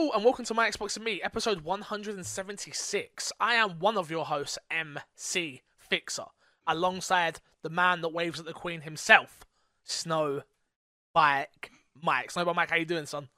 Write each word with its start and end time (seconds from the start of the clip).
Hello 0.00 0.12
and 0.14 0.24
welcome 0.24 0.46
to 0.46 0.54
my 0.54 0.66
Xbox 0.66 0.96
and 0.96 1.04
Me, 1.04 1.20
episode 1.22 1.60
176. 1.60 3.32
I 3.38 3.56
am 3.56 3.78
one 3.80 3.98
of 3.98 4.10
your 4.10 4.24
hosts, 4.24 4.58
MC 4.70 5.60
Fixer, 5.76 6.24
alongside 6.66 7.40
the 7.60 7.68
man 7.68 8.00
that 8.00 8.08
waves 8.08 8.40
at 8.40 8.46
the 8.46 8.54
Queen 8.54 8.80
himself, 8.80 9.40
Snow 9.84 10.40
Bike 11.12 11.70
Mike. 12.02 12.30
Snow 12.30 12.46
Bike 12.46 12.56
Mike, 12.56 12.70
how 12.70 12.76
you 12.76 12.86
doing, 12.86 13.04
son? 13.04 13.28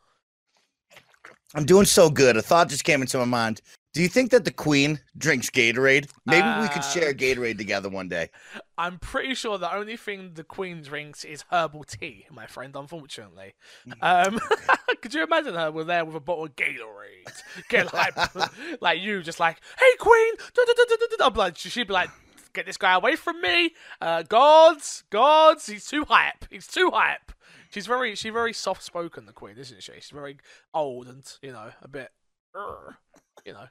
I'm 1.52 1.66
doing 1.66 1.84
so 1.84 2.08
good. 2.08 2.36
A 2.36 2.42
thought 2.42 2.68
just 2.68 2.84
came 2.84 3.02
into 3.02 3.18
my 3.18 3.24
mind. 3.24 3.60
Do 3.92 4.00
you 4.00 4.08
think 4.08 4.30
that 4.30 4.46
the 4.46 4.50
Queen 4.50 5.00
drinks 5.18 5.50
Gatorade? 5.50 6.08
Maybe 6.24 6.48
we 6.62 6.68
could 6.68 6.82
share 6.82 7.10
Uh, 7.10 7.12
Gatorade 7.12 7.58
together 7.58 7.90
one 7.90 8.08
day. 8.08 8.30
I'm 8.78 8.98
pretty 8.98 9.34
sure 9.34 9.58
the 9.58 9.74
only 9.74 9.98
thing 9.98 10.32
the 10.32 10.44
Queen 10.44 10.80
drinks 10.80 11.24
is 11.24 11.44
herbal 11.50 11.84
tea, 11.84 12.24
my 12.30 12.46
friend, 12.46 12.74
unfortunately. 12.74 13.54
Um, 14.00 14.40
could 15.02 15.12
you 15.12 15.22
imagine 15.22 15.54
her 15.54 15.70
with 15.70 15.88
there 15.88 16.06
with 16.06 16.16
a 16.16 16.20
bottle 16.20 16.44
of 16.44 16.56
Gatorade? 16.56 17.42
Get 17.68 17.92
like, 17.92 18.14
like 18.80 19.00
you, 19.02 19.22
just 19.22 19.38
like, 19.38 19.60
hey, 19.78 19.96
Queen! 19.98 20.34
da, 20.38 20.62
da, 20.66 20.72
da, 20.74 20.84
da, 20.88 20.96
da, 20.96 21.16
da." 21.18 21.26
I'm 21.26 21.34
like, 21.34 21.58
she'd 21.58 21.86
be 21.86 21.92
like, 21.92 22.08
get 22.54 22.64
this 22.64 22.78
guy 22.78 22.94
away 22.94 23.16
from 23.16 23.42
me! 23.42 23.72
Uh, 24.00 24.22
gods, 24.22 25.04
gods, 25.10 25.66
he's 25.66 25.86
too 25.86 26.06
hype. 26.06 26.46
He's 26.50 26.66
too 26.66 26.90
hype. 26.94 27.30
She's 27.68 27.86
very, 27.86 28.14
she's 28.14 28.32
very 28.32 28.54
soft 28.54 28.82
spoken, 28.82 29.26
the 29.26 29.32
Queen, 29.34 29.58
isn't 29.58 29.82
she? 29.82 29.92
She's 29.92 30.10
very 30.10 30.38
old 30.72 31.08
and, 31.08 31.22
you 31.42 31.52
know, 31.52 31.72
a 31.82 31.88
bit. 31.88 32.10
"Urgh," 32.56 32.96
You 33.44 33.52
know. 33.54 33.66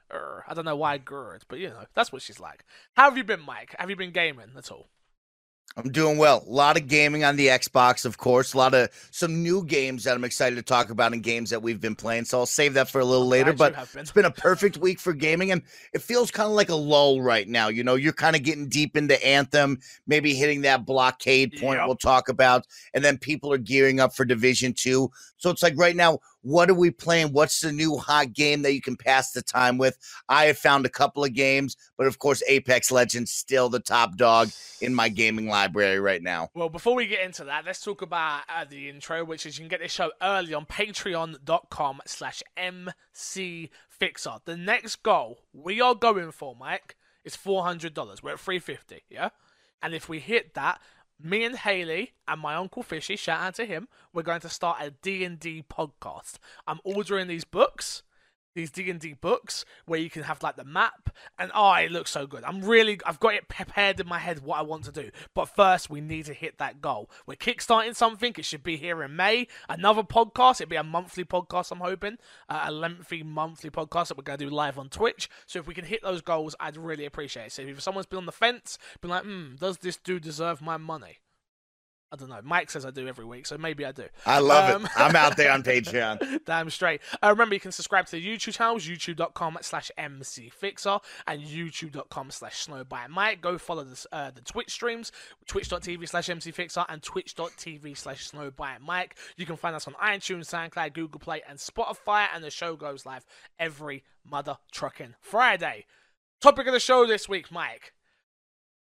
I 0.47 0.53
don't 0.53 0.65
know 0.65 0.75
why 0.75 0.97
GERD, 0.97 1.43
but 1.47 1.59
you 1.59 1.69
know, 1.69 1.85
that's 1.93 2.11
what 2.11 2.21
she's 2.21 2.39
like. 2.39 2.65
How 2.95 3.05
have 3.05 3.17
you 3.17 3.23
been, 3.23 3.41
Mike? 3.41 3.75
Have 3.79 3.89
you 3.89 3.95
been 3.95 4.11
gaming 4.11 4.51
at 4.57 4.71
all? 4.71 4.89
I'm 5.77 5.89
doing 5.89 6.17
well. 6.17 6.43
A 6.45 6.51
lot 6.51 6.75
of 6.75 6.89
gaming 6.89 7.23
on 7.23 7.37
the 7.37 7.47
Xbox, 7.47 8.03
of 8.05 8.17
course. 8.17 8.53
A 8.53 8.57
lot 8.57 8.73
of 8.73 8.89
some 9.11 9.41
new 9.41 9.63
games 9.63 10.03
that 10.03 10.15
I'm 10.15 10.25
excited 10.25 10.57
to 10.57 10.61
talk 10.61 10.89
about 10.89 11.13
and 11.13 11.23
games 11.23 11.49
that 11.49 11.61
we've 11.61 11.79
been 11.79 11.95
playing. 11.95 12.25
So 12.25 12.39
I'll 12.39 12.45
save 12.45 12.73
that 12.73 12.89
for 12.89 12.99
a 12.99 13.05
little 13.05 13.27
later. 13.27 13.53
But 13.53 13.75
been. 13.93 14.01
it's 14.01 14.11
been 14.11 14.25
a 14.25 14.31
perfect 14.31 14.75
week 14.77 14.99
for 14.99 15.13
gaming, 15.13 15.53
and 15.53 15.61
it 15.93 16.01
feels 16.01 16.29
kind 16.29 16.47
of 16.47 16.55
like 16.55 16.67
a 16.67 16.75
lull 16.75 17.21
right 17.21 17.47
now. 17.47 17.69
You 17.69 17.85
know, 17.85 17.95
you're 17.95 18.11
kind 18.11 18.35
of 18.35 18.43
getting 18.43 18.67
deep 18.67 18.97
into 18.97 19.25
Anthem, 19.25 19.79
maybe 20.07 20.33
hitting 20.33 20.61
that 20.63 20.85
blockade 20.85 21.53
point 21.53 21.79
Yep. 21.79 21.87
we'll 21.87 21.95
talk 21.95 22.27
about, 22.27 22.67
and 22.93 23.01
then 23.01 23.17
people 23.17 23.53
are 23.53 23.57
gearing 23.57 24.01
up 24.01 24.13
for 24.13 24.25
Division 24.25 24.73
Two. 24.73 25.09
So 25.37 25.49
it's 25.51 25.63
like 25.63 25.77
right 25.77 25.95
now, 25.95 26.19
what 26.41 26.69
are 26.69 26.75
we 26.75 26.91
playing? 26.91 27.33
What's 27.33 27.61
the 27.61 27.71
new 27.71 27.97
hot 27.97 28.33
game 28.33 28.61
that 28.63 28.73
you 28.73 28.81
can 28.81 28.95
pass 28.95 29.31
the 29.31 29.41
time 29.41 29.77
with? 29.77 29.97
I 30.27 30.45
have 30.45 30.57
found 30.57 30.85
a 30.85 30.89
couple 30.89 31.23
of 31.23 31.33
games, 31.33 31.77
but 31.97 32.07
of 32.07 32.19
course, 32.19 32.41
Apex 32.47 32.91
Legends 32.91 33.31
still 33.31 33.69
the 33.69 33.79
top 33.79 34.17
dog 34.17 34.49
in 34.81 34.93
my 34.93 35.09
gaming 35.09 35.47
library 35.47 35.99
right 35.99 36.21
now. 36.21 36.49
Well, 36.53 36.69
before 36.69 36.95
we 36.95 37.07
get 37.07 37.23
into 37.23 37.43
that, 37.45 37.65
let's 37.65 37.81
talk 37.83 38.01
about 38.01 38.41
uh, 38.49 38.65
the 38.69 38.89
intro, 38.89 39.23
which 39.23 39.45
is 39.45 39.57
you 39.57 39.63
can 39.63 39.69
get 39.69 39.81
this 39.81 39.91
show 39.91 40.11
early 40.21 40.53
on 40.53 40.65
patreon.com 40.65 42.01
slash 42.05 42.43
mcfixer. 42.57 44.39
The 44.45 44.57
next 44.57 45.03
goal 45.03 45.39
we 45.53 45.81
are 45.81 45.95
going 45.95 46.31
for, 46.31 46.55
Mike, 46.55 46.95
is 47.23 47.35
$400. 47.35 48.23
We're 48.23 48.33
at 48.33 48.39
350 48.39 49.03
yeah? 49.09 49.29
And 49.81 49.93
if 49.93 50.07
we 50.07 50.19
hit 50.19 50.53
that, 50.53 50.79
me 51.23 51.43
and 51.43 51.55
Haley 51.55 52.13
and 52.27 52.41
my 52.41 52.55
uncle 52.55 52.83
Fishy, 52.83 53.15
shout 53.15 53.41
out 53.41 53.55
to 53.55 53.65
him, 53.65 53.87
we're 54.13 54.23
going 54.23 54.41
to 54.41 54.49
start 54.49 54.77
a 54.81 54.91
D&D 54.91 55.65
podcast. 55.69 56.35
I'm 56.67 56.79
ordering 56.83 57.27
these 57.27 57.43
books 57.43 58.03
these 58.53 58.71
D&D 58.71 59.13
books 59.13 59.65
where 59.85 59.99
you 59.99 60.09
can 60.09 60.23
have 60.23 60.43
like 60.43 60.55
the 60.55 60.63
map 60.63 61.09
and 61.39 61.51
oh 61.55 61.73
it 61.73 61.91
looks 61.91 62.11
so 62.11 62.27
good. 62.27 62.43
I'm 62.43 62.61
really 62.61 62.99
I've 63.05 63.19
got 63.19 63.33
it 63.33 63.47
prepared 63.47 63.99
in 63.99 64.07
my 64.07 64.19
head 64.19 64.43
what 64.43 64.59
I 64.59 64.61
want 64.61 64.85
to 64.85 64.91
do. 64.91 65.11
But 65.33 65.45
first 65.45 65.89
we 65.89 66.01
need 66.01 66.25
to 66.25 66.33
hit 66.33 66.57
that 66.57 66.81
goal. 66.81 67.09
We're 67.25 67.35
kickstarting 67.35 67.95
something. 67.95 68.33
It 68.37 68.45
should 68.45 68.63
be 68.63 68.77
here 68.77 69.01
in 69.03 69.15
May. 69.15 69.47
Another 69.69 70.03
podcast. 70.03 70.61
It'll 70.61 70.69
be 70.69 70.75
a 70.75 70.83
monthly 70.83 71.23
podcast 71.23 71.71
I'm 71.71 71.79
hoping. 71.79 72.17
Uh, 72.49 72.63
a 72.65 72.71
lengthy 72.71 73.23
monthly 73.23 73.69
podcast 73.69 74.09
that 74.09 74.17
we're 74.17 74.23
going 74.23 74.39
to 74.39 74.45
do 74.45 74.51
live 74.51 74.77
on 74.77 74.89
Twitch. 74.89 75.29
So 75.45 75.59
if 75.59 75.67
we 75.67 75.73
can 75.73 75.85
hit 75.85 76.03
those 76.03 76.21
goals 76.21 76.55
I'd 76.59 76.77
really 76.77 77.05
appreciate 77.05 77.47
it. 77.47 77.51
So 77.53 77.61
if 77.61 77.81
someone's 77.81 78.07
been 78.07 78.19
on 78.19 78.25
the 78.25 78.31
fence, 78.31 78.77
been 79.01 79.11
like, 79.11 79.23
"Hmm, 79.23 79.55
does 79.55 79.77
this 79.77 79.97
dude 79.97 80.23
deserve 80.23 80.61
my 80.61 80.77
money?" 80.77 81.20
I 82.13 82.17
don't 82.17 82.27
know. 82.29 82.41
Mike 82.43 82.69
says 82.69 82.85
I 82.85 82.91
do 82.91 83.07
every 83.07 83.23
week, 83.23 83.45
so 83.45 83.57
maybe 83.57 83.85
I 83.85 83.93
do. 83.93 84.03
I 84.25 84.39
love 84.39 84.75
Um, 84.75 84.85
it. 84.85 84.91
I'm 84.97 85.15
out 85.15 85.37
there 85.37 85.49
on 85.51 85.63
Patreon. 85.71 86.43
Damn 86.45 86.69
straight. 86.69 86.99
Uh, 87.23 87.29
remember, 87.29 87.53
you 87.55 87.61
can 87.61 87.71
subscribe 87.71 88.05
to 88.07 88.11
the 88.11 88.25
YouTube 88.25 88.53
channels, 88.53 88.85
youtube.com 88.85 89.57
slash 89.61 89.91
mcfixer 89.97 90.99
and 91.27 91.41
youtube.com 91.41 92.31
slash 92.31 92.67
snowbikemike. 92.67 93.39
Go 93.39 93.57
follow 93.57 93.85
the, 93.85 94.05
uh, 94.11 94.29
the 94.31 94.41
Twitch 94.41 94.71
streams, 94.71 95.13
twitch.tv 95.47 96.09
slash 96.09 96.27
mcfixer 96.27 96.85
and 96.89 97.01
twitch.tv 97.01 97.97
slash 97.97 98.29
snowbikemike. 98.29 99.11
You 99.37 99.45
can 99.45 99.55
find 99.55 99.73
us 99.75 99.87
on 99.87 99.93
iTunes, 99.93 100.47
SoundCloud, 100.49 100.93
Google 100.93 101.19
Play, 101.21 101.41
and 101.47 101.57
Spotify, 101.59 102.25
and 102.35 102.43
the 102.43 102.51
show 102.51 102.75
goes 102.75 103.05
live 103.05 103.25
every 103.57 104.03
mother 104.29 104.57
trucking 104.73 105.15
Friday. 105.21 105.85
Topic 106.41 106.67
of 106.67 106.73
the 106.73 106.79
show 106.81 107.05
this 107.05 107.29
week, 107.29 107.51
Mike. 107.53 107.93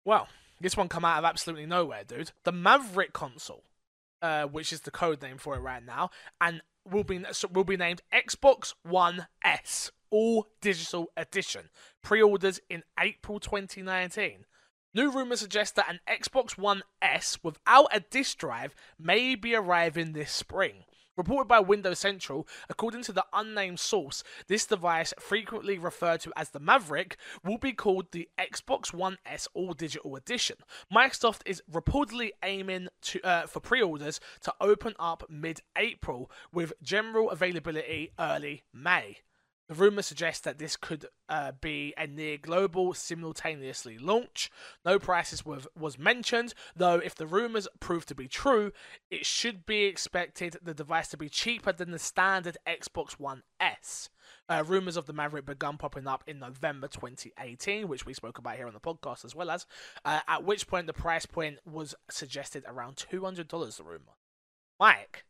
Well, 0.04 0.28
this 0.60 0.76
one 0.76 0.88
come 0.88 1.04
out 1.04 1.18
of 1.18 1.24
absolutely 1.24 1.66
nowhere, 1.66 2.04
dude. 2.04 2.32
The 2.44 2.52
Maverick 2.52 3.12
console 3.12 3.64
uh, 4.24 4.46
which 4.46 4.72
is 4.72 4.80
the 4.80 4.90
code 4.90 5.20
name 5.20 5.36
for 5.36 5.54
it 5.54 5.60
right 5.60 5.84
now, 5.84 6.08
and 6.40 6.62
will 6.90 7.04
be 7.04 7.22
will 7.52 7.64
be 7.64 7.76
named 7.76 8.00
Xbox 8.10 8.72
One 8.82 9.26
S 9.44 9.90
All 10.08 10.46
Digital 10.62 11.08
Edition. 11.14 11.68
Pre-orders 12.02 12.58
in 12.70 12.84
April 12.98 13.38
2019. 13.38 14.46
New 14.94 15.10
rumors 15.10 15.40
suggest 15.40 15.76
that 15.76 15.90
an 15.90 16.00
Xbox 16.08 16.56
One 16.56 16.84
S 17.02 17.38
without 17.42 17.88
a 17.92 18.00
disk 18.00 18.38
drive 18.38 18.74
may 18.98 19.34
be 19.34 19.54
arriving 19.54 20.12
this 20.12 20.32
spring. 20.32 20.84
Reported 21.16 21.46
by 21.46 21.60
Windows 21.60 22.00
Central, 22.00 22.48
according 22.68 23.02
to 23.04 23.12
the 23.12 23.24
unnamed 23.32 23.78
source, 23.78 24.24
this 24.48 24.66
device, 24.66 25.14
frequently 25.20 25.78
referred 25.78 26.20
to 26.22 26.32
as 26.36 26.50
the 26.50 26.58
Maverick, 26.58 27.16
will 27.44 27.58
be 27.58 27.72
called 27.72 28.10
the 28.10 28.28
Xbox 28.36 28.92
One 28.92 29.18
S 29.24 29.46
All 29.54 29.74
Digital 29.74 30.16
Edition. 30.16 30.56
Microsoft 30.92 31.42
is 31.46 31.62
reportedly 31.70 32.30
aiming 32.42 32.88
to 33.02 33.20
uh, 33.22 33.46
for 33.46 33.60
pre-orders 33.60 34.18
to 34.40 34.52
open 34.60 34.94
up 34.98 35.22
mid-April, 35.28 36.30
with 36.52 36.72
general 36.82 37.30
availability 37.30 38.10
early 38.18 38.64
May. 38.72 39.18
The 39.74 39.80
rumor 39.80 40.02
suggests 40.02 40.42
that 40.42 40.58
this 40.58 40.76
could 40.76 41.06
uh, 41.28 41.50
be 41.60 41.94
a 41.98 42.06
near 42.06 42.38
global 42.38 42.94
simultaneously 42.94 43.98
launch. 43.98 44.48
No 44.84 45.00
prices 45.00 45.44
was, 45.44 45.66
was 45.76 45.98
mentioned, 45.98 46.54
though 46.76 46.98
if 46.98 47.16
the 47.16 47.26
rumors 47.26 47.66
prove 47.80 48.06
to 48.06 48.14
be 48.14 48.28
true, 48.28 48.70
it 49.10 49.26
should 49.26 49.66
be 49.66 49.82
expected 49.86 50.58
the 50.62 50.74
device 50.74 51.08
to 51.08 51.16
be 51.16 51.28
cheaper 51.28 51.72
than 51.72 51.90
the 51.90 51.98
standard 51.98 52.56
Xbox 52.64 53.18
One 53.18 53.42
S. 53.58 54.10
Uh, 54.48 54.62
rumors 54.64 54.96
of 54.96 55.06
the 55.06 55.12
Maverick 55.12 55.46
begun 55.46 55.76
popping 55.76 56.06
up 56.06 56.22
in 56.28 56.38
November 56.38 56.86
2018, 56.86 57.88
which 57.88 58.06
we 58.06 58.14
spoke 58.14 58.38
about 58.38 58.54
here 58.54 58.68
on 58.68 58.74
the 58.74 58.78
podcast 58.78 59.24
as 59.24 59.34
well 59.34 59.50
as, 59.50 59.66
uh, 60.04 60.20
at 60.28 60.44
which 60.44 60.68
point 60.68 60.86
the 60.86 60.92
price 60.92 61.26
point 61.26 61.58
was 61.66 61.96
suggested 62.08 62.62
around 62.68 62.94
$200, 62.94 63.76
the 63.76 63.82
rumor. 63.82 64.14
Mike, 64.78 65.24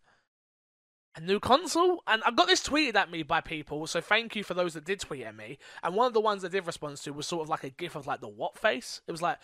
a 1.16 1.20
new 1.20 1.40
console? 1.40 2.02
And 2.06 2.22
I 2.24 2.30
got 2.30 2.48
this 2.48 2.66
tweeted 2.66 2.96
at 2.96 3.10
me 3.10 3.22
by 3.22 3.40
people, 3.40 3.86
so 3.86 4.00
thank 4.00 4.36
you 4.36 4.44
for 4.44 4.54
those 4.54 4.74
that 4.74 4.84
did 4.84 5.00
tweet 5.00 5.22
at 5.22 5.36
me. 5.36 5.58
And 5.82 5.94
one 5.94 6.06
of 6.06 6.14
the 6.14 6.20
ones 6.20 6.44
I 6.44 6.48
did 6.48 6.66
respond 6.66 6.96
to 6.98 7.12
was 7.12 7.26
sort 7.26 7.42
of 7.42 7.48
like 7.48 7.64
a 7.64 7.70
gif 7.70 7.94
of 7.94 8.06
like 8.06 8.20
the 8.20 8.28
what 8.28 8.58
face. 8.58 9.00
It 9.06 9.12
was 9.12 9.22
like, 9.22 9.38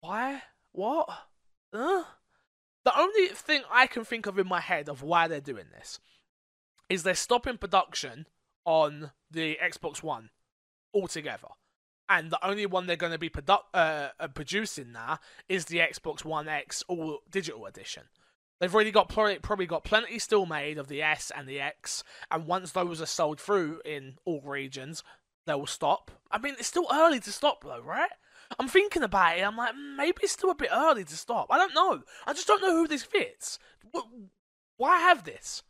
why? 0.00 0.42
What? 0.72 1.08
Huh? 1.74 2.04
The 2.84 2.98
only 2.98 3.28
thing 3.28 3.62
I 3.70 3.86
can 3.86 4.04
think 4.04 4.26
of 4.26 4.38
in 4.38 4.48
my 4.48 4.60
head 4.60 4.88
of 4.88 5.02
why 5.02 5.28
they're 5.28 5.40
doing 5.40 5.66
this 5.72 6.00
is 6.88 7.02
they're 7.02 7.14
stopping 7.14 7.58
production 7.58 8.26
on 8.64 9.12
the 9.30 9.58
Xbox 9.62 10.02
One 10.02 10.30
altogether. 10.94 11.48
And 12.08 12.30
the 12.30 12.44
only 12.44 12.66
one 12.66 12.86
they're 12.86 12.96
going 12.96 13.12
to 13.12 13.18
be 13.18 13.30
produ- 13.30 13.60
uh, 13.72 14.08
uh, 14.18 14.28
producing 14.28 14.90
now 14.90 15.20
is 15.48 15.66
the 15.66 15.78
Xbox 15.78 16.24
One 16.24 16.48
X 16.48 16.82
All 16.88 17.20
Digital 17.30 17.66
Edition. 17.66 18.04
They've 18.60 18.74
already 18.74 18.90
got 18.90 19.08
probably, 19.08 19.66
got 19.66 19.84
plenty 19.84 20.18
still 20.18 20.44
made 20.44 20.76
of 20.76 20.88
the 20.88 21.02
S 21.02 21.32
and 21.34 21.48
the 21.48 21.60
X, 21.60 22.04
and 22.30 22.46
once 22.46 22.72
those 22.72 23.00
are 23.00 23.06
sold 23.06 23.40
through 23.40 23.80
in 23.84 24.16
all 24.26 24.42
regions, 24.42 25.02
they 25.46 25.54
will 25.54 25.66
stop. 25.66 26.10
I 26.30 26.38
mean, 26.38 26.54
it's 26.58 26.68
still 26.68 26.86
early 26.92 27.20
to 27.20 27.32
stop 27.32 27.64
though, 27.64 27.80
right? 27.80 28.10
I'm 28.58 28.68
thinking 28.68 29.02
about 29.02 29.38
it. 29.38 29.42
I'm 29.42 29.56
like, 29.56 29.74
maybe 29.96 30.18
it's 30.22 30.32
still 30.32 30.50
a 30.50 30.54
bit 30.54 30.70
early 30.72 31.04
to 31.04 31.16
stop. 31.16 31.46
I 31.50 31.56
don't 31.56 31.74
know. 31.74 32.02
I 32.26 32.34
just 32.34 32.46
don't 32.46 32.60
know 32.60 32.76
who 32.76 32.86
this 32.86 33.02
fits. 33.02 33.58
Why 34.76 34.98
have 34.98 35.24
this? 35.24 35.62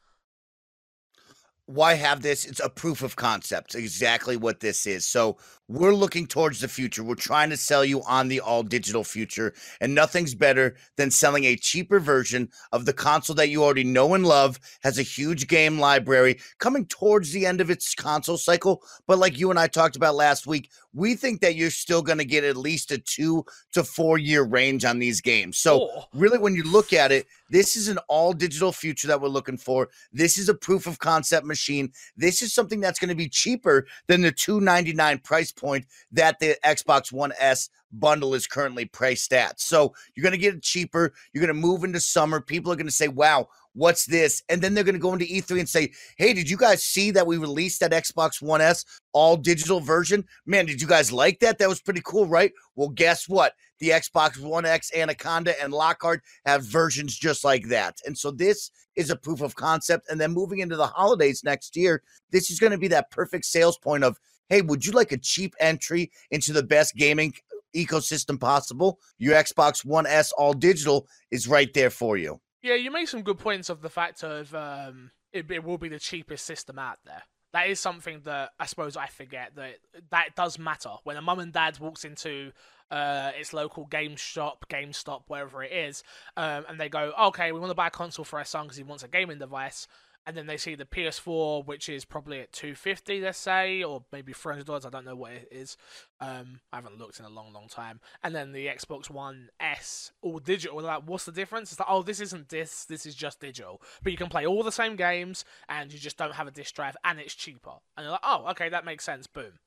Why 1.70 1.94
have 1.94 2.22
this? 2.22 2.44
It's 2.44 2.60
a 2.60 2.68
proof 2.68 3.02
of 3.02 3.16
concept, 3.16 3.74
exactly 3.74 4.36
what 4.36 4.60
this 4.60 4.86
is. 4.86 5.06
So 5.06 5.38
we're 5.68 5.94
looking 5.94 6.26
towards 6.26 6.60
the 6.60 6.66
future. 6.66 7.04
We're 7.04 7.14
trying 7.14 7.50
to 7.50 7.56
sell 7.56 7.84
you 7.84 8.02
on 8.02 8.26
the 8.26 8.40
all 8.40 8.64
digital 8.64 9.04
future, 9.04 9.54
and 9.80 9.94
nothing's 9.94 10.34
better 10.34 10.76
than 10.96 11.12
selling 11.12 11.44
a 11.44 11.54
cheaper 11.56 12.00
version 12.00 12.48
of 12.72 12.86
the 12.86 12.92
console 12.92 13.36
that 13.36 13.50
you 13.50 13.62
already 13.62 13.84
know 13.84 14.14
and 14.14 14.26
love, 14.26 14.58
has 14.82 14.98
a 14.98 15.02
huge 15.02 15.46
game 15.46 15.78
library 15.78 16.40
coming 16.58 16.86
towards 16.86 17.30
the 17.32 17.46
end 17.46 17.60
of 17.60 17.70
its 17.70 17.94
console 17.94 18.36
cycle. 18.36 18.82
But 19.06 19.18
like 19.18 19.38
you 19.38 19.50
and 19.50 19.58
I 19.58 19.68
talked 19.68 19.94
about 19.94 20.16
last 20.16 20.46
week, 20.46 20.70
we 20.92 21.14
think 21.14 21.40
that 21.40 21.54
you're 21.54 21.70
still 21.70 22.02
going 22.02 22.18
to 22.18 22.24
get 22.24 22.42
at 22.42 22.56
least 22.56 22.90
a 22.90 22.98
two 22.98 23.44
to 23.72 23.84
four 23.84 24.18
year 24.18 24.42
range 24.42 24.84
on 24.84 24.98
these 24.98 25.20
games. 25.20 25.58
So 25.58 25.82
Or- 25.82 26.06
really 26.14 26.38
when 26.38 26.56
you 26.56 26.64
look 26.64 26.92
at 26.92 27.12
it 27.12 27.26
This 27.50 27.76
is 27.76 27.88
an 27.88 27.98
all 28.08 28.32
digital 28.32 28.72
future 28.72 29.08
that 29.08 29.20
we're 29.20 29.28
looking 29.28 29.58
for. 29.58 29.90
This 30.12 30.38
is 30.38 30.48
a 30.48 30.54
proof 30.54 30.86
of 30.86 30.98
concept 30.98 31.46
machine. 31.46 31.92
This 32.16 32.42
is 32.42 32.54
something 32.54 32.80
that's 32.80 32.98
going 32.98 33.10
to 33.10 33.14
be 33.14 33.28
cheaper 33.28 33.86
than 34.06 34.22
the 34.22 34.32
299 34.32 35.18
price 35.18 35.52
point 35.52 35.86
that 36.12 36.38
the 36.38 36.56
Xbox 36.64 37.12
One 37.12 37.32
S 37.38 37.68
bundle 37.92 38.34
is 38.34 38.46
currently 38.46 38.84
priced 38.84 39.32
at. 39.32 39.60
So 39.60 39.94
you're 40.14 40.22
going 40.22 40.32
to 40.32 40.38
get 40.38 40.54
it 40.54 40.62
cheaper. 40.62 41.12
You're 41.32 41.44
going 41.44 41.54
to 41.54 41.60
move 41.60 41.84
into 41.84 42.00
summer. 42.00 42.40
People 42.40 42.72
are 42.72 42.76
going 42.76 42.86
to 42.86 42.92
say, 42.92 43.08
wow, 43.08 43.48
what's 43.74 44.06
this? 44.06 44.42
And 44.48 44.60
then 44.60 44.74
they're 44.74 44.84
going 44.84 44.94
to 44.94 45.00
go 45.00 45.12
into 45.12 45.24
E3 45.24 45.60
and 45.60 45.68
say, 45.68 45.92
hey, 46.16 46.32
did 46.32 46.50
you 46.50 46.56
guys 46.56 46.82
see 46.82 47.10
that 47.12 47.26
we 47.26 47.36
released 47.36 47.80
that 47.80 47.92
Xbox 47.92 48.42
One 48.42 48.60
S 48.60 48.84
all 49.12 49.36
digital 49.36 49.80
version? 49.80 50.24
Man, 50.46 50.66
did 50.66 50.80
you 50.80 50.88
guys 50.88 51.12
like 51.12 51.40
that? 51.40 51.58
That 51.58 51.68
was 51.68 51.80
pretty 51.80 52.02
cool, 52.04 52.26
right? 52.26 52.52
Well, 52.76 52.88
guess 52.88 53.28
what? 53.28 53.54
The 53.78 53.90
Xbox 53.90 54.38
One 54.38 54.66
X, 54.66 54.90
Anaconda, 54.94 55.60
and 55.62 55.72
Lockhart 55.72 56.22
have 56.44 56.64
versions 56.64 57.16
just 57.16 57.44
like 57.44 57.68
that. 57.68 57.98
And 58.04 58.16
so 58.16 58.30
this 58.30 58.70
is 58.96 59.10
a 59.10 59.16
proof 59.16 59.40
of 59.40 59.54
concept. 59.54 60.10
And 60.10 60.20
then 60.20 60.32
moving 60.32 60.58
into 60.58 60.76
the 60.76 60.86
holidays 60.86 61.42
next 61.44 61.76
year, 61.76 62.02
this 62.30 62.50
is 62.50 62.60
going 62.60 62.72
to 62.72 62.78
be 62.78 62.88
that 62.88 63.10
perfect 63.10 63.46
sales 63.46 63.78
point 63.78 64.04
of, 64.04 64.18
hey, 64.48 64.62
would 64.62 64.84
you 64.84 64.92
like 64.92 65.12
a 65.12 65.16
cheap 65.16 65.54
entry 65.60 66.10
into 66.30 66.52
the 66.52 66.62
best 66.62 66.96
gaming 66.96 67.32
ecosystem 67.74 68.38
possible? 68.38 68.98
Your 69.18 69.34
Xbox 69.34 69.84
One 69.84 70.06
S 70.06 70.32
all 70.32 70.52
digital 70.52 71.06
is 71.30 71.48
right 71.48 71.72
there 71.72 71.90
for 71.90 72.16
you. 72.16 72.40
Yeah, 72.62 72.74
you 72.74 72.90
make 72.90 73.08
some 73.08 73.22
good 73.22 73.38
points 73.38 73.70
of 73.70 73.80
the 73.80 73.88
fact 73.88 74.22
of 74.22 74.54
um, 74.54 75.10
it, 75.32 75.50
it 75.50 75.64
will 75.64 75.78
be 75.78 75.88
the 75.88 75.98
cheapest 75.98 76.44
system 76.44 76.78
out 76.78 76.98
there. 77.04 77.22
That 77.52 77.68
is 77.68 77.80
something 77.80 78.20
that 78.24 78.50
I 78.60 78.66
suppose 78.66 78.96
I 78.96 79.06
forget 79.06 79.56
that 79.56 79.76
that 80.10 80.36
does 80.36 80.58
matter 80.58 80.90
when 81.02 81.16
a 81.16 81.22
mum 81.22 81.40
and 81.40 81.52
dad 81.52 81.78
walks 81.80 82.04
into 82.04 82.52
uh, 82.90 83.32
its 83.38 83.52
local 83.52 83.86
game 83.86 84.16
shop, 84.16 84.66
GameStop, 84.68 85.22
wherever 85.26 85.62
it 85.62 85.72
is, 85.72 86.04
um, 86.36 86.64
and 86.68 86.78
they 86.78 86.88
go, 86.88 87.12
"Okay, 87.20 87.50
we 87.50 87.58
want 87.58 87.70
to 87.70 87.74
buy 87.74 87.88
a 87.88 87.90
console 87.90 88.24
for 88.24 88.38
our 88.38 88.44
son 88.44 88.64
because 88.64 88.76
he 88.76 88.84
wants 88.84 89.02
a 89.02 89.08
gaming 89.08 89.38
device." 89.38 89.88
And 90.26 90.36
then 90.36 90.46
they 90.46 90.56
see 90.56 90.74
the 90.74 90.84
PS4, 90.84 91.64
which 91.66 91.88
is 91.88 92.04
probably 92.04 92.40
at 92.40 92.52
250, 92.52 93.20
let's 93.20 93.38
say, 93.38 93.82
or 93.82 94.04
maybe 94.12 94.32
300 94.32 94.66
dollars. 94.66 94.84
I 94.84 94.90
don't 94.90 95.04
know 95.04 95.16
what 95.16 95.32
it 95.32 95.48
is. 95.50 95.76
Um, 96.20 96.60
I 96.72 96.76
haven't 96.76 96.98
looked 96.98 97.18
in 97.18 97.24
a 97.24 97.30
long, 97.30 97.52
long 97.52 97.68
time. 97.68 98.00
And 98.22 98.34
then 98.34 98.52
the 98.52 98.66
Xbox 98.66 99.10
One 99.10 99.48
S, 99.58 100.12
all 100.20 100.38
digital. 100.38 100.80
Like, 100.80 101.02
what's 101.06 101.24
the 101.24 101.32
difference? 101.32 101.72
It's 101.72 101.80
like, 101.80 101.88
oh, 101.90 102.02
this 102.02 102.20
isn't 102.20 102.48
this. 102.50 102.84
This 102.84 103.06
is 103.06 103.14
just 103.14 103.40
digital. 103.40 103.80
But 104.02 104.12
you 104.12 104.18
can 104.18 104.28
play 104.28 104.46
all 104.46 104.62
the 104.62 104.72
same 104.72 104.96
games, 104.96 105.44
and 105.68 105.92
you 105.92 105.98
just 105.98 106.16
don't 106.16 106.34
have 106.34 106.46
a 106.46 106.52
disc 106.52 106.74
drive, 106.74 106.96
and 107.04 107.18
it's 107.18 107.34
cheaper. 107.34 107.72
And 107.96 108.04
you're 108.04 108.12
like, 108.12 108.20
oh, 108.22 108.46
okay, 108.50 108.68
that 108.68 108.84
makes 108.84 109.04
sense. 109.04 109.26
Boom. 109.26 109.58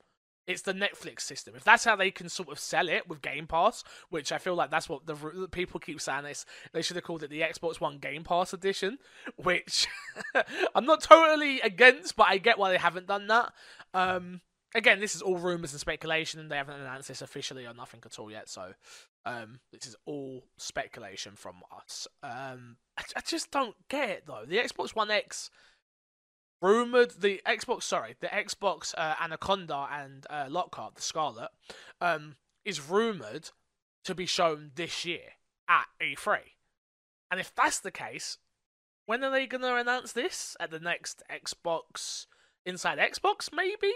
It's 0.45 0.61
the 0.61 0.73
Netflix 0.73 1.21
system. 1.21 1.55
If 1.55 1.63
that's 1.63 1.85
how 1.85 1.95
they 1.95 2.11
can 2.11 2.27
sort 2.27 2.49
of 2.49 2.59
sell 2.59 2.89
it 2.89 3.07
with 3.07 3.21
Game 3.21 3.47
Pass, 3.47 3.83
which 4.09 4.31
I 4.31 4.37
feel 4.37 4.55
like 4.55 4.71
that's 4.71 4.89
what 4.89 5.05
the, 5.05 5.47
people 5.51 5.79
keep 5.79 6.01
saying, 6.01 6.23
this 6.23 6.45
they 6.73 6.81
should 6.81 6.97
have 6.97 7.05
called 7.05 7.23
it 7.23 7.29
the 7.29 7.41
Xbox 7.41 7.79
One 7.79 7.97
Game 7.97 8.23
Pass 8.23 8.53
edition, 8.53 8.97
which 9.37 9.87
I'm 10.75 10.85
not 10.85 11.01
totally 11.01 11.61
against, 11.61 12.15
but 12.15 12.27
I 12.27 12.37
get 12.37 12.59
why 12.59 12.71
they 12.71 12.77
haven't 12.77 13.07
done 13.07 13.27
that. 13.27 13.53
Um, 13.93 14.41
again, 14.75 14.99
this 14.99 15.15
is 15.15 15.21
all 15.21 15.37
rumors 15.37 15.71
and 15.71 15.79
speculation, 15.79 16.39
and 16.39 16.51
they 16.51 16.57
haven't 16.57 16.79
announced 16.79 17.07
this 17.07 17.21
officially 17.21 17.65
or 17.65 17.73
nothing 17.73 18.01
at 18.05 18.19
all 18.19 18.29
yet. 18.29 18.49
So 18.49 18.73
um, 19.25 19.59
this 19.71 19.85
is 19.85 19.95
all 20.05 20.43
speculation 20.57 21.35
from 21.35 21.55
us. 21.75 22.07
Um, 22.21 22.77
I, 22.97 23.03
I 23.15 23.21
just 23.25 23.51
don't 23.51 23.75
get 23.89 24.09
it 24.09 24.23
though. 24.27 24.43
The 24.45 24.57
Xbox 24.57 24.95
One 24.95 25.11
X 25.11 25.49
rumored 26.63 27.21
the 27.21 27.41
Xbox, 27.45 27.83
sorry, 27.83 28.15
the 28.21 28.27
Xbox 28.27 28.95
uh, 28.97 29.15
Anaconda 29.21 29.87
and 29.91 30.25
uh, 30.29 30.45
Lockhart, 30.49 30.95
the 30.95 31.01
Scarlett, 31.01 31.49
um, 31.99 32.37
is 32.63 32.89
rumored 32.89 33.49
to 34.05 34.15
be 34.15 34.25
shown 34.25 34.71
this 34.75 35.05
year 35.05 35.35
at 35.69 35.85
E3. 36.01 36.37
And 37.29 37.39
if 37.39 37.53
that's 37.53 37.79
the 37.79 37.91
case, 37.91 38.37
when 39.05 39.23
are 39.23 39.31
they 39.31 39.45
going 39.45 39.61
to 39.61 39.75
announce 39.75 40.13
this? 40.13 40.55
At 40.59 40.71
the 40.71 40.79
next 40.79 41.21
Xbox 41.29 42.27
Inside 42.65 42.97
Xbox, 42.97 43.49
maybe? 43.51 43.91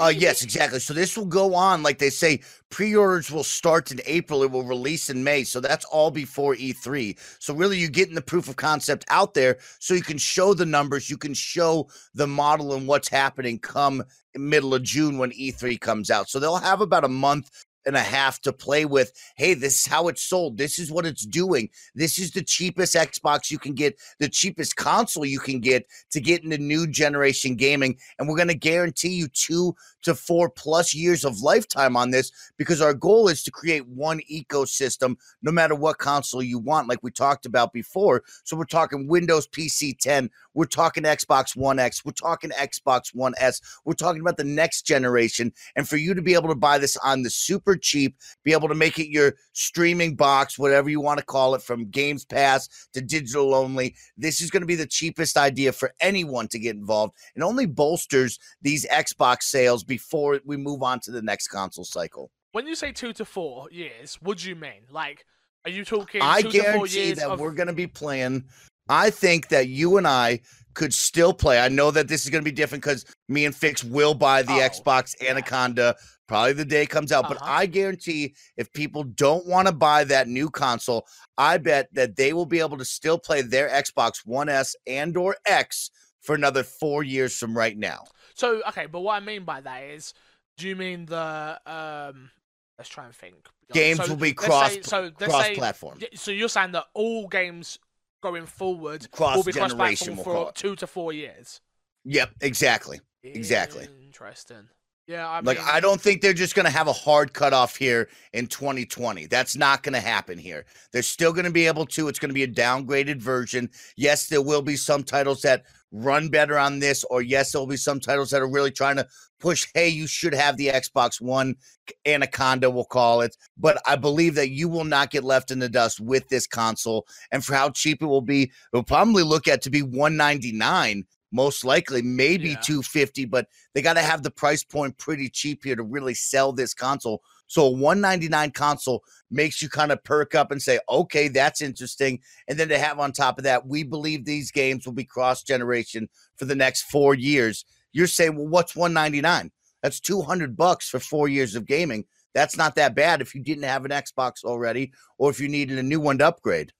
Uh, 0.00 0.12
yes, 0.14 0.42
exactly. 0.42 0.78
So 0.78 0.94
this 0.94 1.16
will 1.16 1.26
go 1.26 1.54
on, 1.54 1.82
like 1.82 1.98
they 1.98 2.10
say, 2.10 2.40
pre-orders 2.70 3.32
will 3.32 3.42
start 3.42 3.90
in 3.90 4.00
April. 4.06 4.44
It 4.44 4.50
will 4.50 4.62
release 4.62 5.10
in 5.10 5.24
May. 5.24 5.42
So 5.42 5.60
that's 5.60 5.84
all 5.86 6.12
before 6.12 6.54
E3. 6.54 7.18
So 7.40 7.52
really, 7.52 7.78
you're 7.78 7.90
getting 7.90 8.14
the 8.14 8.22
proof 8.22 8.48
of 8.48 8.56
concept 8.56 9.04
out 9.10 9.34
there, 9.34 9.58
so 9.80 9.94
you 9.94 10.02
can 10.02 10.18
show 10.18 10.54
the 10.54 10.66
numbers, 10.66 11.10
you 11.10 11.16
can 11.16 11.34
show 11.34 11.88
the 12.14 12.28
model 12.28 12.74
and 12.74 12.86
what's 12.86 13.08
happening 13.08 13.58
come 13.58 14.04
middle 14.36 14.74
of 14.74 14.82
June 14.84 15.18
when 15.18 15.30
E3 15.32 15.80
comes 15.80 16.10
out. 16.10 16.28
So 16.28 16.38
they'll 16.38 16.56
have 16.56 16.80
about 16.80 17.04
a 17.04 17.08
month 17.08 17.50
and 17.88 17.96
a 17.96 18.00
half 18.00 18.40
to 18.42 18.52
play 18.52 18.84
with. 18.84 19.12
Hey, 19.36 19.54
this 19.54 19.80
is 19.80 19.86
how 19.86 20.06
it's 20.06 20.22
sold. 20.22 20.58
This 20.58 20.78
is 20.78 20.92
what 20.92 21.06
it's 21.06 21.26
doing. 21.26 21.70
This 21.94 22.18
is 22.18 22.30
the 22.30 22.42
cheapest 22.42 22.94
Xbox 22.94 23.50
you 23.50 23.58
can 23.58 23.74
get, 23.74 23.98
the 24.20 24.28
cheapest 24.28 24.76
console 24.76 25.24
you 25.24 25.40
can 25.40 25.58
get 25.58 25.86
to 26.10 26.20
get 26.20 26.44
into 26.44 26.58
new 26.58 26.86
generation 26.86 27.56
gaming. 27.56 27.98
And 28.18 28.28
we're 28.28 28.36
going 28.36 28.48
to 28.48 28.54
guarantee 28.54 29.14
you 29.14 29.26
two 29.28 29.74
to 30.02 30.14
four 30.14 30.48
plus 30.50 30.94
years 30.94 31.24
of 31.24 31.40
lifetime 31.40 31.96
on 31.96 32.10
this 32.10 32.32
because 32.56 32.80
our 32.80 32.94
goal 32.94 33.28
is 33.28 33.42
to 33.42 33.50
create 33.50 33.86
one 33.86 34.20
ecosystem 34.30 35.16
no 35.42 35.52
matter 35.52 35.74
what 35.74 35.98
console 35.98 36.42
you 36.42 36.58
want, 36.58 36.88
like 36.88 37.02
we 37.02 37.10
talked 37.10 37.46
about 37.46 37.72
before. 37.72 38.22
So 38.44 38.56
we're 38.56 38.64
talking 38.64 39.08
Windows 39.08 39.46
PC 39.48 39.98
10, 39.98 40.30
we're 40.54 40.64
talking 40.64 41.04
Xbox 41.04 41.56
One 41.56 41.78
X, 41.78 42.04
we're 42.04 42.12
talking 42.12 42.50
Xbox 42.50 43.14
One 43.14 43.34
S, 43.38 43.60
we're 43.84 43.94
talking 43.94 44.20
about 44.20 44.36
the 44.36 44.44
next 44.44 44.82
generation. 44.82 45.52
And 45.76 45.88
for 45.88 45.96
you 45.96 46.14
to 46.14 46.22
be 46.22 46.34
able 46.34 46.48
to 46.48 46.54
buy 46.54 46.78
this 46.78 46.96
on 46.98 47.22
the 47.22 47.30
super 47.30 47.76
cheap, 47.76 48.16
be 48.44 48.52
able 48.52 48.68
to 48.68 48.74
make 48.74 48.98
it 48.98 49.08
your 49.08 49.34
streaming 49.52 50.14
box, 50.14 50.58
whatever 50.58 50.88
you 50.88 51.00
want 51.00 51.18
to 51.18 51.24
call 51.24 51.54
it, 51.54 51.62
from 51.62 51.90
Games 51.90 52.24
Pass 52.24 52.88
to 52.92 53.00
digital 53.00 53.54
only, 53.54 53.94
this 54.16 54.40
is 54.40 54.50
going 54.50 54.62
to 54.62 54.66
be 54.66 54.74
the 54.74 54.86
cheapest 54.86 55.36
idea 55.36 55.72
for 55.72 55.92
anyone 56.00 56.48
to 56.48 56.58
get 56.58 56.76
involved 56.76 57.14
and 57.34 57.44
only 57.44 57.66
bolsters 57.66 58.38
these 58.62 58.86
Xbox 58.86 59.42
sales 59.42 59.84
before 59.84 59.97
we 60.44 60.56
move 60.56 60.82
on 60.82 61.00
to 61.00 61.10
the 61.10 61.22
next 61.22 61.48
console 61.48 61.84
cycle. 61.84 62.30
When 62.52 62.66
you 62.66 62.74
say 62.74 62.92
two 62.92 63.12
to 63.14 63.24
four 63.24 63.68
years, 63.70 64.18
what 64.20 64.38
do 64.38 64.48
you 64.48 64.56
mean? 64.56 64.82
Like, 64.90 65.24
are 65.64 65.70
you 65.70 65.84
talking? 65.84 66.22
I 66.22 66.42
two 66.42 66.50
guarantee 66.50 67.12
that 67.12 67.28
of... 67.28 67.40
we're 67.40 67.52
going 67.52 67.68
to 67.68 67.72
be 67.74 67.86
playing. 67.86 68.44
I 68.88 69.10
think 69.10 69.48
that 69.48 69.68
you 69.68 69.98
and 69.98 70.06
I 70.06 70.40
could 70.74 70.94
still 70.94 71.34
play. 71.34 71.60
I 71.60 71.68
know 71.68 71.90
that 71.90 72.08
this 72.08 72.24
is 72.24 72.30
going 72.30 72.42
to 72.42 72.50
be 72.50 72.54
different 72.54 72.82
because 72.82 73.04
me 73.28 73.44
and 73.44 73.54
Fix 73.54 73.84
will 73.84 74.14
buy 74.14 74.42
the 74.42 74.54
oh, 74.54 74.68
Xbox 74.68 75.14
yeah. 75.20 75.30
Anaconda 75.30 75.94
probably 76.26 76.52
the 76.52 76.64
day 76.64 76.82
it 76.82 76.90
comes 76.90 77.10
out. 77.10 77.24
Uh-huh. 77.24 77.34
But 77.34 77.42
I 77.42 77.66
guarantee 77.66 78.34
if 78.56 78.72
people 78.72 79.02
don't 79.02 79.46
want 79.46 79.66
to 79.66 79.74
buy 79.74 80.04
that 80.04 80.28
new 80.28 80.48
console, 80.48 81.06
I 81.36 81.58
bet 81.58 81.88
that 81.92 82.16
they 82.16 82.32
will 82.32 82.46
be 82.46 82.60
able 82.60 82.78
to 82.78 82.84
still 82.84 83.18
play 83.18 83.42
their 83.42 83.68
Xbox 83.68 84.24
One 84.24 84.48
S 84.48 84.76
and 84.86 85.16
or 85.16 85.36
X 85.46 85.90
for 86.20 86.34
another 86.34 86.62
four 86.62 87.02
years 87.02 87.36
from 87.36 87.56
right 87.56 87.76
now. 87.76 88.04
So 88.38 88.62
okay, 88.68 88.86
but 88.86 89.00
what 89.00 89.20
I 89.20 89.24
mean 89.24 89.44
by 89.44 89.60
that 89.60 89.82
is, 89.82 90.14
do 90.56 90.68
you 90.68 90.76
mean 90.76 91.06
the 91.06 91.60
um? 91.66 92.30
Let's 92.78 92.88
try 92.88 93.04
and 93.04 93.14
think. 93.14 93.34
Games 93.72 93.98
so 93.98 94.08
will 94.08 94.16
be 94.16 94.32
cross 94.32 94.72
say, 94.72 94.82
so 94.82 95.10
cross 95.10 95.46
say, 95.46 95.54
platform. 95.56 95.98
So 96.14 96.30
you're 96.30 96.48
saying 96.48 96.72
that 96.72 96.84
all 96.94 97.26
games 97.26 97.78
going 98.22 98.46
forward 98.46 99.10
cross 99.10 99.36
will 99.36 99.42
be 99.42 99.52
cross 99.52 99.74
platform 99.74 100.16
for 100.18 100.52
two 100.52 100.76
to 100.76 100.86
four 100.86 101.12
years. 101.12 101.60
Yep, 102.04 102.30
exactly, 102.40 103.00
exactly. 103.22 103.88
Interesting. 104.06 104.68
Yeah, 105.08 105.26
I 105.26 105.36
mean, 105.36 105.46
like 105.46 105.60
I 105.60 105.80
don't 105.80 105.98
think 105.98 106.20
they're 106.20 106.34
just 106.34 106.54
going 106.54 106.66
to 106.66 106.70
have 106.70 106.86
a 106.86 106.92
hard 106.92 107.32
cutoff 107.32 107.76
here 107.76 108.10
in 108.34 108.46
2020. 108.46 109.24
That's 109.24 109.56
not 109.56 109.82
going 109.82 109.94
to 109.94 110.00
happen 110.00 110.36
here. 110.36 110.66
They're 110.92 111.00
still 111.00 111.32
going 111.32 111.46
to 111.46 111.50
be 111.50 111.66
able 111.66 111.86
to. 111.86 112.08
It's 112.08 112.18
going 112.18 112.28
to 112.28 112.34
be 112.34 112.42
a 112.42 112.48
downgraded 112.48 113.16
version. 113.16 113.70
Yes, 113.96 114.26
there 114.26 114.42
will 114.42 114.60
be 114.60 114.76
some 114.76 115.02
titles 115.02 115.40
that 115.42 115.64
run 115.92 116.28
better 116.28 116.58
on 116.58 116.78
this, 116.78 117.04
or 117.04 117.22
yes, 117.22 117.52
there'll 117.52 117.66
be 117.66 117.78
some 117.78 118.00
titles 118.00 118.30
that 118.30 118.42
are 118.42 118.50
really 118.50 118.70
trying 118.70 118.96
to 118.96 119.06
push, 119.40 119.66
hey, 119.72 119.88
you 119.88 120.06
should 120.06 120.34
have 120.34 120.58
the 120.58 120.68
Xbox 120.68 121.22
One 121.22 121.56
Anaconda, 122.04 122.70
we'll 122.70 122.84
call 122.84 123.22
it. 123.22 123.34
But 123.56 123.80
I 123.86 123.96
believe 123.96 124.34
that 124.34 124.50
you 124.50 124.68
will 124.68 124.84
not 124.84 125.10
get 125.10 125.24
left 125.24 125.50
in 125.50 125.58
the 125.58 125.70
dust 125.70 126.00
with 126.00 126.28
this 126.28 126.46
console. 126.46 127.06
And 127.32 127.42
for 127.42 127.54
how 127.54 127.70
cheap 127.70 128.02
it 128.02 128.06
will 128.06 128.20
be, 128.20 128.52
we'll 128.74 128.82
probably 128.82 129.22
look 129.22 129.48
at 129.48 129.62
to 129.62 129.70
be 129.70 129.80
199 129.80 131.04
most 131.30 131.64
likely 131.64 132.02
maybe 132.02 132.50
yeah. 132.50 132.60
250 132.60 133.26
but 133.26 133.48
they 133.74 133.82
got 133.82 133.94
to 133.94 134.02
have 134.02 134.22
the 134.22 134.30
price 134.30 134.64
point 134.64 134.96
pretty 134.98 135.28
cheap 135.28 135.64
here 135.64 135.76
to 135.76 135.82
really 135.82 136.14
sell 136.14 136.52
this 136.52 136.74
console 136.74 137.22
so 137.48 137.66
a 137.66 137.70
199 137.70 138.50
console 138.52 139.02
makes 139.30 139.60
you 139.60 139.68
kind 139.68 139.90
of 139.90 140.04
perk 140.04 140.34
up 140.34 140.52
and 140.52 140.62
say, 140.62 140.78
okay, 140.88 141.28
that's 141.28 141.62
interesting. 141.62 142.20
And 142.46 142.58
then 142.58 142.68
to 142.68 142.78
have 142.78 143.00
on 143.00 143.10
top 143.10 143.38
of 143.38 143.44
that, 143.44 143.66
we 143.66 143.82
believe 143.82 144.24
these 144.24 144.52
games 144.52 144.86
will 144.86 144.92
be 144.92 145.04
cross 145.04 145.42
generation 145.42 146.08
for 146.36 146.44
the 146.44 146.54
next 146.54 146.82
four 146.82 147.14
years. 147.14 147.64
You're 147.92 148.06
saying, 148.06 148.36
well, 148.36 148.48
what's 148.48 148.76
199? 148.76 149.50
That's 149.82 149.98
200 149.98 150.56
bucks 150.56 150.88
for 150.88 151.00
four 151.00 151.28
years 151.28 151.54
of 151.54 151.66
gaming. 151.66 152.04
That's 152.34 152.58
not 152.58 152.74
that 152.76 152.94
bad 152.94 153.22
if 153.22 153.34
you 153.34 153.42
didn't 153.42 153.64
have 153.64 153.86
an 153.86 153.90
Xbox 153.90 154.44
already 154.44 154.92
or 155.16 155.30
if 155.30 155.40
you 155.40 155.48
needed 155.48 155.78
a 155.78 155.82
new 155.82 156.00
one 156.00 156.18
to 156.18 156.28
upgrade. 156.28 156.72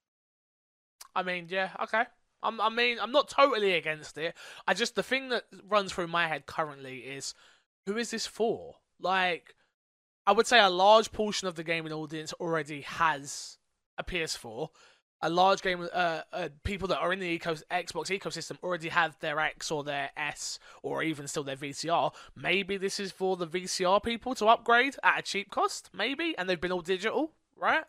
I 1.15 1.23
mean, 1.23 1.47
yeah, 1.49 1.71
okay. 1.83 2.05
I'm, 2.43 2.61
I 2.61 2.69
mean, 2.69 2.99
I'm 3.01 3.13
not 3.13 3.29
totally 3.29 3.75
against 3.75 4.17
it. 4.19 4.35
I 4.67 4.75
just, 4.75 4.95
the 4.95 5.03
thing 5.03 5.29
that 5.31 5.45
runs 5.69 5.93
through 5.93 6.07
my 6.09 6.29
head 6.29 6.47
currently 6.47 6.99
is 6.99 7.35
who 7.87 7.97
is 7.97 8.11
this 8.11 8.27
for? 8.27 8.77
Like, 9.01 9.55
I 10.27 10.33
would 10.33 10.47
say 10.47 10.61
a 10.61 10.69
large 10.69 11.11
portion 11.13 11.49
of 11.49 11.55
the 11.57 11.65
gaming 11.65 11.93
audience 11.93 12.33
already 12.35 12.83
has 12.83 13.59
a 13.97 14.05
PS4. 14.05 14.69
a 15.21 15.29
large 15.29 15.63
game, 15.63 15.89
uh, 15.93 16.21
uh, 16.33 16.49
people 16.63 16.87
that 16.87 16.99
are 16.99 17.13
in 17.13 17.19
the 17.19 17.27
eco- 17.27 17.55
Xbox 17.73 18.17
ecosystem 18.17 18.57
already 18.63 18.89
have 18.89 19.19
their 19.19 19.41
X 19.41 19.71
or 19.71 19.83
their 19.83 20.11
S 20.17 20.61
or 20.83 21.03
even 21.03 21.27
still 21.27 21.43
their 21.43 21.57
VCR. 21.57 22.13
Maybe 22.37 22.77
this 22.77 23.01
is 23.01 23.11
for 23.11 23.37
the 23.37 23.47
VCR 23.47 24.01
people 24.01 24.37
to 24.37 24.47
upgrade 24.47 24.95
at 25.03 25.19
a 25.19 25.23
cheap 25.23 25.51
cost, 25.51 25.91
maybe, 25.93 26.37
and 26.39 26.49
they've 26.49 26.61
been 26.61 26.71
all 26.71 26.83
digital, 26.83 27.33
right? 27.57 27.85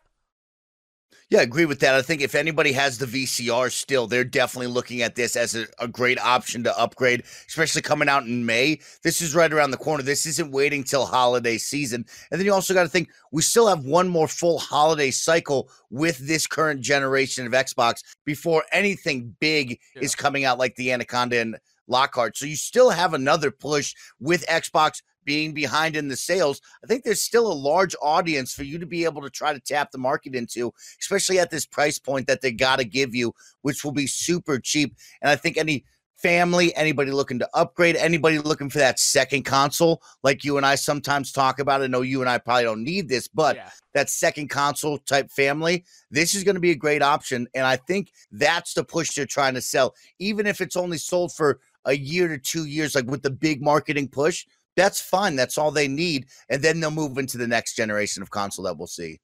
Yeah, 1.30 1.38
I 1.38 1.42
agree 1.42 1.64
with 1.64 1.78
that. 1.80 1.94
I 1.94 2.02
think 2.02 2.22
if 2.22 2.34
anybody 2.34 2.72
has 2.72 2.98
the 2.98 3.06
VCR 3.06 3.70
still, 3.70 4.08
they're 4.08 4.24
definitely 4.24 4.66
looking 4.66 5.02
at 5.02 5.14
this 5.14 5.36
as 5.36 5.54
a, 5.54 5.66
a, 5.78 5.86
great 5.86 6.18
option 6.18 6.64
to 6.64 6.76
upgrade, 6.76 7.22
especially 7.46 7.82
coming 7.82 8.08
out 8.08 8.24
in 8.24 8.44
May. 8.44 8.80
This 9.04 9.22
is 9.22 9.32
right 9.32 9.52
around 9.52 9.70
the 9.70 9.76
corner. 9.76 10.02
This 10.02 10.26
isn't 10.26 10.50
waiting 10.50 10.82
till 10.82 11.06
holiday 11.06 11.56
season. 11.56 12.04
And 12.30 12.40
then 12.40 12.46
you 12.46 12.52
also 12.52 12.74
got 12.74 12.82
to 12.82 12.88
think 12.88 13.10
we 13.30 13.42
still 13.42 13.68
have 13.68 13.84
one 13.84 14.08
more 14.08 14.26
full 14.26 14.58
holiday 14.58 15.12
cycle 15.12 15.70
with 15.90 16.18
this 16.18 16.48
current 16.48 16.80
generation 16.80 17.46
of 17.46 17.52
Xbox 17.52 18.02
before 18.24 18.64
anything 18.72 19.36
big 19.38 19.78
yeah. 19.94 20.02
is 20.02 20.16
coming 20.16 20.44
out 20.44 20.58
like 20.58 20.74
the 20.74 20.90
Anaconda 20.90 21.38
and 21.38 21.56
Lockhart. 21.90 22.36
So 22.36 22.46
you 22.46 22.56
still 22.56 22.90
have 22.90 23.12
another 23.12 23.50
push 23.50 23.94
with 24.20 24.46
Xbox 24.46 25.02
being 25.24 25.52
behind 25.52 25.96
in 25.96 26.08
the 26.08 26.16
sales, 26.16 26.60
I 26.82 26.86
think 26.86 27.04
there's 27.04 27.22
still 27.22 27.50
a 27.50 27.54
large 27.54 27.94
audience 28.02 28.52
for 28.52 28.64
you 28.64 28.78
to 28.78 28.86
be 28.86 29.04
able 29.04 29.22
to 29.22 29.30
try 29.30 29.52
to 29.52 29.60
tap 29.60 29.90
the 29.90 29.98
market 29.98 30.34
into, 30.34 30.72
especially 30.98 31.38
at 31.38 31.50
this 31.50 31.66
price 31.66 31.98
point 31.98 32.26
that 32.26 32.40
they 32.40 32.52
got 32.52 32.78
to 32.78 32.84
give 32.84 33.14
you, 33.14 33.34
which 33.62 33.84
will 33.84 33.92
be 33.92 34.06
super 34.06 34.58
cheap. 34.58 34.96
And 35.22 35.30
I 35.30 35.36
think 35.36 35.56
any 35.56 35.84
family, 36.16 36.74
anybody 36.74 37.10
looking 37.10 37.38
to 37.38 37.48
upgrade, 37.54 37.96
anybody 37.96 38.38
looking 38.38 38.68
for 38.68 38.78
that 38.78 38.98
second 38.98 39.44
console, 39.44 40.02
like 40.22 40.44
you 40.44 40.56
and 40.56 40.66
I 40.66 40.74
sometimes 40.74 41.32
talk 41.32 41.58
about. 41.58 41.82
I 41.82 41.86
know 41.86 42.02
you 42.02 42.20
and 42.20 42.28
I 42.28 42.38
probably 42.38 42.64
don't 42.64 42.84
need 42.84 43.08
this, 43.08 43.26
but 43.26 43.56
yeah. 43.56 43.70
that 43.94 44.10
second 44.10 44.48
console 44.48 44.98
type 44.98 45.30
family, 45.30 45.84
this 46.10 46.34
is 46.34 46.44
going 46.44 46.56
to 46.56 46.60
be 46.60 46.72
a 46.72 46.76
great 46.76 47.02
option. 47.02 47.48
And 47.54 47.64
I 47.64 47.76
think 47.76 48.12
that's 48.32 48.74
the 48.74 48.84
push 48.84 49.14
they're 49.14 49.26
trying 49.26 49.54
to 49.54 49.62
sell, 49.62 49.94
even 50.18 50.46
if 50.46 50.60
it's 50.60 50.76
only 50.76 50.98
sold 50.98 51.32
for 51.32 51.60
a 51.84 51.96
year 51.96 52.28
to 52.28 52.38
two 52.38 52.64
years, 52.66 52.94
like 52.94 53.06
with 53.06 53.22
the 53.22 53.30
big 53.30 53.62
marketing 53.62 54.08
push. 54.08 54.46
That's 54.76 55.00
fine. 55.00 55.36
That's 55.36 55.58
all 55.58 55.70
they 55.70 55.88
need. 55.88 56.26
And 56.48 56.62
then 56.62 56.80
they'll 56.80 56.90
move 56.90 57.18
into 57.18 57.38
the 57.38 57.46
next 57.46 57.74
generation 57.74 58.22
of 58.22 58.30
console 58.30 58.64
that 58.64 58.78
we'll 58.78 58.86
see. 58.86 59.20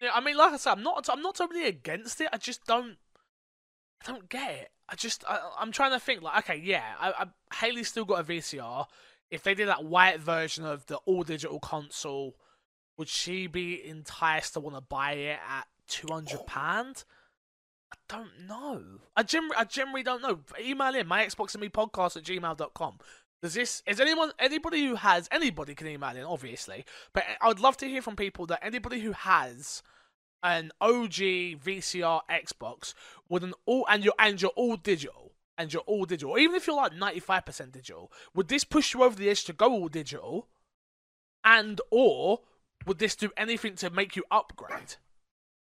Yeah, 0.00 0.10
I 0.14 0.20
mean, 0.20 0.36
like 0.36 0.52
I 0.52 0.56
said, 0.56 0.72
I'm 0.72 0.82
not. 0.82 1.08
I'm 1.10 1.22
not 1.22 1.36
totally 1.36 1.66
against 1.66 2.20
it. 2.20 2.28
I 2.32 2.38
just 2.38 2.64
don't. 2.66 2.96
I 4.06 4.12
don't 4.12 4.28
get 4.28 4.50
it. 4.50 4.68
I 4.88 4.96
just. 4.96 5.24
I, 5.28 5.38
am 5.60 5.72
trying 5.72 5.92
to 5.92 6.00
think. 6.00 6.22
Like, 6.22 6.38
okay, 6.50 6.60
yeah, 6.62 6.82
I, 7.00 7.10
I, 7.10 7.56
Haley's 7.56 7.88
still 7.88 8.04
got 8.04 8.20
a 8.20 8.24
VCR. 8.24 8.86
If 9.30 9.42
they 9.42 9.54
did 9.54 9.68
that 9.68 9.84
white 9.84 10.20
version 10.20 10.64
of 10.64 10.86
the 10.86 10.96
all 11.06 11.22
digital 11.22 11.58
console, 11.58 12.36
would 12.98 13.08
she 13.08 13.46
be 13.46 13.86
enticed 13.86 14.54
to 14.54 14.60
want 14.60 14.76
to 14.76 14.82
buy 14.82 15.12
it 15.12 15.38
at 15.48 15.66
two 15.88 16.08
hundred 16.10 16.46
pound? 16.46 17.04
I 17.94 18.16
don't 18.16 18.48
know. 18.48 18.82
I 19.16 19.22
generally, 19.22 19.56
I 19.56 19.64
generally 19.64 20.02
don't 20.02 20.22
know. 20.22 20.40
Email 20.60 20.94
in 20.94 21.06
my 21.06 21.24
Xbox 21.24 21.54
and 21.54 21.62
me 21.62 21.68
podcast 21.68 22.16
at 22.16 22.24
gmail.com. 22.24 22.98
Does 23.42 23.54
this 23.54 23.82
is 23.86 24.00
anyone 24.00 24.32
anybody 24.38 24.86
who 24.86 24.94
has 24.94 25.28
anybody 25.30 25.74
can 25.74 25.86
email 25.86 26.16
in 26.16 26.24
obviously, 26.24 26.84
but 27.12 27.24
I'd 27.42 27.60
love 27.60 27.76
to 27.78 27.88
hear 27.88 28.00
from 28.00 28.16
people 28.16 28.46
that 28.46 28.64
anybody 28.64 29.00
who 29.00 29.12
has 29.12 29.82
an 30.42 30.72
OG 30.80 31.12
VCR 31.62 32.22
Xbox 32.30 32.94
with 33.28 33.44
an 33.44 33.52
all 33.66 33.86
and 33.90 34.02
you're 34.02 34.14
and 34.18 34.40
you're 34.40 34.50
all 34.52 34.76
digital 34.76 35.32
and 35.58 35.72
you're 35.72 35.82
all 35.82 36.06
digital, 36.06 36.38
even 36.38 36.56
if 36.56 36.66
you're 36.66 36.76
like 36.76 36.94
ninety 36.94 37.20
five 37.20 37.44
percent 37.44 37.72
digital, 37.72 38.10
would 38.34 38.48
this 38.48 38.64
push 38.64 38.94
you 38.94 39.02
over 39.02 39.14
the 39.14 39.28
edge 39.28 39.44
to 39.44 39.52
go 39.52 39.70
all 39.70 39.88
digital? 39.88 40.48
And 41.44 41.80
or 41.90 42.40
would 42.86 42.98
this 42.98 43.14
do 43.14 43.30
anything 43.36 43.74
to 43.76 43.90
make 43.90 44.16
you 44.16 44.24
upgrade? 44.30 44.96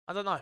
I 0.08 0.14
don't 0.14 0.26
know. 0.26 0.42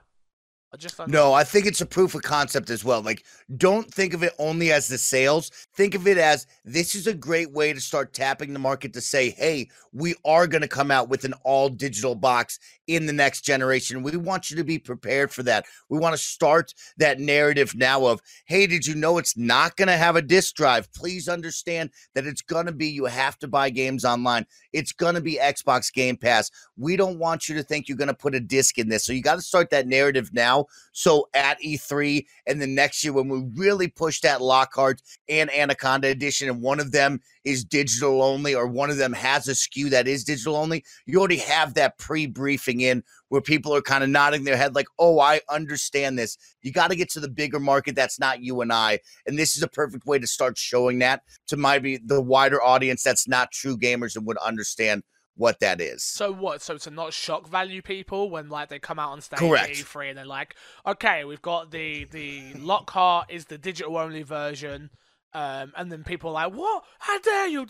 I 0.77 0.79
just 0.79 1.07
no, 1.07 1.33
I 1.33 1.43
think 1.43 1.65
it's 1.65 1.81
a 1.81 1.87
proof 1.87 2.13
of 2.13 2.21
concept 2.21 2.69
as 2.69 2.85
well. 2.85 3.01
Like, 3.01 3.25
don't 3.57 3.91
think 3.91 4.13
of 4.13 4.21
it 4.21 4.33
only 4.37 4.71
as 4.71 4.87
the 4.87 4.99
sales. 4.99 5.49
Think 5.75 5.95
of 5.95 6.05
it 6.05 6.19
as 6.19 6.45
this 6.65 6.93
is 6.93 7.07
a 7.07 7.15
great 7.15 7.51
way 7.51 7.73
to 7.73 7.81
start 7.81 8.13
tapping 8.13 8.53
the 8.53 8.59
market 8.59 8.93
to 8.93 9.01
say, 9.01 9.31
hey, 9.31 9.69
we 9.91 10.13
are 10.23 10.45
going 10.45 10.61
to 10.61 10.67
come 10.67 10.91
out 10.91 11.09
with 11.09 11.23
an 11.23 11.33
all 11.43 11.69
digital 11.69 12.13
box 12.13 12.59
in 12.85 13.07
the 13.07 13.13
next 13.13 13.41
generation. 13.41 14.03
We 14.03 14.17
want 14.17 14.51
you 14.51 14.57
to 14.57 14.63
be 14.63 14.77
prepared 14.77 15.31
for 15.31 15.41
that. 15.43 15.65
We 15.89 15.97
want 15.97 16.13
to 16.13 16.21
start 16.21 16.75
that 16.97 17.19
narrative 17.19 17.73
now 17.75 18.05
of, 18.05 18.21
hey, 18.45 18.67
did 18.67 18.85
you 18.85 18.93
know 18.93 19.17
it's 19.17 19.35
not 19.35 19.77
going 19.77 19.87
to 19.87 19.97
have 19.97 20.15
a 20.15 20.21
disk 20.21 20.55
drive? 20.55 20.93
Please 20.93 21.27
understand 21.27 21.89
that 22.13 22.27
it's 22.27 22.43
going 22.43 22.67
to 22.67 22.71
be 22.71 22.87
you 22.87 23.05
have 23.05 23.39
to 23.39 23.47
buy 23.47 23.71
games 23.71 24.05
online. 24.05 24.45
It's 24.73 24.91
going 24.91 25.15
to 25.15 25.21
be 25.21 25.39
Xbox 25.41 25.91
Game 25.91 26.17
Pass. 26.17 26.51
We 26.77 26.95
don't 26.97 27.17
want 27.17 27.49
you 27.49 27.55
to 27.55 27.63
think 27.63 27.87
you're 27.87 27.97
going 27.97 28.09
to 28.09 28.13
put 28.13 28.35
a 28.35 28.39
disc 28.39 28.77
in 28.77 28.89
this. 28.89 29.03
So 29.03 29.13
you 29.13 29.23
got 29.23 29.35
to 29.35 29.41
start 29.41 29.71
that 29.71 29.87
narrative 29.87 30.29
now 30.33 30.66
So 30.91 31.29
at 31.33 31.61
E3 31.61 32.25
and 32.47 32.61
the 32.61 32.67
next 32.67 33.03
year, 33.03 33.13
when 33.13 33.29
we 33.29 33.43
really 33.55 33.87
push 33.87 34.21
that 34.21 34.41
Lockhart 34.41 35.01
and 35.29 35.53
Anaconda 35.53 36.07
edition, 36.07 36.49
and 36.49 36.61
one 36.61 36.79
of 36.79 36.91
them 36.91 37.21
is 37.43 37.63
digital 37.63 38.21
only, 38.21 38.55
or 38.55 38.67
one 38.67 38.89
of 38.89 38.97
them 38.97 39.13
has 39.13 39.47
a 39.47 39.51
SKU 39.51 39.89
that 39.91 40.07
is 40.07 40.23
digital 40.23 40.55
only, 40.55 40.83
you 41.05 41.19
already 41.19 41.37
have 41.37 41.75
that 41.75 41.97
pre 41.97 42.25
briefing 42.25 42.81
in 42.81 43.03
where 43.29 43.41
people 43.41 43.75
are 43.75 43.81
kind 43.81 44.03
of 44.03 44.09
nodding 44.09 44.43
their 44.43 44.57
head, 44.57 44.75
like, 44.75 44.87
oh, 44.99 45.19
I 45.19 45.41
understand 45.49 46.17
this. 46.17 46.37
You 46.61 46.71
got 46.71 46.89
to 46.89 46.95
get 46.95 47.09
to 47.11 47.19
the 47.19 47.29
bigger 47.29 47.59
market 47.59 47.95
that's 47.95 48.19
not 48.19 48.41
you 48.41 48.61
and 48.61 48.71
I. 48.71 48.99
And 49.25 49.37
this 49.37 49.55
is 49.57 49.63
a 49.63 49.67
perfect 49.67 50.05
way 50.05 50.19
to 50.19 50.27
start 50.27 50.57
showing 50.57 50.99
that 50.99 51.23
to 51.47 51.57
maybe 51.57 51.97
the 51.97 52.21
wider 52.21 52.61
audience 52.61 53.03
that's 53.03 53.27
not 53.27 53.51
true 53.51 53.77
gamers 53.77 54.15
and 54.15 54.25
would 54.25 54.37
understand 54.37 55.03
what 55.37 55.59
that 55.59 55.79
is. 55.79 56.03
So 56.03 56.31
what? 56.31 56.61
So 56.61 56.77
to 56.79 56.91
not 56.91 57.13
shock 57.13 57.47
value 57.47 57.81
people 57.81 58.29
when 58.29 58.49
like 58.49 58.69
they 58.69 58.79
come 58.79 58.99
out 58.99 59.11
on 59.11 59.21
stage 59.21 59.39
Correct. 59.39 59.69
at 59.69 59.85
E3 59.85 60.09
and 60.09 60.17
they're 60.17 60.25
like, 60.25 60.55
okay, 60.85 61.23
we've 61.23 61.41
got 61.41 61.71
the 61.71 62.05
the 62.05 62.53
Lockhart 62.55 63.31
is 63.31 63.45
the 63.45 63.57
digital 63.57 63.97
only 63.97 64.23
version. 64.23 64.89
Um, 65.33 65.73
and 65.75 65.91
then 65.91 66.03
people 66.03 66.31
are 66.31 66.47
like, 66.47 66.53
"What? 66.53 66.83
How 66.99 67.19
dare 67.19 67.47
you?" 67.47 67.67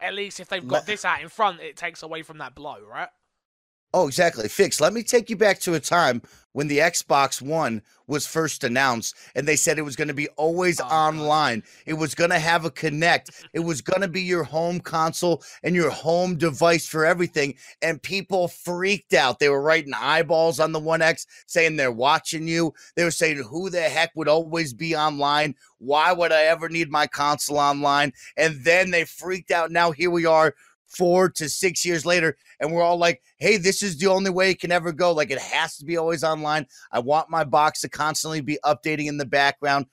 At 0.00 0.14
least 0.14 0.40
if 0.40 0.48
they've 0.48 0.66
got 0.66 0.86
this 0.86 1.04
out 1.04 1.22
in 1.22 1.28
front, 1.28 1.60
it 1.60 1.76
takes 1.76 2.02
away 2.02 2.22
from 2.22 2.38
that 2.38 2.54
blow, 2.54 2.78
right? 2.80 3.08
Oh, 3.98 4.06
exactly. 4.06 4.46
Fix. 4.46 4.78
Let 4.78 4.92
me 4.92 5.02
take 5.02 5.30
you 5.30 5.36
back 5.36 5.58
to 5.60 5.72
a 5.72 5.80
time 5.80 6.20
when 6.52 6.68
the 6.68 6.80
Xbox 6.80 7.40
One 7.40 7.80
was 8.06 8.26
first 8.26 8.62
announced 8.62 9.16
and 9.34 9.48
they 9.48 9.56
said 9.56 9.78
it 9.78 9.86
was 9.86 9.96
going 9.96 10.08
to 10.08 10.12
be 10.12 10.28
always 10.36 10.82
oh, 10.82 10.84
online. 10.84 11.62
It 11.86 11.94
was 11.94 12.14
going 12.14 12.28
to 12.28 12.38
have 12.38 12.66
a 12.66 12.70
Kinect. 12.70 13.46
it 13.54 13.60
was 13.60 13.80
going 13.80 14.02
to 14.02 14.08
be 14.08 14.20
your 14.20 14.44
home 14.44 14.80
console 14.80 15.42
and 15.62 15.74
your 15.74 15.88
home 15.88 16.36
device 16.36 16.86
for 16.86 17.06
everything. 17.06 17.54
And 17.80 18.02
people 18.02 18.48
freaked 18.48 19.14
out. 19.14 19.38
They 19.38 19.48
were 19.48 19.62
writing 19.62 19.94
eyeballs 19.94 20.60
on 20.60 20.72
the 20.72 20.78
One 20.78 21.00
X 21.00 21.26
saying 21.46 21.76
they're 21.76 21.90
watching 21.90 22.46
you. 22.46 22.74
They 22.96 23.04
were 23.04 23.10
saying, 23.10 23.44
who 23.48 23.70
the 23.70 23.80
heck 23.80 24.14
would 24.14 24.28
always 24.28 24.74
be 24.74 24.94
online? 24.94 25.54
Why 25.78 26.12
would 26.12 26.32
I 26.32 26.42
ever 26.42 26.68
need 26.68 26.90
my 26.90 27.06
console 27.06 27.58
online? 27.58 28.12
And 28.36 28.62
then 28.62 28.90
they 28.90 29.06
freaked 29.06 29.52
out. 29.52 29.70
Now 29.70 29.90
here 29.90 30.10
we 30.10 30.26
are 30.26 30.54
four 30.86 31.28
to 31.30 31.48
six 31.48 31.84
years 31.84 32.06
later, 32.06 32.36
and 32.60 32.72
we're 32.72 32.82
all 32.82 32.98
like, 32.98 33.22
hey, 33.38 33.56
this 33.56 33.82
is 33.82 33.98
the 33.98 34.06
only 34.06 34.30
way 34.30 34.50
it 34.50 34.60
can 34.60 34.72
ever 34.72 34.92
go. 34.92 35.12
Like, 35.12 35.30
it 35.30 35.38
has 35.38 35.76
to 35.78 35.84
be 35.84 35.96
always 35.96 36.24
online. 36.24 36.66
I 36.92 37.00
want 37.00 37.30
my 37.30 37.44
box 37.44 37.80
to 37.82 37.88
constantly 37.88 38.40
be 38.40 38.58
updating 38.64 39.06
in 39.06 39.18
the 39.18 39.26
background. 39.26 39.86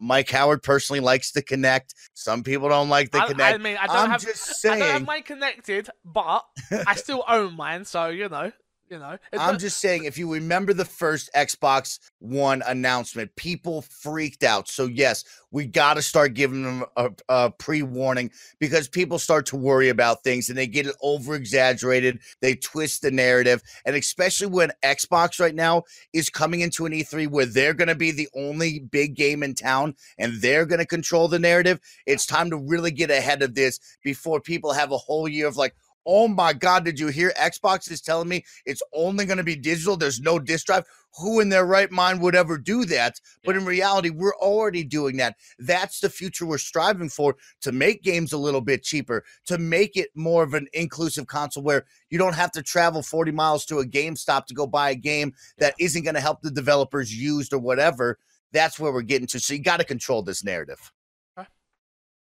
Mike 0.00 0.30
Howard 0.30 0.62
personally 0.62 1.00
likes 1.00 1.30
to 1.32 1.42
connect 1.42 1.94
Some 2.14 2.42
people 2.42 2.70
don't 2.70 2.88
like 2.88 3.10
the. 3.10 3.18
I, 3.18 3.52
I 3.52 3.58
mean, 3.58 3.76
I 3.78 3.86
don't 3.86 3.96
I'm 3.96 4.10
have, 4.10 4.22
just 4.22 4.60
saying. 4.60 4.82
I 4.82 4.86
don't 4.86 4.92
have 4.92 5.06
mine 5.06 5.22
connected, 5.22 5.90
but 6.04 6.44
I 6.86 6.94
still 6.94 7.22
own 7.28 7.54
mine, 7.54 7.84
so 7.84 8.08
you 8.08 8.28
know. 8.28 8.50
You 8.90 8.98
know, 8.98 9.16
I'm 9.38 9.60
just 9.60 9.76
saying, 9.76 10.02
if 10.02 10.18
you 10.18 10.32
remember 10.32 10.74
the 10.74 10.84
first 10.84 11.30
Xbox 11.32 12.00
One 12.18 12.60
announcement, 12.66 13.36
people 13.36 13.82
freaked 13.82 14.42
out. 14.42 14.68
So 14.68 14.86
yes, 14.86 15.24
we 15.52 15.66
got 15.66 15.94
to 15.94 16.02
start 16.02 16.34
giving 16.34 16.64
them 16.64 16.84
a, 16.96 17.10
a 17.28 17.50
pre-warning 17.52 18.32
because 18.58 18.88
people 18.88 19.20
start 19.20 19.46
to 19.46 19.56
worry 19.56 19.90
about 19.90 20.24
things 20.24 20.48
and 20.48 20.58
they 20.58 20.66
get 20.66 20.88
it 20.88 20.96
over 21.02 21.36
exaggerated. 21.36 22.18
They 22.40 22.56
twist 22.56 23.02
the 23.02 23.12
narrative, 23.12 23.62
and 23.86 23.94
especially 23.94 24.48
when 24.48 24.72
Xbox 24.82 25.38
right 25.38 25.54
now 25.54 25.84
is 26.12 26.28
coming 26.28 26.60
into 26.60 26.84
an 26.84 26.92
E3 26.92 27.28
where 27.28 27.46
they're 27.46 27.74
going 27.74 27.88
to 27.88 27.94
be 27.94 28.10
the 28.10 28.28
only 28.34 28.80
big 28.80 29.14
game 29.14 29.44
in 29.44 29.54
town 29.54 29.94
and 30.18 30.42
they're 30.42 30.66
going 30.66 30.80
to 30.80 30.86
control 30.86 31.28
the 31.28 31.38
narrative. 31.38 31.78
It's 32.06 32.26
time 32.26 32.50
to 32.50 32.56
really 32.56 32.90
get 32.90 33.12
ahead 33.12 33.42
of 33.42 33.54
this 33.54 33.78
before 34.02 34.40
people 34.40 34.72
have 34.72 34.90
a 34.90 34.98
whole 34.98 35.28
year 35.28 35.46
of 35.46 35.56
like 35.56 35.76
Oh 36.06 36.28
my 36.28 36.52
God, 36.52 36.84
did 36.84 36.98
you 36.98 37.08
hear? 37.08 37.32
Xbox 37.38 37.90
is 37.90 38.00
telling 38.00 38.28
me 38.28 38.44
it's 38.64 38.82
only 38.94 39.26
going 39.26 39.38
to 39.38 39.44
be 39.44 39.56
digital. 39.56 39.96
There's 39.96 40.20
no 40.20 40.38
disk 40.38 40.66
drive. 40.66 40.84
Who 41.18 41.40
in 41.40 41.48
their 41.48 41.66
right 41.66 41.90
mind 41.90 42.20
would 42.22 42.34
ever 42.34 42.56
do 42.56 42.84
that? 42.86 43.20
But 43.44 43.56
in 43.56 43.64
reality, 43.64 44.10
we're 44.10 44.36
already 44.36 44.84
doing 44.84 45.16
that. 45.16 45.36
That's 45.58 46.00
the 46.00 46.08
future 46.08 46.46
we're 46.46 46.58
striving 46.58 47.08
for 47.08 47.36
to 47.62 47.72
make 47.72 48.02
games 48.02 48.32
a 48.32 48.38
little 48.38 48.60
bit 48.60 48.82
cheaper, 48.82 49.24
to 49.46 49.58
make 49.58 49.96
it 49.96 50.10
more 50.14 50.42
of 50.44 50.54
an 50.54 50.68
inclusive 50.72 51.26
console 51.26 51.64
where 51.64 51.84
you 52.10 52.18
don't 52.18 52.34
have 52.34 52.52
to 52.52 52.62
travel 52.62 53.02
40 53.02 53.32
miles 53.32 53.64
to 53.66 53.80
a 53.80 53.86
GameStop 53.86 54.46
to 54.46 54.54
go 54.54 54.66
buy 54.66 54.90
a 54.90 54.94
game 54.94 55.32
that 55.58 55.74
isn't 55.80 56.04
going 56.04 56.14
to 56.14 56.20
help 56.20 56.42
the 56.42 56.50
developers 56.50 57.14
used 57.14 57.52
or 57.52 57.58
whatever. 57.58 58.18
That's 58.52 58.78
where 58.78 58.92
we're 58.92 59.02
getting 59.02 59.26
to. 59.28 59.40
So 59.40 59.54
you 59.54 59.62
got 59.62 59.78
to 59.78 59.84
control 59.84 60.22
this 60.22 60.44
narrative. 60.44 60.92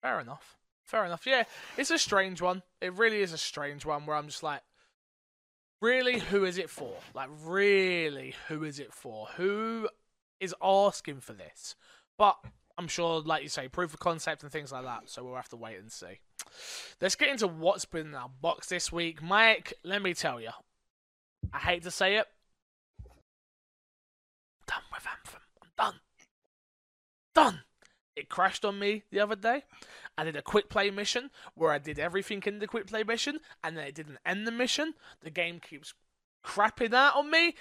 Fair 0.03 0.21
enough. 0.21 0.57
Fair 0.91 1.05
enough. 1.05 1.25
Yeah, 1.25 1.45
it's 1.77 1.93
a 1.93 1.99
strange 1.99 2.43
one. 2.43 2.65
It 2.81 2.93
really 2.95 3.23
is 3.23 3.33
a 3.33 3.39
strange 3.39 3.87
one 3.87 4.07
where 4.07 4.17
I'm 4.17 4.27
just 4.27 4.43
like, 4.43 4.63
really, 5.81 6.19
who 6.19 6.45
is 6.45 6.59
it 6.59 6.69
for? 6.69 6.93
Like, 7.15 7.29
really, 7.45 8.35
who 8.49 8.65
is 8.65 8.81
it 8.81 8.93
for? 8.93 9.29
Who 9.37 9.89
is 10.41 10.53
asking 10.61 11.21
for 11.21 11.33
this? 11.33 11.77
But 12.19 12.39
I'm 12.77 12.89
sure, 12.89 13.21
like 13.21 13.45
you 13.45 13.49
say, 13.49 13.69
proof 13.69 13.95
of 13.95 14.01
concept 14.01 14.43
and 14.43 14.51
things 14.51 14.73
like 14.73 14.83
that. 14.83 15.09
So 15.09 15.23
we'll 15.23 15.37
have 15.37 15.49
to 15.51 15.57
wait 15.57 15.79
and 15.79 15.93
see. 15.93 16.19
Let's 17.01 17.15
get 17.15 17.29
into 17.29 17.47
what's 17.47 17.85
been 17.85 18.09
in 18.09 18.15
our 18.17 18.31
box 18.43 18.67
this 18.67 18.91
week. 18.91 19.23
Mike, 19.23 19.75
let 19.85 20.03
me 20.03 20.13
tell 20.13 20.41
you, 20.41 20.51
I 21.53 21.59
hate 21.59 21.85
to 21.85 21.93
say 21.93 22.17
it. 22.17 22.27
Done 24.67 24.83
with 24.93 25.07
Anthem. 25.07 25.41
I'm 25.63 25.69
done. 25.79 26.01
Done. 27.33 27.61
It 28.21 28.29
crashed 28.29 28.65
on 28.67 28.79
me 28.79 29.05
the 29.11 29.19
other 29.19 29.35
day. 29.35 29.65
I 30.19 30.25
did 30.25 30.37
a 30.37 30.43
quick 30.43 30.69
play 30.69 30.91
mission 30.91 31.31
where 31.55 31.73
I 31.73 31.79
did 31.79 31.99
everything 31.99 32.43
in 32.45 32.59
the 32.59 32.67
quick 32.67 32.87
play 32.87 33.03
mission 33.03 33.41
and 33.65 33.79
then 33.79 33.87
it 33.87 33.95
didn't 33.95 34.19
end 34.27 34.47
the 34.47 34.53
mission. 34.53 34.93
The 35.23 35.31
game 35.31 35.59
keeps 35.59 35.95
crapping 36.45 36.93
out 36.93 37.17
on 37.17 37.31
me. 37.31 37.55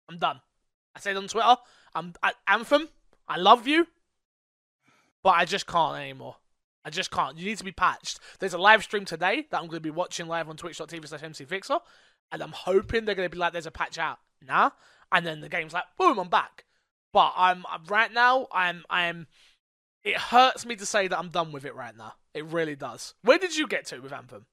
I'm 0.09 0.19
done. 0.19 0.41
I 0.97 0.99
said 0.99 1.17
on 1.17 1.29
Twitter, 1.29 1.57
I'm 1.95 2.13
I, 2.25 2.33
Anthem. 2.49 2.89
I 3.29 3.37
love 3.37 3.69
you, 3.69 3.87
but 5.23 5.31
I 5.31 5.45
just 5.45 5.69
can't 5.69 5.97
anymore. 5.97 6.35
I 6.85 6.91
just 6.91 7.13
can't. 7.13 7.39
You 7.39 7.47
need 7.47 7.59
to 7.59 7.65
be 7.65 7.71
patched. 7.71 8.19
There's 8.41 8.53
a 8.53 8.59
live 8.59 8.83
stream 8.83 9.05
today 9.05 9.47
that 9.49 9.59
I'm 9.59 9.69
going 9.69 9.77
to 9.77 9.81
be 9.81 9.91
watching 9.91 10.27
live 10.27 10.49
on 10.49 10.57
twitch.tv 10.57 11.07
slash 11.07 11.21
mcfixer, 11.21 11.79
and 12.33 12.43
I'm 12.43 12.51
hoping 12.51 13.05
they're 13.05 13.15
going 13.15 13.29
to 13.29 13.33
be 13.33 13.39
like, 13.39 13.53
there's 13.53 13.65
a 13.65 13.71
patch 13.71 13.97
out. 13.97 14.19
Nah. 14.45 14.71
And 15.13 15.25
then 15.25 15.41
the 15.41 15.49
game's 15.49 15.73
like, 15.73 15.85
boom, 15.97 16.19
I'm 16.19 16.29
back. 16.29 16.65
But 17.13 17.33
I'm 17.37 17.65
right 17.87 18.13
now, 18.13 18.49
I'm, 18.53 18.85
I'm, 18.91 19.29
it 20.03 20.17
hurts 20.17 20.67
me 20.67 20.75
to 20.75 20.85
say 20.85 21.07
that 21.07 21.17
I'm 21.17 21.29
done 21.29 21.53
with 21.53 21.65
it 21.65 21.77
right 21.77 21.97
now. 21.97 22.15
It 22.35 22.45
really 22.47 22.75
does. 22.75 23.15
Where 23.23 23.39
did 23.39 23.57
you 23.57 23.69
get 23.69 23.87
to 23.87 24.01
with 24.01 24.13
Anthem? 24.13 24.47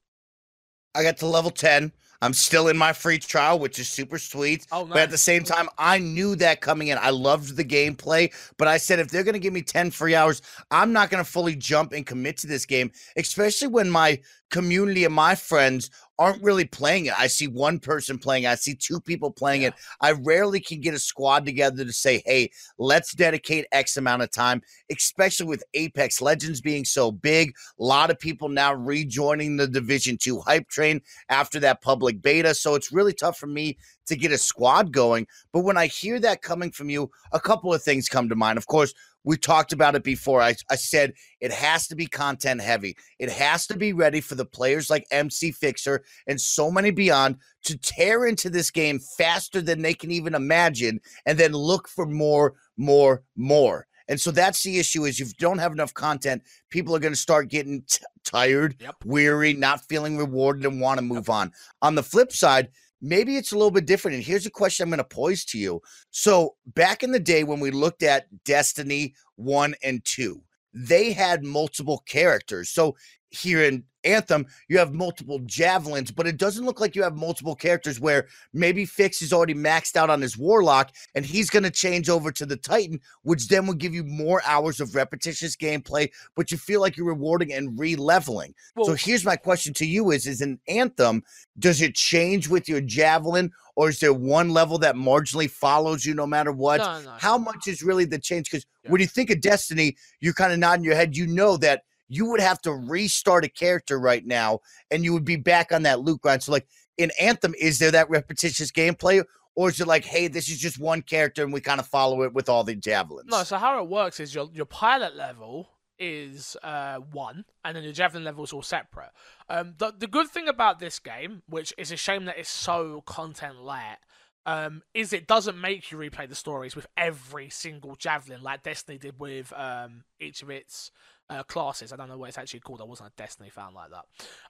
I 0.94 1.02
got 1.02 1.16
to 1.18 1.26
level 1.26 1.50
10. 1.50 1.90
I'm 2.22 2.32
still 2.32 2.68
in 2.68 2.78
my 2.78 2.92
free 2.92 3.18
trial, 3.18 3.58
which 3.58 3.80
is 3.80 3.88
super 3.88 4.16
sweet. 4.16 4.66
Oh, 4.70 4.84
nice. 4.84 4.92
But 4.92 4.98
at 5.00 5.10
the 5.10 5.18
same 5.18 5.42
time, 5.42 5.68
I 5.76 5.98
knew 5.98 6.36
that 6.36 6.60
coming 6.60 6.88
in. 6.88 6.98
I 6.98 7.10
loved 7.10 7.56
the 7.56 7.64
gameplay, 7.64 8.32
but 8.56 8.68
I 8.68 8.76
said 8.76 9.00
if 9.00 9.08
they're 9.08 9.24
going 9.24 9.34
to 9.34 9.40
give 9.40 9.52
me 9.52 9.62
10 9.62 9.90
free 9.90 10.14
hours, 10.14 10.40
I'm 10.70 10.92
not 10.92 11.10
going 11.10 11.22
to 11.22 11.28
fully 11.28 11.56
jump 11.56 11.92
and 11.92 12.06
commit 12.06 12.36
to 12.38 12.46
this 12.46 12.64
game, 12.64 12.92
especially 13.16 13.68
when 13.68 13.90
my 13.90 14.20
community 14.52 15.04
and 15.04 15.14
my 15.14 15.34
friends 15.34 15.90
aren't 16.18 16.42
really 16.42 16.66
playing 16.66 17.06
it. 17.06 17.18
I 17.18 17.26
see 17.26 17.48
one 17.48 17.80
person 17.80 18.16
playing. 18.18 18.46
I 18.46 18.54
see 18.54 18.76
two 18.76 19.00
people 19.00 19.32
playing 19.32 19.62
Yeah. 19.62 19.68
it. 19.68 19.74
I 20.00 20.12
rarely 20.12 20.60
can 20.60 20.80
get 20.80 20.94
a 20.94 20.98
squad 20.98 21.44
together 21.44 21.84
to 21.84 21.92
say, 21.92 22.22
hey, 22.24 22.50
let's 22.78 23.12
dedicate 23.12 23.66
X 23.72 23.96
amount 23.96 24.22
of 24.22 24.30
time, 24.30 24.62
especially 24.92 25.46
with 25.46 25.64
Apex 25.74 26.20
Legends 26.20 26.60
being 26.60 26.84
so 26.84 27.10
big. 27.10 27.54
A 27.80 27.82
lot 27.82 28.10
of 28.10 28.20
people 28.20 28.48
now 28.48 28.72
rejoining 28.72 29.56
the 29.56 29.66
Division 29.66 30.16
2 30.16 30.38
hype 30.40 30.68
train 30.68 31.00
after 31.28 31.58
that 31.60 31.82
public 31.82 32.22
beta. 32.22 32.54
So 32.54 32.76
it's 32.76 32.92
really 32.92 33.14
tough 33.14 33.38
for 33.38 33.48
me 33.48 33.76
to 34.06 34.14
get 34.14 34.32
a 34.32 34.38
squad 34.38 34.92
going. 34.92 35.26
But 35.52 35.60
when 35.60 35.76
I 35.78 35.86
hear 35.86 36.20
that 36.20 36.42
coming 36.42 36.70
from 36.70 36.90
you, 36.90 37.10
a 37.32 37.40
couple 37.40 37.72
of 37.74 37.82
things 37.82 38.08
come 38.08 38.28
to 38.28 38.36
mind. 38.36 38.58
Of 38.58 38.66
course, 38.66 38.94
we 39.24 39.36
talked 39.36 39.72
about 39.72 39.94
it 39.94 40.02
before. 40.04 40.42
I, 40.42 40.54
I 40.70 40.76
said 40.76 41.14
it 41.40 41.52
has 41.52 41.86
to 41.88 41.94
be 41.94 42.06
content 42.06 42.60
heavy. 42.60 42.96
It 43.18 43.30
has 43.30 43.66
to 43.68 43.76
be 43.76 43.92
ready 43.92 44.20
for 44.20 44.34
the 44.34 44.44
players 44.44 44.90
like 44.90 45.06
MC 45.10 45.52
Fixer 45.52 46.02
and 46.26 46.40
so 46.40 46.70
many 46.70 46.90
beyond 46.90 47.36
to 47.64 47.78
tear 47.78 48.26
into 48.26 48.50
this 48.50 48.70
game 48.70 48.98
faster 48.98 49.60
than 49.60 49.82
they 49.82 49.94
can 49.94 50.10
even 50.10 50.34
imagine 50.34 51.00
and 51.26 51.38
then 51.38 51.52
look 51.52 51.88
for 51.88 52.06
more, 52.06 52.54
more, 52.76 53.22
more. 53.36 53.86
And 54.08 54.20
so 54.20 54.30
that's 54.32 54.62
the 54.62 54.78
issue 54.78 55.04
is 55.04 55.20
if 55.20 55.28
you 55.28 55.34
don't 55.38 55.58
have 55.58 55.72
enough 55.72 55.94
content, 55.94 56.42
people 56.70 56.94
are 56.94 56.98
going 56.98 57.12
to 57.14 57.18
start 57.18 57.48
getting 57.48 57.82
t- 57.88 58.04
tired, 58.24 58.74
Yep. 58.80 58.96
weary, 59.04 59.54
not 59.54 59.86
feeling 59.88 60.18
rewarded 60.18 60.66
and 60.66 60.80
want 60.80 60.98
to 60.98 61.02
move 61.02 61.30
on. 61.30 61.52
On 61.82 61.94
the 61.94 62.02
flip 62.02 62.32
side, 62.32 62.68
maybe 63.02 63.36
it's 63.36 63.52
a 63.52 63.56
little 63.56 63.70
bit 63.70 63.84
different. 63.84 64.14
And 64.14 64.24
here's 64.24 64.46
a 64.46 64.50
question 64.50 64.84
I'm 64.84 64.90
going 64.90 64.98
to 64.98 65.04
pose 65.04 65.44
to 65.46 65.58
you. 65.58 65.82
So, 66.10 66.54
back 66.66 67.02
in 67.02 67.10
the 67.10 67.20
day 67.20 67.44
when 67.44 67.60
we 67.60 67.70
looked 67.70 68.02
at 68.02 68.26
Destiny 68.44 69.14
1 69.36 69.74
and 69.82 70.02
2, 70.04 70.40
they 70.72 71.12
had 71.12 71.44
multiple 71.44 72.02
characters. 72.06 72.70
So, 72.70 72.96
here 73.32 73.62
in 73.62 73.82
Anthem, 74.04 74.46
you 74.68 74.78
have 74.78 74.92
multiple 74.92 75.38
javelins, 75.46 76.10
but 76.10 76.26
it 76.26 76.36
doesn't 76.36 76.64
look 76.64 76.80
like 76.80 76.96
you 76.96 77.02
have 77.04 77.16
multiple 77.16 77.54
characters 77.54 78.00
where 78.00 78.26
maybe 78.52 78.84
Fix 78.84 79.22
is 79.22 79.32
already 79.32 79.54
maxed 79.54 79.96
out 79.96 80.10
on 80.10 80.20
his 80.20 80.36
Warlock 80.36 80.90
and 81.14 81.24
he's 81.24 81.48
going 81.48 81.62
to 81.62 81.70
change 81.70 82.08
over 82.10 82.30
to 82.32 82.44
the 82.44 82.56
Titan, 82.56 83.00
which 83.22 83.46
then 83.48 83.64
will 83.66 83.74
give 83.74 83.94
you 83.94 84.02
more 84.04 84.42
hours 84.44 84.80
of 84.80 84.94
repetitious 84.96 85.56
gameplay, 85.56 86.10
but 86.34 86.50
you 86.50 86.58
feel 86.58 86.80
like 86.80 86.96
you're 86.96 87.06
rewarding 87.06 87.52
and 87.52 87.78
re 87.78 87.94
leveling. 87.96 88.54
Well, 88.74 88.86
So 88.86 88.94
here's 88.94 89.24
my 89.24 89.36
question 89.36 89.72
to 89.74 89.86
you 89.86 90.10
is 90.10 90.26
is 90.26 90.40
an 90.40 90.58
anthem, 90.68 91.22
does 91.58 91.80
it 91.80 91.94
change 91.94 92.48
with 92.48 92.68
your 92.68 92.80
javelin 92.80 93.50
or 93.76 93.88
is 93.88 94.00
there 94.00 94.12
one 94.12 94.50
level 94.50 94.78
that 94.78 94.96
marginally 94.96 95.48
follows 95.48 96.04
you 96.04 96.12
no 96.14 96.26
matter 96.26 96.52
what? 96.52 96.78
no, 96.78 97.00
no. 97.02 97.16
How 97.18 97.38
much 97.38 97.68
is 97.68 97.82
really 97.82 98.04
the 98.04 98.18
change? 98.18 98.50
Because 98.50 98.66
Yeah. 98.84 98.90
when 98.90 99.00
you 99.00 99.06
think 99.06 99.30
of 99.30 99.40
Destiny, 99.40 99.96
you're 100.20 100.34
kind 100.34 100.52
of 100.52 100.58
nodding 100.58 100.84
your 100.84 100.96
head. 100.96 101.16
You 101.16 101.26
know 101.28 101.56
that 101.58 101.84
you 102.12 102.26
would 102.26 102.40
have 102.40 102.60
to 102.62 102.72
restart 102.72 103.44
a 103.44 103.48
character 103.48 103.98
right 103.98 104.26
now 104.26 104.60
and 104.90 105.02
you 105.02 105.12
would 105.14 105.24
be 105.24 105.36
back 105.36 105.72
on 105.72 105.84
that 105.84 106.00
loot 106.00 106.20
grind. 106.20 106.42
So, 106.42 106.52
like 106.52 106.66
in 106.98 107.10
Anthem, 107.18 107.54
is 107.58 107.78
there 107.78 107.90
that 107.90 108.10
repetitious 108.10 108.70
gameplay? 108.70 109.24
Or 109.54 109.68
is 109.68 109.80
it 109.80 109.86
like, 109.86 110.04
hey, 110.04 110.28
this 110.28 110.48
is 110.48 110.58
just 110.58 110.78
one 110.78 111.02
character 111.02 111.42
and 111.42 111.52
we 111.52 111.60
kind 111.60 111.80
of 111.80 111.86
follow 111.86 112.22
it 112.22 112.32
with 112.32 112.48
all 112.48 112.64
the 112.64 112.74
javelins? 112.74 113.30
No, 113.30 113.44
so 113.44 113.56
how 113.56 113.82
it 113.82 113.88
works 113.88 114.20
is 114.20 114.34
your 114.34 114.50
your 114.52 114.66
pilot 114.66 115.16
level 115.16 115.68
is 115.98 116.56
uh 116.62 116.96
one, 117.12 117.44
and 117.64 117.76
then 117.76 117.84
your 117.84 117.92
javelin 117.92 118.24
level 118.24 118.44
is 118.44 118.52
all 118.52 118.62
separate. 118.62 119.10
Um, 119.48 119.74
the 119.78 119.92
the 119.96 120.06
good 120.06 120.28
thing 120.28 120.48
about 120.48 120.80
this 120.80 120.98
game, 120.98 121.42
which 121.48 121.72
is 121.78 121.92
a 121.92 121.96
shame 121.96 122.26
that 122.26 122.38
it's 122.38 122.48
so 122.48 123.02
content 123.02 123.62
light, 123.62 123.98
um, 124.46 124.82
is 124.94 125.12
it 125.12 125.26
doesn't 125.26 125.60
make 125.60 125.90
you 125.90 125.98
replay 125.98 126.28
the 126.28 126.34
stories 126.34 126.74
with 126.74 126.86
every 126.96 127.50
single 127.50 127.94
javelin 127.94 128.42
like 128.42 128.62
Destiny 128.62 128.98
did 128.98 129.18
with 129.18 129.52
um 129.54 130.04
each 130.18 130.42
of 130.42 130.50
its 130.50 130.90
uh, 131.30 131.42
classes. 131.44 131.92
I 131.92 131.96
don't 131.96 132.08
know 132.08 132.18
what 132.18 132.28
it's 132.28 132.38
actually 132.38 132.60
called. 132.60 132.80
I 132.80 132.84
wasn't 132.84 133.10
a 133.10 133.12
Destiny 133.16 133.50
fan 133.50 133.74
like 133.74 133.90
that. 133.90 134.04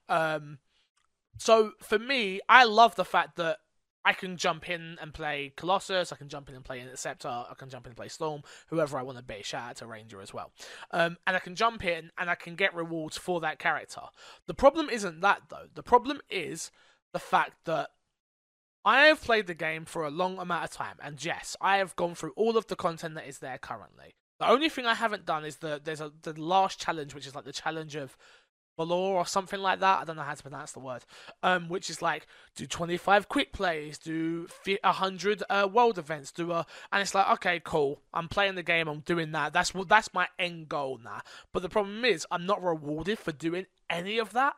Um, 0.09 0.59
so 1.39 1.73
for 1.81 1.99
me, 1.99 2.41
I 2.49 2.65
love 2.65 2.95
the 2.97 3.05
fact 3.05 3.37
that 3.37 3.59
I 4.05 4.13
can 4.13 4.37
jump 4.37 4.69
in 4.69 4.99
and 5.01 5.15
play 5.15 5.53
Colossus. 5.57 6.13
I 6.13 6.17
can 6.17 6.29
jump 6.29 6.49
in 6.49 6.57
and 6.57 6.65
play 6.65 6.81
Interceptor. 6.81 7.29
I 7.29 7.55
can 7.57 7.69
jump 7.69 7.87
in 7.87 7.91
and 7.91 7.97
play 7.97 8.09
Storm. 8.09 8.43
Whoever 8.69 8.99
I 8.99 9.03
want 9.03 9.19
to 9.19 9.25
be. 9.25 9.43
Shout 9.43 9.71
out 9.71 9.77
to 9.77 9.87
Ranger 9.87 10.21
as 10.21 10.35
well. 10.35 10.53
Um, 10.91 11.19
and 11.27 11.37
I 11.37 11.39
can 11.39 11.55
jump 11.55 11.85
in 11.85 12.11
and 12.19 12.29
I 12.29 12.35
can 12.35 12.57
get 12.57 12.75
rewards 12.75 13.17
for 13.17 13.41
that 13.41 13.59
character. 13.59 14.03
The 14.47 14.55
problem 14.55 14.91
isn't 14.91 15.21
that 15.21 15.43
though. 15.51 15.67
The 15.73 15.85
problem 15.85 16.21
is 16.29 16.73
the 17.13 17.21
fact 17.21 17.65
that 17.67 17.91
I 18.85 19.03
have 19.07 19.23
played 19.23 19.47
the 19.47 19.55
game 19.55 19.85
for 19.85 20.05
a 20.05 20.11
long 20.11 20.39
amount 20.39 20.65
of 20.65 20.71
time, 20.71 20.97
and 21.01 21.25
yes, 21.25 21.57
I 21.61 21.77
have 21.77 21.95
gone 21.95 22.17
through 22.17 22.33
all 22.35 22.57
of 22.57 22.67
the 22.67 22.75
content 22.75 23.15
that 23.15 23.29
is 23.29 23.39
there 23.39 23.59
currently. 23.59 24.17
The 24.43 24.51
only 24.51 24.69
thing 24.69 24.87
I 24.87 24.95
haven't 24.95 25.25
done 25.25 25.45
is 25.45 25.59
the 25.59 25.81
there's 25.83 26.01
a 26.01 26.11
the 26.23 26.33
last 26.33 26.81
challenge, 26.81 27.15
which 27.15 27.29
is 27.29 27.35
like 27.37 27.45
the 27.45 27.53
challenge 27.53 27.95
of 27.95 28.17
Valor 28.77 29.15
or 29.15 29.25
something 29.25 29.61
like 29.61 29.79
that. 29.79 30.01
I 30.01 30.05
don't 30.05 30.17
know 30.17 30.23
how 30.23 30.35
to 30.35 30.43
pronounce 30.43 30.73
the 30.73 30.81
word. 30.81 31.05
Um, 31.45 31.69
which 31.69 31.89
is 31.89 32.03
like 32.03 32.27
do 32.57 32.67
25 32.67 33.29
quick 33.29 33.53
plays, 33.53 33.99
do 33.99 34.49
fi- 34.49 34.81
100 34.83 35.45
uh, 35.49 35.69
world 35.73 35.97
events, 35.97 36.33
do 36.33 36.51
a, 36.51 36.67
and 36.91 37.03
it's 37.03 37.15
like 37.15 37.31
okay, 37.35 37.61
cool. 37.63 38.03
I'm 38.13 38.27
playing 38.27 38.57
the 38.57 38.65
game. 38.65 38.89
I'm 38.89 38.99
doing 39.01 39.31
that. 39.31 39.53
That's 39.53 39.75
what 39.75 39.89
that's 39.89 40.13
my 40.13 40.27
end 40.41 40.69
goal 40.69 40.99
now. 41.05 41.21
But 41.53 41.63
the 41.63 41.69
problem 41.69 42.05
is, 42.05 42.27
I'm 42.29 42.45
not 42.45 42.65
rewarded 42.65 43.21
for 43.21 43.31
doing 43.31 43.67
any 43.89 44.19
of 44.19 44.33
that 44.33 44.57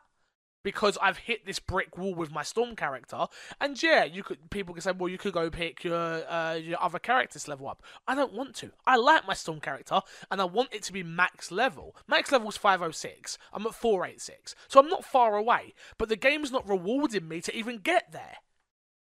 because 0.65 0.97
I've 0.99 1.19
hit 1.19 1.45
this 1.45 1.59
brick 1.59 1.95
wall 1.95 2.15
with 2.15 2.31
my 2.31 2.41
storm 2.41 2.75
character. 2.75 3.27
And 3.61 3.81
yeah, 3.81 4.03
you 4.03 4.23
could 4.23 4.49
people 4.49 4.73
can 4.73 4.81
say, 4.81 4.91
well, 4.91 5.07
you 5.07 5.19
could 5.19 5.31
go 5.31 5.51
pick 5.51 5.83
your 5.83 5.95
uh, 5.95 6.55
your 6.55 6.81
other 6.81 6.97
characters 6.97 7.47
level 7.47 7.69
up. 7.69 7.83
I 8.07 8.15
don't 8.15 8.33
want 8.33 8.55
to. 8.55 8.71
I 8.85 8.97
like 8.97 9.27
my 9.27 9.35
storm 9.35 9.61
character, 9.61 10.01
and 10.31 10.41
I 10.41 10.45
want 10.45 10.73
it 10.73 10.81
to 10.83 10.93
be 10.93 11.03
max 11.03 11.51
level. 11.51 11.95
Max 12.07 12.31
level 12.31 12.49
is 12.49 12.57
506. 12.57 13.37
I'm 13.53 13.67
at 13.67 13.75
486, 13.75 14.55
so 14.67 14.79
I'm 14.79 14.89
not 14.89 15.05
far 15.05 15.37
away. 15.37 15.75
But 15.99 16.09
the 16.09 16.15
game's 16.15 16.51
not 16.51 16.67
rewarding 16.67 17.27
me 17.27 17.41
to 17.41 17.55
even 17.55 17.77
get 17.77 18.11
there. 18.11 18.37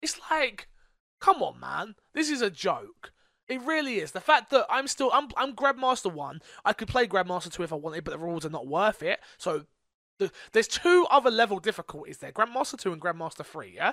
It's 0.01 0.21
like, 0.31 0.69
come 1.21 1.43
on, 1.43 1.59
man, 1.59 1.97
this 2.15 2.31
is 2.31 2.41
a 2.41 2.51
joke. 2.51 3.11
It 3.49 3.61
really 3.63 3.97
is. 3.97 4.13
The 4.13 4.21
fact 4.21 4.51
that 4.51 4.67
I'm 4.71 4.87
still 4.87 5.11
I'm 5.13 5.29
I'm 5.37 5.57
Grandmaster 5.57 6.13
one. 6.13 6.41
I 6.65 6.73
could 6.73 6.87
play 6.87 7.09
Grandmaster 7.09 7.51
two 7.51 7.65
if 7.65 7.73
I 7.73 7.77
wanted, 7.77 8.05
but 8.05 8.13
the 8.13 8.19
rewards 8.19 8.47
are 8.47 8.51
not 8.51 8.69
worth 8.69 9.03
it. 9.03 9.19
So 9.39 9.65
there's 10.53 10.69
two 10.69 11.07
other 11.11 11.31
level 11.31 11.59
difficulties 11.59 12.19
there 12.19 12.33
Grandmaster 12.33 12.79
2 12.79 12.93
and 12.93 13.03
Grandmaster 13.03 13.45
3, 13.45 13.73
yeah? 13.75 13.93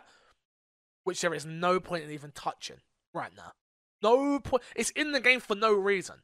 Which 1.04 1.22
there 1.22 1.34
is 1.34 1.46
no 1.46 1.80
point 1.80 2.04
in 2.04 2.12
even 2.12 2.32
touching 2.32 2.78
right 3.14 3.32
now. 3.36 3.54
No 4.02 4.40
point. 4.40 4.64
It's 4.76 4.90
in 4.92 5.12
the 5.12 5.20
game 5.20 5.40
for 5.40 5.56
no 5.56 5.74
reason. 5.74 6.16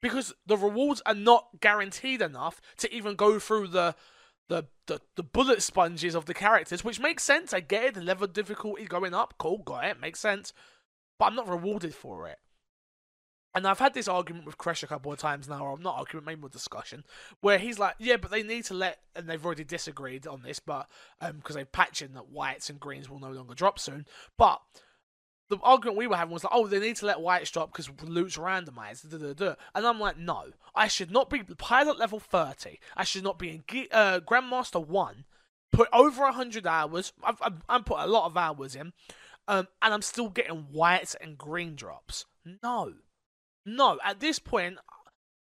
because 0.00 0.32
the 0.46 0.56
rewards 0.56 1.02
are 1.06 1.14
not 1.14 1.48
guaranteed 1.60 2.22
enough 2.22 2.60
to 2.78 2.92
even 2.92 3.14
go 3.16 3.38
through 3.38 3.68
the 3.68 3.94
the, 4.48 4.64
the, 4.86 4.98
the 5.16 5.22
bullet 5.22 5.62
sponges 5.62 6.14
of 6.14 6.24
the 6.24 6.32
characters, 6.32 6.82
which 6.82 6.98
makes 6.98 7.22
sense. 7.22 7.52
I 7.52 7.60
get 7.60 7.84
it. 7.84 7.94
The 7.94 8.00
level 8.00 8.26
difficulty 8.26 8.86
going 8.86 9.12
up. 9.12 9.34
Cool, 9.36 9.58
got 9.58 9.84
it. 9.84 10.00
Makes 10.00 10.20
sense. 10.20 10.54
But 11.18 11.26
I'm 11.26 11.34
not 11.34 11.48
rewarded 11.50 11.94
for 11.94 12.26
it. 12.28 12.38
And 13.58 13.66
I've 13.66 13.80
had 13.80 13.92
this 13.92 14.06
argument 14.06 14.46
with 14.46 14.56
Crash 14.56 14.84
a 14.84 14.86
couple 14.86 15.10
of 15.10 15.18
times 15.18 15.48
now, 15.48 15.64
or 15.64 15.72
I'm 15.72 15.82
not 15.82 15.98
argument, 15.98 16.26
maybe 16.26 16.42
more 16.42 16.48
discussion, 16.48 17.02
where 17.40 17.58
he's 17.58 17.76
like, 17.76 17.96
yeah, 17.98 18.16
but 18.16 18.30
they 18.30 18.44
need 18.44 18.64
to 18.66 18.74
let, 18.74 19.00
and 19.16 19.28
they've 19.28 19.44
already 19.44 19.64
disagreed 19.64 20.28
on 20.28 20.42
this, 20.42 20.60
but 20.60 20.88
because 21.18 21.56
um, 21.56 21.56
they've 21.56 21.72
patched 21.72 22.00
in 22.00 22.14
that 22.14 22.28
whites 22.28 22.70
and 22.70 22.78
greens 22.78 23.10
will 23.10 23.18
no 23.18 23.32
longer 23.32 23.54
drop 23.54 23.80
soon. 23.80 24.06
But 24.36 24.60
the 25.48 25.58
argument 25.64 25.98
we 25.98 26.06
were 26.06 26.14
having 26.14 26.32
was 26.32 26.44
like, 26.44 26.52
oh, 26.54 26.68
they 26.68 26.78
need 26.78 26.94
to 26.98 27.06
let 27.06 27.20
whites 27.20 27.50
drop 27.50 27.72
because 27.72 27.90
loot's 28.04 28.36
randomized. 28.36 29.10
Da, 29.10 29.18
da, 29.18 29.32
da. 29.32 29.54
And 29.74 29.84
I'm 29.84 29.98
like, 29.98 30.16
no, 30.16 30.52
I 30.72 30.86
should 30.86 31.10
not 31.10 31.28
be 31.28 31.42
pilot 31.42 31.98
level 31.98 32.20
30. 32.20 32.78
I 32.96 33.02
should 33.02 33.24
not 33.24 33.40
be 33.40 33.50
in 33.50 33.86
uh, 33.90 34.20
Grandmaster 34.20 34.86
1. 34.86 35.24
Put 35.72 35.88
over 35.92 36.22
100 36.22 36.64
hours. 36.64 37.12
I've, 37.24 37.42
I've, 37.42 37.64
I've, 37.68 37.84
put 37.84 37.98
a 37.98 38.06
lot 38.06 38.26
of 38.26 38.36
hours 38.36 38.76
in. 38.76 38.92
Um, 39.48 39.66
and 39.82 39.92
I'm 39.92 40.02
still 40.02 40.28
getting 40.28 40.68
whites 40.70 41.16
and 41.20 41.36
green 41.36 41.74
drops. 41.74 42.24
No. 42.62 42.92
No. 43.76 43.98
At 44.04 44.20
this 44.20 44.38
point, 44.38 44.78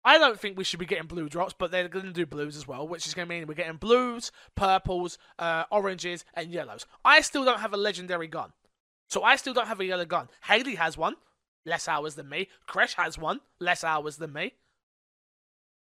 I 0.05 0.19
don't 0.19 0.41
think 0.41 0.57
we 0.57 0.65
should 0.65 0.79
be 0.79 0.87
getting 0.87 1.07
blue 1.07 1.29
drops, 1.29 1.55
but 1.59 1.71
they're 1.71 1.89
going 1.89 2.07
to 2.07 2.13
do 2.13 2.27
blues 2.27 2.57
as 2.57 2.67
well, 2.67 2.87
which 2.87 3.07
is 3.07 3.15
going 3.15 3.29
to 3.29 3.35
mean 3.35 3.47
we're 3.47 3.55
getting 3.55 3.77
blues, 3.77 4.33
purples, 4.55 5.19
uh, 5.39 5.65
oranges, 5.71 6.25
and 6.35 6.53
yellows. 6.53 6.87
I 7.05 7.21
still 7.21 7.45
don't 7.45 7.61
have 7.61 7.75
a 7.75 7.79
legendary 7.79 8.27
gun. 8.27 8.53
So 9.09 9.23
I 9.23 9.37
still 9.37 9.55
don't 9.55 9.69
have 9.69 9.81
a 9.81 9.85
yellow 9.85 10.05
gun. 10.05 10.29
Haley 10.45 10.75
has 10.75 10.97
one, 10.97 11.17
less 11.65 11.89
hours 11.89 12.15
than 12.15 12.29
me. 12.29 12.49
Crash 12.67 12.95
has 12.95 13.19
one, 13.19 13.41
less 13.61 13.85
hours 13.85 14.17
than 14.17 14.33
me. 14.33 14.55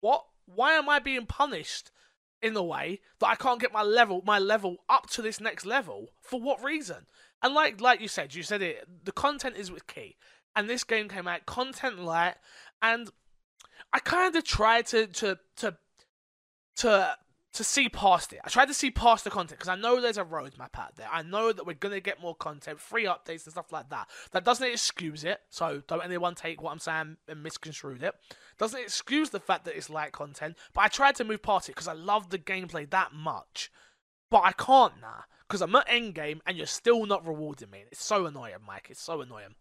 What? 0.01 0.25
Why 0.47 0.75
am 0.75 0.89
I 0.89 0.99
being 0.99 1.27
punished 1.27 1.91
in 2.41 2.57
a 2.57 2.63
way 2.63 3.01
that 3.19 3.27
I 3.27 3.35
can't 3.35 3.61
get 3.61 3.73
my 3.73 3.83
level 3.83 4.23
my 4.25 4.39
level 4.39 4.77
up 4.89 5.09
to 5.11 5.23
this 5.23 5.41
next 5.41 5.67
level? 5.67 6.11
For 6.21 6.41
what 6.41 6.63
reason? 6.63 7.07
And 7.43 7.55
like 7.55 7.81
like 7.81 8.01
you 8.01 8.09
said, 8.09 8.35
you 8.35 8.43
said 8.43 8.63
it. 8.63 8.87
The 9.05 9.13
content 9.13 9.57
is 9.57 9.71
key, 9.87 10.17
and 10.57 10.69
this 10.69 10.83
game 10.83 11.09
came 11.09 11.29
out 11.29 11.47
content 11.47 12.01
light, 12.01 12.35
and 12.83 13.11
I 13.93 14.01
kind 14.01 14.35
of 14.35 14.43
tried 14.43 14.87
to 14.87 15.07
to 15.07 15.39
to 15.59 15.77
to 16.77 17.17
to 17.53 17.65
see 17.65 17.89
past 17.89 18.33
it. 18.33 18.41
I 18.45 18.49
tried 18.51 18.69
to 18.69 18.75
see 18.75 18.91
past 18.91 19.25
the 19.25 19.31
content 19.31 19.59
because 19.59 19.69
I 19.69 19.77
know 19.77 20.01
there's 20.01 20.19
a 20.19 20.25
roadmap 20.25 20.79
out 20.79 20.97
there. 20.97 21.09
I 21.11 21.23
know 21.23 21.53
that 21.53 21.67
we're 21.67 21.75
gonna 21.75 22.01
get 22.01 22.21
more 22.21 22.35
content, 22.35 22.81
free 22.81 23.05
updates 23.05 23.45
and 23.45 23.53
stuff 23.53 23.73
like 23.73 23.91
that. 23.91 24.09
That 24.33 24.45
doesn't 24.45 24.67
excuse 24.67 25.25
it. 25.25 25.41
So 25.51 25.83
don't 25.87 26.05
anyone 26.05 26.35
take 26.35 26.63
what 26.63 26.73
I'm 26.73 26.79
saying 26.79 27.19
and 27.29 27.43
misconstrue 27.43 27.99
it. 28.01 28.15
Doesn't 28.59 28.81
excuse 28.81 29.31
the 29.31 29.41
fact 29.41 29.65
that 29.67 29.77
it's 29.77 29.91
light 29.91 30.13
content. 30.13 30.57
But 30.75 30.83
I 30.83 30.89
tried 30.89 31.17
to 31.17 31.25
move 31.25 31.43
past 31.43 31.69
it 31.69 31.75
because 31.75 31.89
I 31.89 31.95
love 31.95 32.31
the 32.31 32.39
gameplay 32.39 32.89
that 32.91 33.13
much. 33.15 33.71
But 34.31 34.43
I 34.45 34.53
can't 34.53 35.01
now 35.01 35.25
because 35.47 35.63
I'm 35.63 35.75
at 35.77 35.87
end 35.89 36.15
game 36.15 36.43
and 36.47 36.57
you're 36.57 36.67
still 36.67 37.07
not 37.07 37.27
rewarding 37.27 37.71
me. 37.71 37.85
It's 37.91 38.05
so 38.05 38.27
annoying, 38.27 38.55
Mike. 38.67 38.89
It's 38.91 39.03
so 39.03 39.21
annoying. 39.21 39.55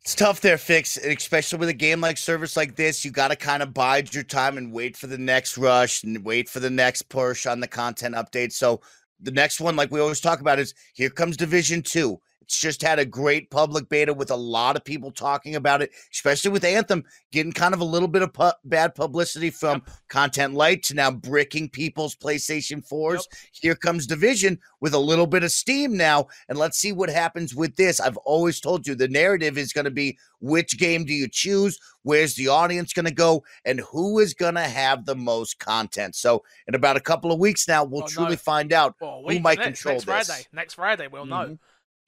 It's 0.00 0.14
tough 0.14 0.40
there, 0.40 0.56
fix, 0.56 0.96
especially 0.96 1.58
with 1.58 1.68
a 1.68 1.74
game 1.74 2.00
like 2.00 2.16
service 2.16 2.56
like 2.56 2.74
this. 2.74 3.04
You 3.04 3.10
got 3.10 3.28
to 3.28 3.36
kind 3.36 3.62
of 3.62 3.74
bide 3.74 4.14
your 4.14 4.24
time 4.24 4.56
and 4.56 4.72
wait 4.72 4.96
for 4.96 5.06
the 5.06 5.18
next 5.18 5.58
rush 5.58 6.04
and 6.04 6.24
wait 6.24 6.48
for 6.48 6.58
the 6.58 6.70
next 6.70 7.02
push 7.10 7.46
on 7.46 7.60
the 7.60 7.68
content 7.68 8.14
update. 8.14 8.52
So 8.52 8.80
the 9.20 9.30
next 9.30 9.60
one, 9.60 9.76
like 9.76 9.90
we 9.90 10.00
always 10.00 10.20
talk 10.20 10.40
about, 10.40 10.58
is 10.58 10.72
here 10.94 11.10
comes 11.10 11.36
Division 11.36 11.82
Two. 11.82 12.18
It's 12.50 12.58
just 12.58 12.82
had 12.82 12.98
a 12.98 13.04
great 13.04 13.48
public 13.48 13.88
beta 13.88 14.12
with 14.12 14.32
a 14.32 14.36
lot 14.36 14.74
of 14.74 14.84
people 14.84 15.12
talking 15.12 15.54
about 15.54 15.82
it, 15.82 15.92
especially 16.12 16.50
with 16.50 16.64
Anthem 16.64 17.04
getting 17.30 17.52
kind 17.52 17.74
of 17.74 17.80
a 17.80 17.84
little 17.84 18.08
bit 18.08 18.22
of 18.22 18.32
pu- 18.32 18.50
bad 18.64 18.96
publicity 18.96 19.50
from 19.50 19.84
yep. 19.86 19.96
Content 20.08 20.54
Light 20.54 20.82
to 20.82 20.94
now 20.94 21.12
bricking 21.12 21.68
people's 21.68 22.16
PlayStation 22.16 22.84
4s. 22.84 23.12
Yep. 23.12 23.22
Here 23.52 23.74
comes 23.76 24.04
Division 24.04 24.58
with 24.80 24.94
a 24.94 24.98
little 24.98 25.28
bit 25.28 25.44
of 25.44 25.52
steam 25.52 25.96
now. 25.96 26.26
And 26.48 26.58
let's 26.58 26.76
see 26.76 26.90
what 26.90 27.08
happens 27.08 27.54
with 27.54 27.76
this. 27.76 28.00
I've 28.00 28.16
always 28.16 28.58
told 28.58 28.84
you 28.84 28.96
the 28.96 29.06
narrative 29.06 29.56
is 29.56 29.72
going 29.72 29.84
to 29.84 29.92
be 29.92 30.18
which 30.40 30.76
game 30.76 31.04
do 31.04 31.12
you 31.12 31.28
choose? 31.28 31.78
Where's 32.02 32.34
the 32.34 32.48
audience 32.48 32.92
going 32.92 33.06
to 33.06 33.14
go? 33.14 33.44
And 33.64 33.78
who 33.78 34.18
is 34.18 34.34
going 34.34 34.56
to 34.56 34.62
have 34.62 35.04
the 35.04 35.14
most 35.14 35.60
content? 35.60 36.16
So, 36.16 36.42
in 36.66 36.74
about 36.74 36.96
a 36.96 37.00
couple 37.00 37.30
of 37.30 37.38
weeks 37.38 37.68
now, 37.68 37.84
we'll, 37.84 38.08
truly 38.08 38.36
find 38.36 38.72
out 38.72 38.96
well, 39.00 39.22
who 39.28 39.38
might 39.38 39.58
next, 39.58 39.82
control 39.82 39.94
next 39.94 40.06
this. 40.06 40.26
Friday. 40.26 40.46
Next 40.52 40.74
Friday, 40.74 41.06
we'll 41.06 41.22
mm-hmm. 41.22 41.52
know 41.52 41.58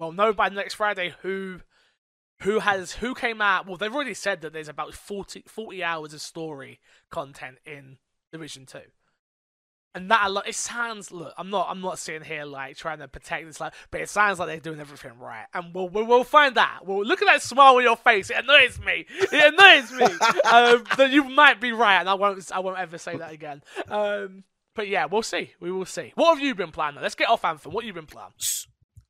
well 0.03 0.13
know 0.13 0.33
by 0.33 0.49
next 0.49 0.75
Friday 0.75 1.15
who 1.23 1.61
who 2.41 2.59
has 2.59 2.93
who 2.95 3.15
came 3.15 3.41
out. 3.41 3.67
Well, 3.67 3.77
they've 3.77 3.95
already 3.95 4.15
said 4.15 4.41
that 4.41 4.53
there's 4.53 4.69
about 4.69 4.95
40, 4.95 5.45
40 5.47 5.85
hours 5.85 6.13
of 6.13 6.21
story 6.21 6.81
content 7.09 7.59
in 7.65 7.99
Division 8.33 8.67
Two. 8.67 8.81
And 9.95 10.11
that 10.11 10.27
a 10.27 10.29
lot. 10.29 10.49
It 10.49 10.57
sounds. 10.57 11.13
Look, 11.13 11.35
I'm 11.39 11.51
not. 11.51 11.69
I'm 11.71 11.81
not 11.81 11.99
sitting 11.99 12.23
here 12.23 12.45
like 12.45 12.77
trying 12.77 12.99
to 12.99 13.07
protect 13.07 13.47
this, 13.47 13.61
like, 13.61 13.75
but 13.91 14.01
it 14.01 14.09
sounds 14.09 14.39
like 14.39 14.49
they're 14.49 14.59
doing 14.59 14.81
everything 14.81 15.19
right. 15.21 15.45
And 15.55 15.73
we'll 15.75 15.89
we'll, 15.89 16.07
we'll 16.07 16.25
find 16.25 16.57
out. 16.59 16.87
Well, 16.87 17.05
look 17.05 17.23
at 17.23 17.27
that 17.27 17.43
smile 17.43 17.77
on 17.77 17.83
your 17.83 17.97
face. 17.97 18.31
It 18.31 18.39
annoys 18.39 18.81
me. 18.81 19.07
It 19.09 19.55
annoys 19.55 19.93
me. 19.93 20.05
um, 20.51 20.85
that 20.97 21.11
you 21.11 21.25
might 21.25 21.61
be 21.61 21.73
right, 21.73 22.01
and 22.01 22.09
I 22.09 22.15
won't. 22.15 22.51
I 22.51 22.61
won't 22.61 22.79
ever 22.79 22.99
say 22.99 23.19
that 23.19 23.33
again. 23.33 23.63
Um, 23.87 24.45
but 24.75 24.89
yeah, 24.89 25.05
we'll 25.05 25.23
see. 25.23 25.53
We 25.61 25.71
will 25.71 25.85
see. 25.85 26.13
What 26.17 26.35
have 26.35 26.43
you 26.43 26.55
been 26.55 26.73
planning? 26.73 27.03
Let's 27.03 27.15
get 27.15 27.29
off 27.29 27.45
Anthem. 27.45 27.73
What 27.73 27.85
have 27.85 27.87
you 27.87 27.93
been 27.93 28.07
planning? 28.07 28.33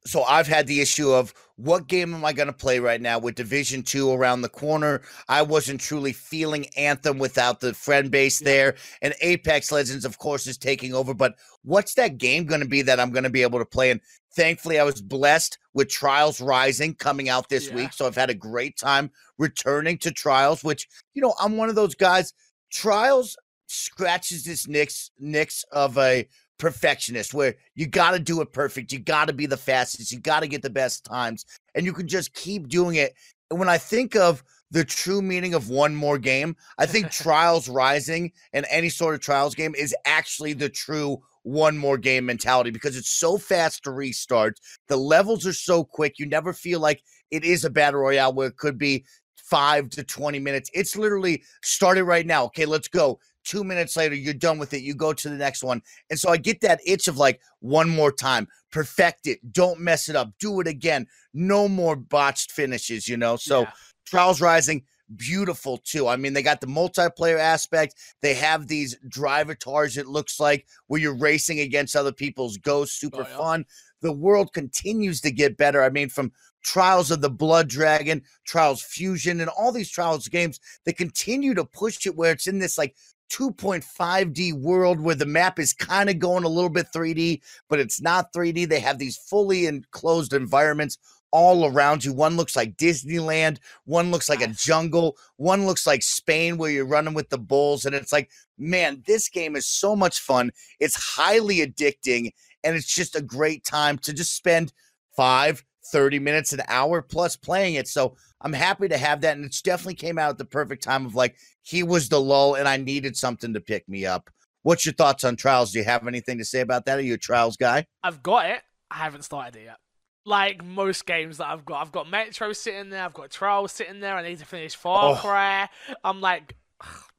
So 0.05 0.25
I've 0.25 0.47
had 0.47 0.67
the 0.67 0.81
issue 0.81 1.11
of 1.11 1.33
what 1.57 1.87
game 1.87 2.15
am 2.15 2.25
I 2.25 2.33
going 2.33 2.49
to 2.49 2.53
play 2.53 2.81
right 2.81 3.01
now 3.01 3.19
with 3.19 3.37
Division 3.37 3.83
2 3.83 4.13
around 4.13 4.43
the 4.43 4.49
corner. 4.49 5.03
I 5.29 5.43
wasn't 5.43 5.81
truly 5.81 6.13
feeling 6.13 6.67
Anthem 6.77 7.19
without 7.19 7.61
the 7.61 7.73
friend 7.73 8.11
base 8.11 8.41
there 8.41 8.75
and 9.01 9.15
Apex 9.21 9.71
Legends 9.71 10.05
of 10.05 10.19
course 10.19 10.47
is 10.47 10.59
taking 10.59 10.95
over, 10.95 11.15
but 11.15 11.37
what's 11.63 11.95
that 11.95 12.19
game 12.19 12.47
going 12.47 12.61
to 12.61 12.69
be 12.69 12.83
that 12.83 12.99
I'm 12.99 13.13
going 13.13 13.25
to 13.25 13.31
be 13.31 13.43
able 13.43 13.61
to 13.61 13.65
play 13.65 13.91
and 13.91 14.01
thankfully 14.35 14.81
I 14.81 14.85
was 14.85 15.01
blessed 15.01 15.59
with 15.75 15.89
Trials 15.89 16.41
Rising 16.41 16.95
coming 16.95 17.29
out 17.29 17.49
this 17.49 17.69
yeah. 17.69 17.77
week, 17.77 17.93
so 17.93 18.07
I've 18.07 18.17
had 18.17 18.31
a 18.31 18.35
great 18.35 18.77
time 18.77 19.11
returning 19.39 19.99
to 19.99 20.11
Trials 20.11 20.65
which, 20.65 20.89
you 21.15 21.23
know, 21.23 21.35
I'm 21.41 21.57
one 21.57 21.69
of 21.69 21.75
those 21.75 21.95
guys 21.95 22.33
Trials 22.71 23.37
scratches 23.67 24.45
this 24.45 24.67
nicks 24.67 25.11
nicks 25.19 25.65
of 25.73 25.97
a 25.97 26.27
perfectionist 26.59 27.35
where 27.35 27.55
you 27.75 27.87
got 27.87 28.13
to 28.13 28.19
do 28.19 28.41
it 28.41 28.53
perfect. 28.53 28.93
You 28.93 28.99
got 28.99 29.27
to 29.27 29.33
be 29.33 29.47
the 29.47 29.57
fastest. 29.57 30.13
You 30.13 30.21
got 30.21 30.41
to 30.41 30.49
get 30.49 30.63
the 30.63 30.71
best 30.71 31.05
times. 31.05 31.45
And 31.75 31.85
you 31.85 31.93
can 31.93 32.09
just 32.09 32.35
keep 32.35 32.69
doing 32.69 32.97
it. 32.97 33.15
And 33.51 33.59
when 33.59 33.69
I 33.69 33.79
think 33.79 34.17
of 34.17 34.43
the 34.71 34.85
true 34.85 35.21
meaning 35.21 35.55
of 35.55 35.69
one 35.69 35.95
more 35.95 36.19
game, 36.19 36.57
I 36.79 36.87
think 36.87 37.11
Trials 37.11 37.69
Rising 37.69 38.33
and 38.53 38.67
any 38.71 38.89
sort 38.89 39.15
of 39.15 39.21
Trials 39.21 39.55
game 39.55 39.75
is 39.75 39.95
actually 40.05 40.53
the 40.53 40.69
true 40.69 41.19
one 41.43 41.77
more 41.77 41.99
game 41.99 42.25
mentality 42.25 42.71
because 42.71 42.97
it's 42.97 43.11
so 43.11 43.37
fast 43.37 43.83
to 43.85 43.91
restart. 43.91 44.61
The 44.89 44.97
levels 44.97 45.47
are 45.47 45.53
so 45.53 45.85
quick. 45.85 46.19
You 46.19 46.27
never 46.27 46.53
feel 46.53 46.81
like 46.81 47.03
it 47.31 47.45
is 47.45 47.65
a 47.65 47.71
battle 47.71 48.01
royale 48.01 48.33
where 48.33 48.49
it 48.49 48.57
could 48.57 48.79
be 48.79 49.05
five 49.37 49.91
to 49.91 50.05
20 50.05 50.39
minutes. 50.39 50.71
It's 50.73 50.97
literally 50.97 51.43
started 51.63 52.05
right 52.05 52.27
now. 52.27 52.45
Okay, 52.45 52.65
let's 52.65 52.89
go 52.89 53.19
two 53.45 53.65
minutes 53.65 53.97
later, 53.97 54.15
you're 54.15 54.35
done 54.35 54.59
with 54.59 54.73
it. 54.73 54.83
You 54.83 54.95
go 54.95 55.13
to 55.13 55.29
the 55.29 55.37
next 55.37 55.63
one. 55.63 55.83
And 56.11 56.19
so 56.19 56.31
I 56.31 56.37
get 56.37 56.61
that 56.61 56.81
itch 56.87 57.09
of 57.09 57.19
like, 57.19 57.41
one 57.61 57.89
more 57.89 58.13
time, 58.13 58.49
perfect 58.71 59.27
it, 59.27 59.53
don't 59.53 59.81
mess 59.81 60.09
it 60.09 60.17
up, 60.17 60.33
do 60.39 60.61
it 60.61 60.67
again. 60.67 61.07
No 61.33 61.69
more 61.69 61.97
botched 61.97 62.53
finishes, 62.53 63.09
you 63.09 63.17
know? 63.17 63.37
So, 63.37 63.61
yeah. 63.61 63.71
Trials 64.05 64.41
Rising, 64.41 64.83
beautiful 65.17 65.79
too. 65.79 66.09
I 66.09 66.17
mean, 66.17 66.33
they 66.33 66.43
got 66.43 66.61
the 66.61 66.67
multiplayer 66.67 67.39
aspect. 67.39 67.95
They 68.21 68.35
have 68.35 68.67
these 68.67 68.97
driver 69.09 69.55
tars, 69.55 69.97
it 69.97 70.07
looks 70.07 70.41
like, 70.41 70.67
where 70.87 71.01
you're 71.01 71.17
racing 71.17 71.61
against 71.61 71.97
other 71.97 72.13
people's 72.13 72.57
ghosts. 72.57 73.01
Super 73.01 73.23
oh, 73.23 73.27
yeah. 73.29 73.37
fun. 73.37 73.65
The 74.01 74.13
world 74.13 74.53
continues 74.53 75.21
to 75.21 75.31
get 75.31 75.57
better. 75.57 75.83
I 75.83 75.89
mean, 75.89 76.09
from 76.09 76.33
Trials 76.65 77.11
of 77.11 77.21
the 77.21 77.31
Blood 77.31 77.69
Dragon, 77.69 78.23
Trials 78.45 78.83
Fusion, 78.83 79.41
and 79.41 79.51
all 79.51 79.73
these 79.73 79.91
Trials 79.91 80.29
games, 80.29 80.61
they 80.85 80.93
continue 80.93 81.55
to 81.55 81.65
push 81.65 82.07
it 82.07 82.17
where 82.17 82.33
it's 82.33 82.47
in 82.47 82.59
this 82.59 82.79
like 82.79 82.97
2.5D 83.31 84.53
world 84.55 85.01
where 85.01 85.15
the 85.15 85.27
map 85.27 85.59
is 85.59 85.73
kind 85.73 86.11
of 86.11 86.19
going 86.19 86.45
a 86.45 86.49
little 86.49 86.71
bit 86.71 86.87
3D, 86.95 87.41
but 87.69 87.79
it's 87.79 88.01
not 88.01 88.33
3D. 88.33 88.69
They 88.69 88.81
have 88.81 88.99
these 88.99 89.17
fully 89.17 89.67
enclosed 89.67 90.33
environments 90.33 90.99
all 91.33 91.67
around 91.67 92.05
you. 92.05 92.13
One 92.13 92.37
looks 92.37 92.55
like 92.55 92.77
Disneyland, 92.77 93.59
one 93.85 94.11
looks 94.11 94.29
like 94.29 94.43
a 94.43 94.49
jungle, 94.49 95.17
one 95.37 95.67
looks 95.67 95.87
like 95.87 96.03
Spain 96.03 96.59
where 96.59 96.71
you're 96.71 96.87
running 96.87 97.15
with 97.15 97.31
the 97.31 97.39
bulls. 97.39 97.85
And 97.85 97.95
it's 97.95 98.13
like, 98.13 98.31
man, 98.59 99.03
this 99.07 99.29
game 99.29 99.57
is 99.57 99.67
so 99.67 99.97
much 99.97 100.21
fun. 100.21 100.53
It's 100.79 101.17
highly 101.17 101.67
addicting, 101.67 102.33
and 102.63 102.77
it's 102.77 102.95
just 102.95 103.17
a 103.17 103.23
great 103.23 103.65
time 103.65 103.99
to 103.99 104.13
just 104.13 104.37
spend 104.37 104.73
five, 105.17 105.65
30 105.87 106.19
minutes, 106.19 106.53
an 106.53 106.61
hour 106.69 107.03
plus 107.03 107.37
playing 107.37 107.75
it. 107.75 107.89
So 107.89 108.17
I'm 108.41 108.53
happy 108.53 108.89
to 108.89 108.97
have 108.99 109.21
that. 109.23 109.37
And 109.37 109.45
it's 109.45 109.63
definitely 109.63 109.95
came 109.95 110.19
out 110.19 110.31
at 110.31 110.39
the 110.39 110.45
perfect 110.45 110.83
time 110.83 111.07
of 111.07 111.15
like, 111.15 111.37
he 111.63 111.83
was 111.83 112.09
the 112.09 112.21
lull 112.21 112.55
and 112.55 112.69
I 112.69 112.77
needed 112.77 113.17
something 113.17 113.53
to 113.55 113.61
pick 113.61 113.89
me 113.89 114.07
up. 114.07 114.31
What's 114.63 114.87
your 114.87 114.95
thoughts 114.95 115.25
on 115.25 115.37
trials? 115.37 115.73
Do 115.73 115.79
you 115.79 115.85
have 115.85 116.07
anything 116.07 116.39
to 116.39 116.45
say 116.45 116.61
about 116.61 116.85
that? 116.87 116.99
Are 116.99 117.03
you 117.03 117.15
a 117.15 117.19
trials 117.19 117.57
guy? 117.57 117.87
I've 118.03 118.23
got 118.23 118.47
it. 118.51 118.61
I 118.91 118.97
haven't 118.97 119.23
started 119.23 119.57
it 119.57 119.65
yet. 119.65 119.77
like 120.25 120.65
most 120.65 121.05
games 121.07 121.39
that 121.39 121.49
I've 121.49 121.65
got. 121.65 121.81
I've 121.81 121.91
got 121.93 122.09
Metro 122.09 122.53
sitting 122.53 122.91
there, 122.91 123.05
I've 123.05 123.15
got 123.15 123.31
Trials 123.31 123.73
sitting 123.73 123.99
there, 124.01 124.15
I 124.15 124.23
need 124.23 124.39
to 124.39 124.45
finish 124.45 124.77
Far 124.77 125.15
Oh. 125.15 125.17
Cry. 125.17 125.69
I'm 126.05 126.21
like, 126.21 126.55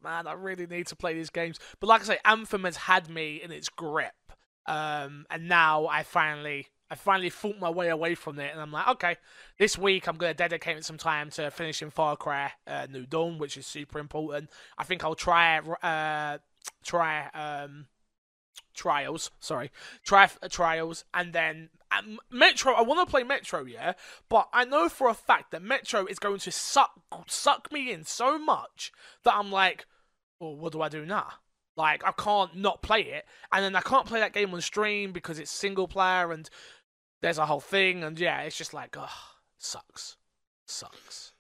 man, 0.02 0.26
I 0.28 0.34
really 0.34 0.68
need 0.68 0.88
to 0.88 0.96
play 0.96 1.14
these 1.14 1.30
games. 1.30 1.60
But 1.82 1.88
like 1.88 2.02
I 2.02 2.06
say, 2.06 2.18
Anthem 2.24 2.64
has 2.64 2.78
had 2.78 3.10
me 3.10 3.42
in 3.44 3.52
its 3.52 3.68
grip. 3.68 4.14
Um, 4.66 5.26
and 5.30 5.50
now 5.50 5.88
I 5.88 6.04
finally 6.04 6.68
I 6.94 6.96
finally 6.96 7.32
fought 7.32 7.60
my 7.60 7.72
way 7.72 7.90
away 7.90 8.14
from 8.14 8.38
it 8.38 8.52
and 8.52 8.62
I'm 8.62 8.72
like, 8.72 8.88
okay, 8.88 9.18
this 9.58 9.80
week 9.80 10.08
I'm 10.08 10.16
gonna 10.16 10.36
dedicate 10.36 10.86
some 10.86 11.00
time 11.00 11.32
to 11.32 11.50
finishing 11.50 11.90
Far 11.90 12.16
Cry 12.16 12.52
uh, 12.68 12.86
New 12.88 13.08
Dawn, 13.08 13.40
which 13.40 13.58
is 13.58 13.66
super 13.66 13.98
important. 13.98 14.52
I 14.78 14.84
think 14.84 15.04
I'll 15.04 15.16
try 15.16 15.58
uh 15.58 16.38
try 16.84 17.30
um 17.34 17.88
trials 18.76 19.32
sorry 19.40 19.72
try 20.04 20.30
uh, 20.42 20.48
trials 20.48 21.04
and 21.14 21.34
then 21.34 21.70
um, 21.92 22.20
metro 22.32 22.74
i 22.74 22.82
want 22.82 23.00
to 23.00 23.10
play 23.10 23.24
metro 23.24 23.66
yeah 23.66 23.94
but 24.30 24.48
i 24.52 24.66
know 24.66 24.90
for 24.90 25.10
a 25.10 25.14
fact 25.14 25.52
that 25.52 25.62
metro 25.62 26.06
is 26.06 26.18
going 26.18 26.40
to 26.40 26.52
suck 26.52 26.92
suck 27.28 27.72
me 27.72 27.92
in 27.92 28.04
so 28.04 28.40
much 28.40 28.92
that 29.24 29.36
i'm 29.36 29.52
like 29.52 29.86
well 30.40 30.56
what 30.56 30.72
do 30.72 30.82
i 30.82 30.90
do 30.90 31.06
now 31.06 31.28
like 31.76 32.04
i 32.06 32.12
can't 32.12 32.56
not 32.56 32.82
play 32.82 33.02
it 33.02 33.26
and 33.52 33.64
then 33.64 33.76
i 33.76 33.82
can't 33.82 34.08
play 34.08 34.20
that 34.20 34.34
game 34.34 34.54
on 34.54 34.62
stream 34.62 35.12
because 35.12 35.38
it's 35.38 35.52
single 35.52 35.88
player 35.88 36.32
and 36.32 36.50
there's 37.24 37.40
a 37.40 37.46
whole 37.46 37.60
thing 37.62 38.04
and 38.04 38.20
yeah 38.20 38.42
it's 38.42 38.58
just 38.58 38.74
like 38.74 38.96
oh 39.00 39.08
sucks 39.58 40.18
sucks 40.68 41.32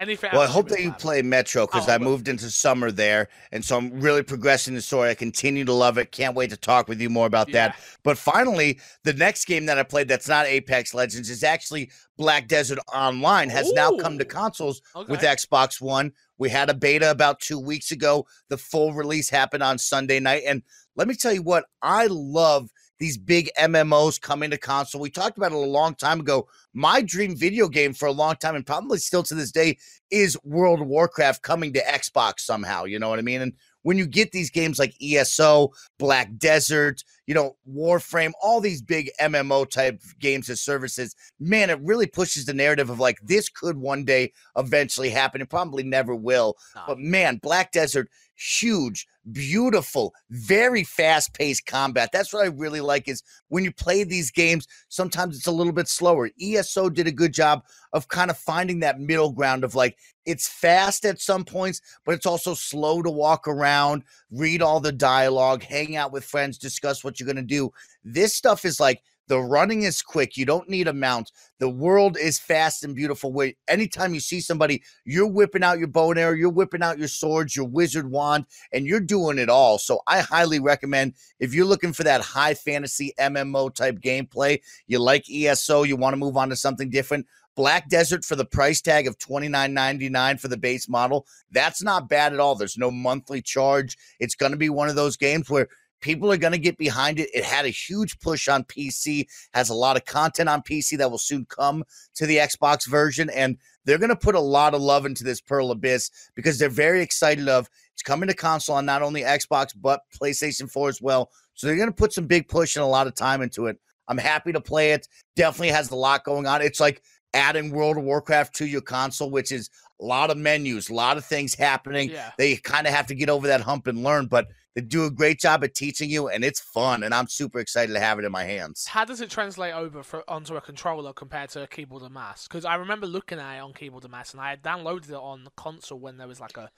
anything 0.00 0.30
Well, 0.32 0.42
I 0.42 0.46
hope 0.46 0.68
that 0.68 0.82
you 0.82 0.92
play 0.92 1.22
Metro 1.22 1.66
because 1.66 1.88
Oh, 1.88 1.92
I 1.92 1.94
I 1.94 1.98
moved 1.98 2.28
into 2.28 2.50
summer 2.50 2.90
there, 2.90 3.28
and 3.52 3.64
so 3.64 3.76
I'm 3.78 4.00
really 4.00 4.22
progressing 4.24 4.74
the 4.74 4.82
story. 4.82 5.08
I 5.10 5.14
continue 5.14 5.64
to 5.64 5.72
love 5.72 5.98
it. 5.98 6.10
Can't 6.10 6.34
wait 6.34 6.50
to 6.50 6.56
talk 6.56 6.88
with 6.88 7.00
you 7.00 7.08
more 7.08 7.26
about 7.26 7.48
Yeah. 7.48 7.68
that. 7.68 7.76
But 8.02 8.18
finally, 8.18 8.80
the 9.04 9.12
next 9.12 9.46
game 9.46 9.66
that 9.66 9.78
I 9.78 9.82
played 9.84 10.08
that's 10.08 10.28
not 10.28 10.46
Apex 10.46 10.94
Legends 10.94 11.30
is 11.30 11.44
actually 11.44 11.90
Black 12.18 12.48
Desert 12.48 12.80
Online. 12.92 13.48
Has 13.50 13.72
now 13.72 13.96
come 13.96 14.18
to 14.18 14.24
Ooh. 14.24 14.28
consoles 14.28 14.82
with 15.08 15.20
Xbox 15.20 15.80
One. 15.80 16.12
We 16.38 16.50
had 16.50 16.68
a 16.68 16.74
beta 16.74 17.10
about 17.10 17.38
two 17.40 17.60
weeks 17.60 17.92
ago. 17.92 18.26
The 18.48 18.58
full 18.58 18.92
release 18.92 19.30
happened 19.30 19.62
on 19.62 19.78
Sunday 19.78 20.18
night, 20.18 20.42
and 20.46 20.62
let 20.96 21.06
me 21.06 21.14
tell 21.14 21.32
you 21.32 21.42
what 21.42 21.66
I 21.80 22.08
love. 22.10 22.68
These 22.98 23.18
big 23.18 23.50
MMOs 23.58 24.20
coming 24.20 24.50
to 24.50 24.58
console. 24.58 25.00
We 25.00 25.10
talked 25.10 25.36
about 25.36 25.52
it 25.52 25.56
a 25.56 25.58
long 25.58 25.94
time 25.94 26.20
ago. 26.20 26.48
My 26.72 27.02
dream 27.02 27.36
video 27.36 27.68
game 27.68 27.92
for 27.92 28.06
a 28.06 28.12
long 28.12 28.36
time, 28.36 28.54
and 28.54 28.64
probably 28.64 28.98
still 28.98 29.22
to 29.24 29.34
this 29.34 29.50
day, 29.50 29.78
is 30.10 30.38
World 30.44 30.80
of 30.80 30.86
Warcraft 30.86 31.42
coming 31.42 31.72
to 31.72 31.80
Xbox 31.80 32.40
somehow. 32.40 32.84
You 32.84 32.98
know 32.98 33.08
what 33.08 33.18
I 33.18 33.22
mean? 33.22 33.40
And 33.40 33.52
when 33.82 33.98
you 33.98 34.06
get 34.06 34.32
these 34.32 34.50
games 34.50 34.78
like 34.78 34.94
ESO, 35.02 35.72
Black 35.98 36.36
Desert, 36.38 37.04
you 37.26 37.34
know, 37.34 37.56
Warframe, 37.70 38.32
all 38.42 38.60
these 38.60 38.80
big 38.80 39.10
MMO 39.20 39.68
type 39.68 40.00
games 40.18 40.48
and 40.48 40.58
services, 40.58 41.14
man, 41.38 41.70
it 41.70 41.80
really 41.82 42.06
pushes 42.06 42.46
the 42.46 42.54
narrative 42.54 42.90
of 42.90 42.98
like 42.98 43.18
this 43.22 43.48
could 43.48 43.76
one 43.76 44.04
day 44.04 44.32
eventually 44.56 45.10
happen. 45.10 45.42
It 45.42 45.50
probably 45.50 45.82
never 45.82 46.14
will. 46.14 46.56
But 46.86 46.98
man, 46.98 47.36
Black 47.42 47.72
Desert, 47.72 48.08
huge, 48.36 49.06
beautiful, 49.32 50.14
very 50.30 50.84
fast 50.84 51.34
paced 51.34 51.66
combat. 51.66 52.10
That's 52.12 52.32
what 52.32 52.44
I 52.44 52.48
really 52.48 52.80
like 52.80 53.08
is 53.08 53.22
when 53.48 53.64
you 53.64 53.72
play 53.72 54.04
these 54.04 54.30
games, 54.30 54.66
sometimes 54.88 55.36
it's 55.36 55.46
a 55.46 55.52
little 55.52 55.72
bit 55.72 55.88
slower. 55.88 56.30
ESO 56.40 56.90
did 56.90 57.06
a 57.06 57.12
good 57.12 57.32
job 57.32 57.64
of 57.92 58.08
kind 58.08 58.30
of 58.30 58.38
finding 58.38 58.80
that 58.80 59.00
middle 59.00 59.32
ground 59.32 59.64
of 59.64 59.74
like 59.74 59.96
it's 60.26 60.48
fast 60.48 61.04
at 61.04 61.20
some 61.20 61.44
points, 61.44 61.80
but 62.04 62.14
it's 62.14 62.26
also 62.26 62.54
slow 62.54 63.02
to 63.02 63.10
walk 63.10 63.46
around, 63.46 64.02
read 64.30 64.62
all 64.62 64.80
the 64.80 64.92
dialogue, 64.92 65.62
hang 65.62 65.96
out 65.96 66.12
with 66.12 66.24
friends, 66.24 66.58
discuss 66.58 67.04
what 67.04 67.18
you're 67.18 67.26
going 67.26 67.36
to 67.36 67.42
do. 67.42 67.70
This 68.04 68.34
stuff 68.34 68.64
is 68.64 68.80
like 68.80 69.02
the 69.28 69.40
running 69.40 69.82
is 69.82 70.02
quick. 70.02 70.36
You 70.36 70.44
don't 70.44 70.68
need 70.68 70.88
a 70.88 70.92
mount. 70.92 71.32
The 71.58 71.68
world 71.68 72.18
is 72.18 72.38
fast 72.38 72.84
and 72.84 72.94
beautiful. 72.94 73.32
Where 73.32 73.52
anytime 73.68 74.14
you 74.14 74.20
see 74.20 74.40
somebody, 74.40 74.82
you're 75.04 75.26
whipping 75.26 75.62
out 75.62 75.78
your 75.78 75.88
bow 75.88 76.10
and 76.10 76.20
arrow, 76.20 76.34
you're 76.34 76.50
whipping 76.50 76.82
out 76.82 76.98
your 76.98 77.08
swords, 77.08 77.56
your 77.56 77.66
wizard 77.66 78.10
wand, 78.10 78.46
and 78.72 78.86
you're 78.86 79.00
doing 79.00 79.38
it 79.38 79.48
all. 79.48 79.78
So 79.78 80.00
I 80.06 80.20
highly 80.20 80.60
recommend 80.60 81.14
if 81.40 81.54
you're 81.54 81.64
looking 81.64 81.92
for 81.92 82.04
that 82.04 82.20
high 82.20 82.54
fantasy 82.54 83.14
MMO 83.18 83.74
type 83.74 84.00
gameplay, 84.00 84.60
you 84.86 84.98
like 84.98 85.24
ESO, 85.30 85.84
you 85.84 85.96
want 85.96 86.12
to 86.12 86.18
move 86.18 86.36
on 86.36 86.50
to 86.50 86.56
something 86.56 86.90
different. 86.90 87.26
Black 87.56 87.88
Desert 87.88 88.24
for 88.24 88.36
the 88.36 88.44
price 88.44 88.80
tag 88.80 89.06
of 89.06 89.18
$29.99 89.18 90.40
for 90.40 90.48
the 90.48 90.56
base 90.56 90.88
model. 90.88 91.26
That's 91.52 91.82
not 91.82 92.08
bad 92.08 92.32
at 92.32 92.40
all. 92.40 92.56
There's 92.56 92.76
no 92.76 92.90
monthly 92.90 93.42
charge. 93.42 93.96
It's 94.18 94.34
going 94.34 94.52
to 94.52 94.58
be 94.58 94.70
one 94.70 94.88
of 94.88 94.96
those 94.96 95.16
games 95.16 95.48
where 95.48 95.68
people 96.04 96.30
are 96.30 96.36
going 96.36 96.52
to 96.52 96.58
get 96.58 96.76
behind 96.76 97.18
it. 97.18 97.30
It 97.32 97.44
had 97.44 97.64
a 97.64 97.70
huge 97.70 98.20
push 98.20 98.46
on 98.46 98.62
PC, 98.64 99.26
has 99.54 99.70
a 99.70 99.74
lot 99.74 99.96
of 99.96 100.04
content 100.04 100.50
on 100.50 100.60
PC 100.60 100.98
that 100.98 101.10
will 101.10 101.18
soon 101.18 101.46
come 101.46 101.82
to 102.16 102.26
the 102.26 102.36
Xbox 102.36 102.86
version. 102.86 103.30
And 103.30 103.56
they're 103.86 103.98
going 103.98 104.10
to 104.10 104.16
put 104.16 104.34
a 104.34 104.40
lot 104.40 104.74
of 104.74 104.82
love 104.82 105.06
into 105.06 105.24
this 105.24 105.40
Pearl 105.40 105.70
Abyss 105.70 106.10
because 106.34 106.58
they're 106.58 106.68
very 106.68 107.00
excited 107.00 107.48
of 107.48 107.70
it's 107.94 108.02
coming 108.02 108.28
to 108.28 108.34
console 108.34 108.76
on 108.76 108.84
not 108.84 109.00
only 109.00 109.22
Xbox, 109.22 109.74
but 109.74 110.02
PlayStation 110.14 110.70
4 110.70 110.90
as 110.90 111.00
well. 111.00 111.30
So 111.54 111.66
they're 111.66 111.76
going 111.76 111.88
to 111.88 111.94
put 111.94 112.12
some 112.12 112.26
big 112.26 112.48
push 112.48 112.76
and 112.76 112.82
a 112.82 112.86
lot 112.86 113.06
of 113.06 113.14
time 113.14 113.40
into 113.40 113.66
it. 113.66 113.78
I'm 114.06 114.18
happy 114.18 114.52
to 114.52 114.60
play 114.60 114.92
it. 114.92 115.08
Definitely 115.36 115.70
has 115.70 115.90
a 115.90 115.96
lot 115.96 116.24
going 116.24 116.46
on. 116.46 116.60
It's 116.60 116.80
like 116.80 117.02
adding 117.32 117.70
World 117.70 117.96
of 117.96 118.04
Warcraft 118.04 118.54
to 118.56 118.66
your 118.66 118.82
console, 118.82 119.30
which 119.30 119.52
is 119.52 119.70
a 120.02 120.04
lot 120.04 120.30
of 120.30 120.36
menus, 120.36 120.90
a 120.90 120.94
lot 120.94 121.16
of 121.16 121.24
things 121.24 121.54
happening. 121.54 122.10
Yeah. 122.10 122.32
They 122.36 122.56
kind 122.56 122.86
of 122.86 122.92
have 122.92 123.06
to 123.06 123.14
get 123.14 123.30
over 123.30 123.46
that 123.46 123.62
hump 123.62 123.86
and 123.86 124.02
learn, 124.02 124.26
but 124.26 124.48
they 124.74 124.80
do 124.80 125.04
a 125.04 125.10
great 125.10 125.38
job 125.40 125.62
at 125.64 125.74
teaching 125.74 126.10
you, 126.10 126.28
and 126.28 126.44
it's 126.44 126.60
fun. 126.60 127.02
And 127.02 127.14
I'm 127.14 127.28
super 127.28 127.58
excited 127.58 127.92
to 127.92 128.00
have 128.00 128.18
it 128.18 128.24
in 128.24 128.32
my 128.32 128.44
hands. 128.44 128.86
How 128.86 129.04
does 129.04 129.20
it 129.20 129.30
translate 129.30 129.74
over 129.74 130.02
for, 130.02 130.28
onto 130.28 130.56
a 130.56 130.60
controller 130.60 131.12
compared 131.12 131.50
to 131.50 131.62
a 131.62 131.66
keyboard 131.66 132.02
and 132.02 132.14
mouse? 132.14 132.48
Because 132.48 132.64
I 132.64 132.74
remember 132.74 133.06
looking 133.06 133.38
at 133.38 133.56
it 133.56 133.60
on 133.60 133.72
keyboard 133.72 134.04
and 134.04 134.12
mouse, 134.12 134.32
and 134.32 134.40
I 134.40 134.50
had 134.50 134.62
downloaded 134.62 135.10
it 135.10 135.14
on 135.14 135.44
the 135.44 135.52
console 135.56 135.98
when 135.98 136.16
there 136.16 136.28
was 136.28 136.40
like 136.40 136.56
a, 136.56 136.70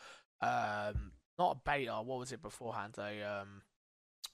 um, 0.42 1.12
not 1.38 1.56
a 1.56 1.60
beta. 1.64 2.02
What 2.02 2.18
was 2.18 2.32
it 2.32 2.42
beforehand? 2.42 2.96
A 2.98 3.22
um, 3.22 3.62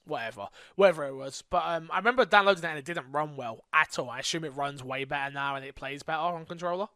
whatever, 0.05 0.47
whatever 0.75 1.05
it 1.05 1.15
was. 1.15 1.43
But 1.49 1.63
um, 1.65 1.89
I 1.91 1.97
remember 1.97 2.25
downloading 2.25 2.63
it 2.63 2.67
and 2.67 2.79
it 2.79 2.85
didn't 2.85 3.11
run 3.11 3.35
well 3.35 3.63
at 3.73 3.97
all. 3.97 4.09
I 4.09 4.19
assume 4.19 4.43
it 4.43 4.55
runs 4.55 4.83
way 4.83 5.05
better 5.05 5.33
now 5.33 5.55
and 5.55 5.65
it 5.65 5.75
plays 5.75 6.03
better 6.03 6.19
on 6.19 6.45
controller. 6.45 6.87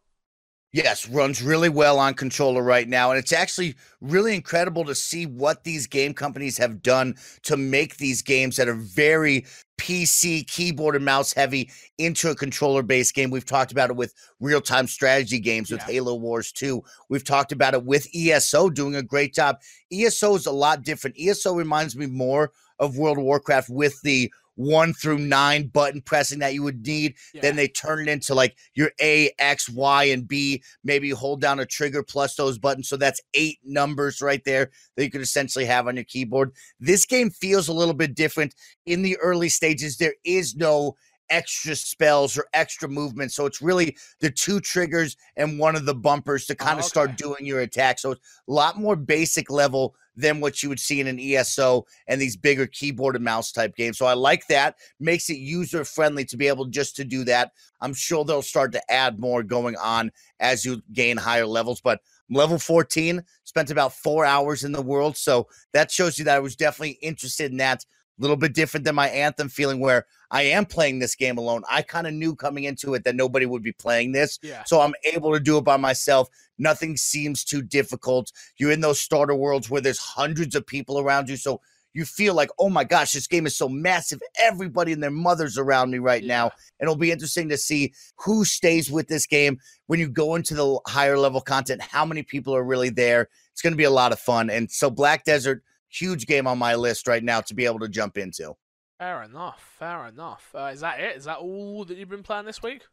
Yes, 0.73 1.07
runs 1.07 1.41
really 1.41 1.69
well 1.69 1.97
on 1.97 2.13
controller 2.13 2.61
right 2.61 2.87
now. 2.89 3.09
And 3.09 3.17
it's 3.17 3.31
actually 3.31 3.75
really 4.01 4.35
incredible 4.35 4.83
to 4.85 4.93
see 4.95 5.25
what 5.25 5.63
these 5.63 5.87
game 5.87 6.13
companies 6.13 6.57
have 6.57 6.81
done 6.81 7.15
to 7.43 7.55
make 7.55 7.97
these 7.97 8.21
games 8.21 8.57
that 8.57 8.67
are 8.67 8.73
very 8.75 9.45
PC, 9.79 10.45
keyboard, 10.45 10.95
and 10.95 11.05
mouse 11.05 11.31
heavy 11.31 11.71
into 11.97 12.29
a 12.29 12.35
controller 12.35 12.83
based 12.83 13.15
game. 13.15 13.29
We've 13.29 13.45
talked 13.45 13.71
about 13.71 13.89
it 13.89 13.95
with 13.95 14.13
real 14.41 14.59
time 14.59 14.87
strategy 14.87 15.39
games 15.39 15.71
with 15.71 15.79
Yeah. 15.81 15.93
Halo 15.93 16.15
Wars 16.15 16.51
2. 16.51 16.83
We've 17.07 17.23
talked 17.23 17.53
about 17.53 17.73
it 17.73 17.85
with 17.85 18.07
ESO 18.13 18.69
doing 18.69 18.95
a 18.95 19.03
great 19.03 19.33
job. 19.33 19.61
ESO 19.91 20.35
is 20.35 20.47
a 20.47 20.51
lot 20.51 20.83
different. 20.83 21.15
ESO 21.17 21.53
reminds 21.53 21.95
me 21.95 22.07
more 22.07 22.51
of 22.79 22.97
World 22.97 23.17
of 23.17 23.23
Warcraft 23.23 23.69
with 23.69 24.01
the 24.01 24.31
one 24.57 24.91
through 24.93 25.19
nine 25.19 25.67
button 25.67 26.01
pressing 26.01 26.39
that 26.39 26.53
you 26.53 26.63
would 26.63 26.85
need 26.85 27.15
Yeah. 27.33 27.41
then 27.41 27.55
they 27.55 27.67
turn 27.67 28.01
it 28.01 28.11
into 28.11 28.33
like 28.33 28.57
your 28.73 28.91
A, 28.99 29.31
X, 29.39 29.69
Y, 29.69 30.03
and 30.05 30.27
B. 30.27 30.61
Maybe 30.83 31.07
you 31.07 31.15
hold 31.15 31.39
down 31.41 31.59
a 31.59 31.65
trigger 31.65 32.03
plus 32.03 32.35
those 32.35 32.57
buttons. 32.57 32.89
So 32.89 32.97
that's 32.97 33.21
eight 33.33 33.59
numbers 33.63 34.21
right 34.21 34.43
there 34.43 34.71
that 34.95 35.03
you 35.03 35.11
could 35.11 35.21
essentially 35.21 35.65
have 35.65 35.87
on 35.87 35.95
your 35.95 36.05
keyboard. 36.05 36.53
This 36.79 37.05
game 37.05 37.29
feels 37.29 37.67
a 37.67 37.73
little 37.73 37.93
bit 37.93 38.15
different. 38.15 38.55
In 38.85 39.03
the 39.03 39.15
early 39.17 39.49
stages, 39.49 39.97
there 39.97 40.15
is 40.23 40.55
no 40.55 40.95
extra 41.29 41.75
spells 41.75 42.37
or 42.37 42.45
extra 42.53 42.87
movement. 42.87 43.31
So 43.31 43.45
it's 43.45 43.61
really 43.61 43.97
the 44.21 44.31
two 44.31 44.59
triggers 44.59 45.17
and 45.35 45.59
one 45.59 45.75
of 45.75 45.85
the 45.85 45.95
bumpers 45.95 46.45
to 46.47 46.55
kind 46.55 46.73
of 46.73 46.77
oh, 46.77 46.79
okay. 46.79 46.87
start 46.87 47.17
doing 47.17 47.45
your 47.45 47.59
attack. 47.59 47.99
So 47.99 48.11
it's 48.11 48.21
a 48.47 48.51
lot 48.51 48.79
more 48.79 48.95
basic 48.95 49.51
level 49.51 49.95
than 50.17 50.41
what 50.41 50.61
you 50.61 50.69
would 50.69 50.79
see 50.79 50.99
in 50.99 51.07
an 51.07 51.19
ESO 51.19 51.85
and 52.07 52.19
these 52.19 52.35
bigger 52.35 52.65
keyboard 52.65 53.15
and 53.15 53.23
mouse 53.23 53.51
type 53.51 53.75
games. 53.75 53.97
So 53.97 54.07
I 54.07 54.13
like 54.13 54.47
that. 54.47 54.75
Makes 54.99 55.29
it 55.29 55.37
user 55.37 55.85
friendly 55.85 56.25
to 56.25 56.35
be 56.35 56.47
able 56.47 56.65
just 56.65 56.95
to 56.97 57.05
do 57.05 57.23
that. 57.25 57.51
I'm 57.79 57.93
sure 57.93 58.25
they'll 58.25 58.41
start 58.41 58.71
to 58.73 58.91
add 58.91 59.19
more 59.19 59.43
going 59.43 59.77
on 59.77 60.11
as 60.39 60.65
you 60.65 60.81
gain 60.91 61.15
higher 61.15 61.45
levels. 61.45 61.79
But 61.79 62.01
level 62.29 62.57
14, 62.57 63.23
spent 63.43 63.71
about 63.71 63.93
four 63.93 64.25
hours 64.25 64.63
in 64.63 64.71
the 64.71 64.81
world. 64.81 65.15
So 65.15 65.47
that 65.73 65.91
shows 65.91 66.17
you 66.17 66.25
that 66.25 66.35
I 66.35 66.39
was 66.39 66.55
definitely 66.55 66.97
interested 67.01 67.51
in 67.51 67.57
that. 67.57 67.85
A 68.19 68.23
little 68.23 68.35
bit 68.35 68.55
different 68.55 68.83
than 68.83 68.95
my 68.95 69.09
Anthem 69.09 69.47
feeling 69.47 69.79
where 69.79 70.07
I 70.31 70.41
am 70.41 70.65
playing 70.65 70.97
this 70.97 71.13
game 71.13 71.37
alone. 71.37 71.61
I 71.69 71.83
kind 71.83 72.07
of 72.07 72.15
knew 72.15 72.35
coming 72.35 72.63
into 72.63 72.95
it 72.95 73.03
that 73.03 73.15
nobody 73.15 73.45
would 73.45 73.61
be 73.61 73.73
playing 73.73 74.11
this. 74.11 74.39
Yeah. 74.41 74.63
So 74.63 74.81
I'm 74.81 74.95
able 75.13 75.33
to 75.33 75.39
do 75.39 75.59
it 75.59 75.63
by 75.63 75.77
myself. 75.77 76.27
Nothing 76.57 76.97
seems 76.97 77.43
too 77.43 77.61
difficult. 77.61 78.31
You're 78.57 78.71
in 78.71 78.81
those 78.81 78.99
starter 78.99 79.35
worlds 79.35 79.69
where 79.69 79.81
there's 79.81 79.99
hundreds 79.99 80.55
of 80.55 80.65
people 80.65 80.99
around 80.99 81.29
you. 81.29 81.37
So 81.37 81.61
you 81.93 82.05
feel 82.05 82.35
like, 82.35 82.51
oh 82.59 82.69
my 82.69 82.83
gosh, 82.83 83.13
this 83.13 83.25
game 83.25 83.47
is 83.47 83.55
so 83.55 83.67
massive. 83.67 84.21
Everybody 84.39 84.91
and 84.91 85.01
their 85.01 85.09
mothers 85.09 85.57
around 85.57 85.89
me 85.89 85.97
right 85.97 86.23
now. 86.23 86.51
And 86.79 86.87
it'll 86.87 86.95
be 86.95 87.11
interesting 87.11 87.49
to 87.49 87.57
see 87.57 87.93
who 88.17 88.45
stays 88.45 88.91
with 88.91 89.07
this 89.07 89.25
game 89.25 89.59
when 89.87 89.99
you 89.99 90.07
go 90.07 90.35
into 90.35 90.53
the 90.53 90.79
higher 90.85 91.17
level 91.17 91.41
content, 91.41 91.81
how 91.81 92.05
many 92.05 92.21
people 92.21 92.55
are 92.55 92.63
really 92.63 92.89
there. 92.89 93.29
It's 93.51 93.63
going 93.63 93.73
to 93.73 93.77
be 93.77 93.85
a 93.85 93.89
lot 93.89 94.11
of 94.11 94.19
fun. 94.19 94.51
And 94.51 94.69
so 94.69 94.91
Black 94.91 95.25
Desert, 95.25 95.63
huge 95.89 96.27
game 96.27 96.45
on 96.45 96.59
my 96.59 96.75
list 96.75 97.07
right 97.07 97.23
now 97.23 97.41
to 97.41 97.55
be 97.55 97.65
able 97.65 97.79
to 97.79 97.89
jump 97.89 98.17
into. 98.17 98.53
Fair 98.99 99.23
enough. 99.23 99.75
Fair 99.79 100.07
enough. 100.07 100.49
Uh, 100.53 100.71
is 100.73 100.81
that 100.81 100.99
it? 100.99 101.17
Is 101.17 101.25
that 101.25 101.37
all 101.37 101.85
that 101.85 101.97
you've 101.97 102.09
been 102.09 102.23
playing 102.23 102.45
this 102.45 102.61
week? 102.61 102.83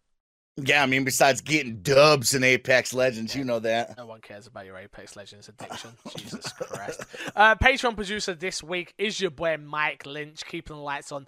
Yeah, 0.56 0.84
I 0.84 0.86
mean, 0.86 1.02
besides 1.02 1.40
getting 1.40 1.80
dubs 1.82 2.32
in 2.32 2.44
Apex 2.44 2.94
Legends, 2.94 3.34
you 3.34 3.44
know 3.44 3.58
that. 3.58 3.96
No 3.96 4.06
one 4.06 4.20
cares 4.20 4.46
about 4.46 4.66
your 4.66 4.76
Apex 4.76 5.16
Legends 5.16 5.48
addiction. 5.48 5.90
Jesus 6.16 6.52
Christ. 6.52 7.02
Uh, 7.34 7.56
Patreon 7.56 7.96
producer 7.96 8.34
this 8.34 8.62
week 8.62 8.94
is 8.96 9.20
your 9.20 9.32
boy 9.32 9.56
Mike 9.56 10.06
Lynch, 10.06 10.44
keeping 10.46 10.76
the 10.76 10.82
lights 10.82 11.10
on. 11.10 11.26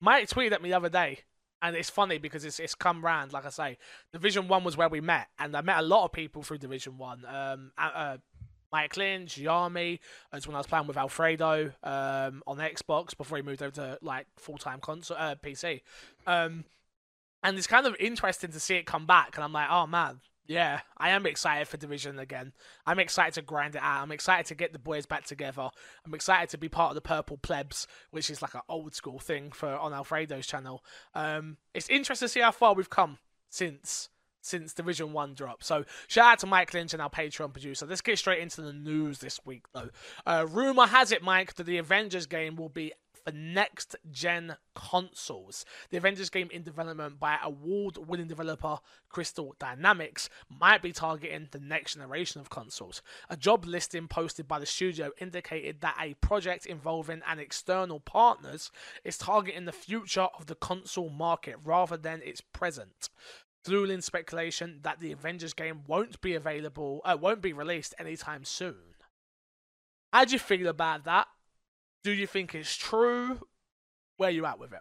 Mike 0.00 0.28
tweeted 0.28 0.52
at 0.52 0.62
me 0.62 0.68
the 0.68 0.76
other 0.76 0.90
day, 0.90 1.20
and 1.62 1.74
it's 1.74 1.88
funny 1.88 2.18
because 2.18 2.44
it's 2.44 2.60
it's 2.60 2.74
come 2.74 3.02
round. 3.02 3.32
Like 3.32 3.46
I 3.46 3.50
say, 3.50 3.78
Division 4.12 4.46
One 4.46 4.62
was 4.62 4.76
where 4.76 4.90
we 4.90 5.00
met, 5.00 5.28
and 5.38 5.56
I 5.56 5.62
met 5.62 5.78
a 5.78 5.82
lot 5.82 6.04
of 6.04 6.12
people 6.12 6.42
through 6.42 6.58
Division 6.58 6.98
One. 6.98 7.24
Um, 7.24 7.72
uh, 7.78 8.18
Mike 8.70 8.94
Lynch, 8.98 9.36
Yami, 9.36 10.00
as 10.34 10.46
when 10.46 10.54
I 10.54 10.58
was 10.58 10.66
playing 10.66 10.86
with 10.86 10.98
Alfredo 10.98 11.72
um, 11.82 12.42
on 12.46 12.58
Xbox 12.58 13.16
before 13.16 13.38
he 13.38 13.42
moved 13.42 13.62
over 13.62 13.74
to 13.76 13.98
like 14.02 14.26
full 14.36 14.58
time 14.58 14.80
console 14.80 15.16
uh, 15.18 15.34
PC. 15.36 15.80
Um, 16.26 16.64
and 17.46 17.56
it's 17.56 17.68
kind 17.68 17.86
of 17.86 17.94
interesting 18.00 18.50
to 18.50 18.60
see 18.60 18.74
it 18.74 18.86
come 18.86 19.06
back, 19.06 19.36
and 19.36 19.44
I'm 19.44 19.52
like, 19.52 19.68
oh 19.70 19.86
man, 19.86 20.20
yeah, 20.48 20.80
I 20.98 21.10
am 21.10 21.26
excited 21.26 21.68
for 21.68 21.76
Division 21.76 22.18
again. 22.18 22.52
I'm 22.84 22.98
excited 22.98 23.34
to 23.34 23.42
grind 23.42 23.76
it 23.76 23.82
out. 23.82 24.02
I'm 24.02 24.10
excited 24.10 24.46
to 24.46 24.56
get 24.56 24.72
the 24.72 24.80
boys 24.80 25.06
back 25.06 25.24
together. 25.24 25.70
I'm 26.04 26.14
excited 26.14 26.48
to 26.50 26.58
be 26.58 26.68
part 26.68 26.90
of 26.90 26.96
the 26.96 27.00
Purple 27.00 27.38
Plebs, 27.38 27.86
which 28.10 28.30
is 28.30 28.42
like 28.42 28.54
an 28.54 28.62
old 28.68 28.96
school 28.96 29.20
thing 29.20 29.52
for 29.52 29.68
on 29.68 29.92
Alfredo's 29.92 30.46
channel. 30.46 30.84
Um, 31.14 31.58
it's 31.72 31.88
interesting 31.88 32.26
to 32.26 32.32
see 32.32 32.40
how 32.40 32.50
far 32.50 32.74
we've 32.74 32.90
come 32.90 33.18
since 33.48 34.08
since 34.42 34.72
Division 34.72 35.12
1 35.12 35.34
dropped. 35.34 35.64
So 35.64 35.84
shout 36.06 36.32
out 36.32 36.38
to 36.40 36.46
Mike 36.46 36.72
Lynch 36.72 36.92
and 36.92 37.02
our 37.02 37.10
Patreon 37.10 37.52
producer. 37.52 37.84
Let's 37.84 38.00
get 38.00 38.16
straight 38.16 38.40
into 38.40 38.62
the 38.62 38.72
news 38.72 39.18
this 39.18 39.40
week, 39.44 39.64
though. 39.74 39.90
Uh, 40.24 40.46
rumor 40.48 40.86
has 40.86 41.10
it, 41.10 41.20
Mike, 41.20 41.54
that 41.54 41.66
the 41.66 41.78
Avengers 41.78 42.26
game 42.26 42.54
will 42.54 42.68
be 42.68 42.92
for 43.26 43.32
next 43.32 43.96
gen 44.12 44.56
consoles. 44.74 45.64
The 45.90 45.96
Avengers 45.96 46.30
game 46.30 46.48
in 46.52 46.62
development 46.62 47.18
by 47.18 47.38
award 47.42 47.96
winning 47.96 48.28
developer 48.28 48.78
Crystal 49.08 49.54
Dynamics 49.58 50.28
might 50.48 50.80
be 50.80 50.92
targeting 50.92 51.48
the 51.50 51.58
next 51.58 51.94
generation 51.94 52.40
of 52.40 52.50
consoles. 52.50 53.02
A 53.28 53.36
job 53.36 53.64
listing 53.64 54.06
posted 54.06 54.46
by 54.46 54.60
the 54.60 54.66
studio 54.66 55.10
indicated 55.18 55.80
that 55.80 55.96
a 56.00 56.14
project 56.14 56.66
involving 56.66 57.22
an 57.26 57.40
external 57.40 57.98
partners 57.98 58.70
is 59.04 59.18
targeting 59.18 59.64
the 59.64 59.72
future 59.72 60.28
of 60.38 60.46
the 60.46 60.54
console 60.54 61.10
market 61.10 61.56
rather 61.64 61.96
than 61.96 62.22
its 62.22 62.40
present 62.40 63.08
fueling 63.64 64.00
speculation 64.00 64.78
that 64.84 65.00
the 65.00 65.10
Avengers 65.10 65.52
game 65.52 65.80
won't 65.88 66.20
be 66.20 66.36
available, 66.36 67.00
uh, 67.04 67.16
won't 67.20 67.42
be 67.42 67.52
released 67.52 67.96
anytime 67.98 68.44
soon. 68.44 68.94
How 70.12 70.24
do 70.24 70.34
you 70.34 70.38
feel 70.38 70.68
about 70.68 71.04
that? 71.04 71.26
Do 72.06 72.12
you 72.12 72.28
think 72.28 72.54
it's 72.54 72.76
true? 72.76 73.40
Where 74.16 74.30
you 74.30 74.46
at 74.46 74.60
with 74.60 74.72
it? 74.72 74.78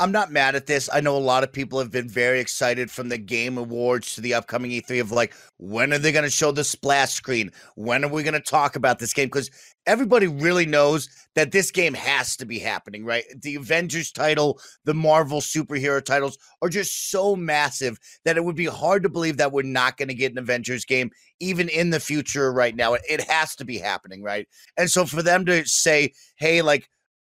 I'm 0.00 0.12
not 0.12 0.32
mad 0.32 0.54
at 0.54 0.66
this. 0.66 0.88
I 0.90 1.02
know 1.02 1.14
a 1.14 1.18
lot 1.18 1.44
of 1.44 1.52
people 1.52 1.78
have 1.78 1.90
been 1.90 2.08
very 2.08 2.40
excited 2.40 2.90
from 2.90 3.10
the 3.10 3.18
game 3.18 3.58
awards 3.58 4.14
to 4.14 4.22
the 4.22 4.32
upcoming 4.32 4.70
E3 4.70 4.98
of 5.02 5.12
like, 5.12 5.34
when 5.58 5.92
are 5.92 5.98
they 5.98 6.10
going 6.10 6.24
to 6.24 6.30
show 6.30 6.52
the 6.52 6.64
splash 6.64 7.12
screen? 7.12 7.52
When 7.74 8.02
are 8.02 8.08
we 8.08 8.22
going 8.22 8.32
to 8.32 8.40
talk 8.40 8.76
about 8.76 8.98
this 8.98 9.12
game? 9.12 9.26
Because 9.26 9.50
everybody 9.86 10.26
really 10.26 10.64
knows 10.64 11.06
that 11.34 11.52
this 11.52 11.70
game 11.70 11.92
has 11.92 12.34
to 12.38 12.46
be 12.46 12.58
happening, 12.58 13.04
right? 13.04 13.24
The 13.42 13.56
Avengers 13.56 14.10
title, 14.10 14.58
the 14.86 14.94
Marvel 14.94 15.42
superhero 15.42 16.02
titles 16.02 16.38
are 16.62 16.70
just 16.70 17.10
so 17.10 17.36
massive 17.36 17.98
that 18.24 18.38
it 18.38 18.44
would 18.44 18.56
be 18.56 18.64
hard 18.64 19.02
to 19.02 19.10
believe 19.10 19.36
that 19.36 19.52
we're 19.52 19.62
not 19.62 19.98
going 19.98 20.08
to 20.08 20.14
get 20.14 20.32
an 20.32 20.38
Avengers 20.38 20.86
game 20.86 21.10
even 21.40 21.68
in 21.68 21.90
the 21.90 22.00
future 22.00 22.54
right 22.54 22.74
now. 22.74 22.94
It 22.94 23.20
has 23.28 23.54
to 23.56 23.66
be 23.66 23.76
happening, 23.76 24.22
right? 24.22 24.48
And 24.78 24.90
so 24.90 25.04
for 25.04 25.22
them 25.22 25.44
to 25.44 25.66
say, 25.66 26.14
hey, 26.36 26.62
like, 26.62 26.88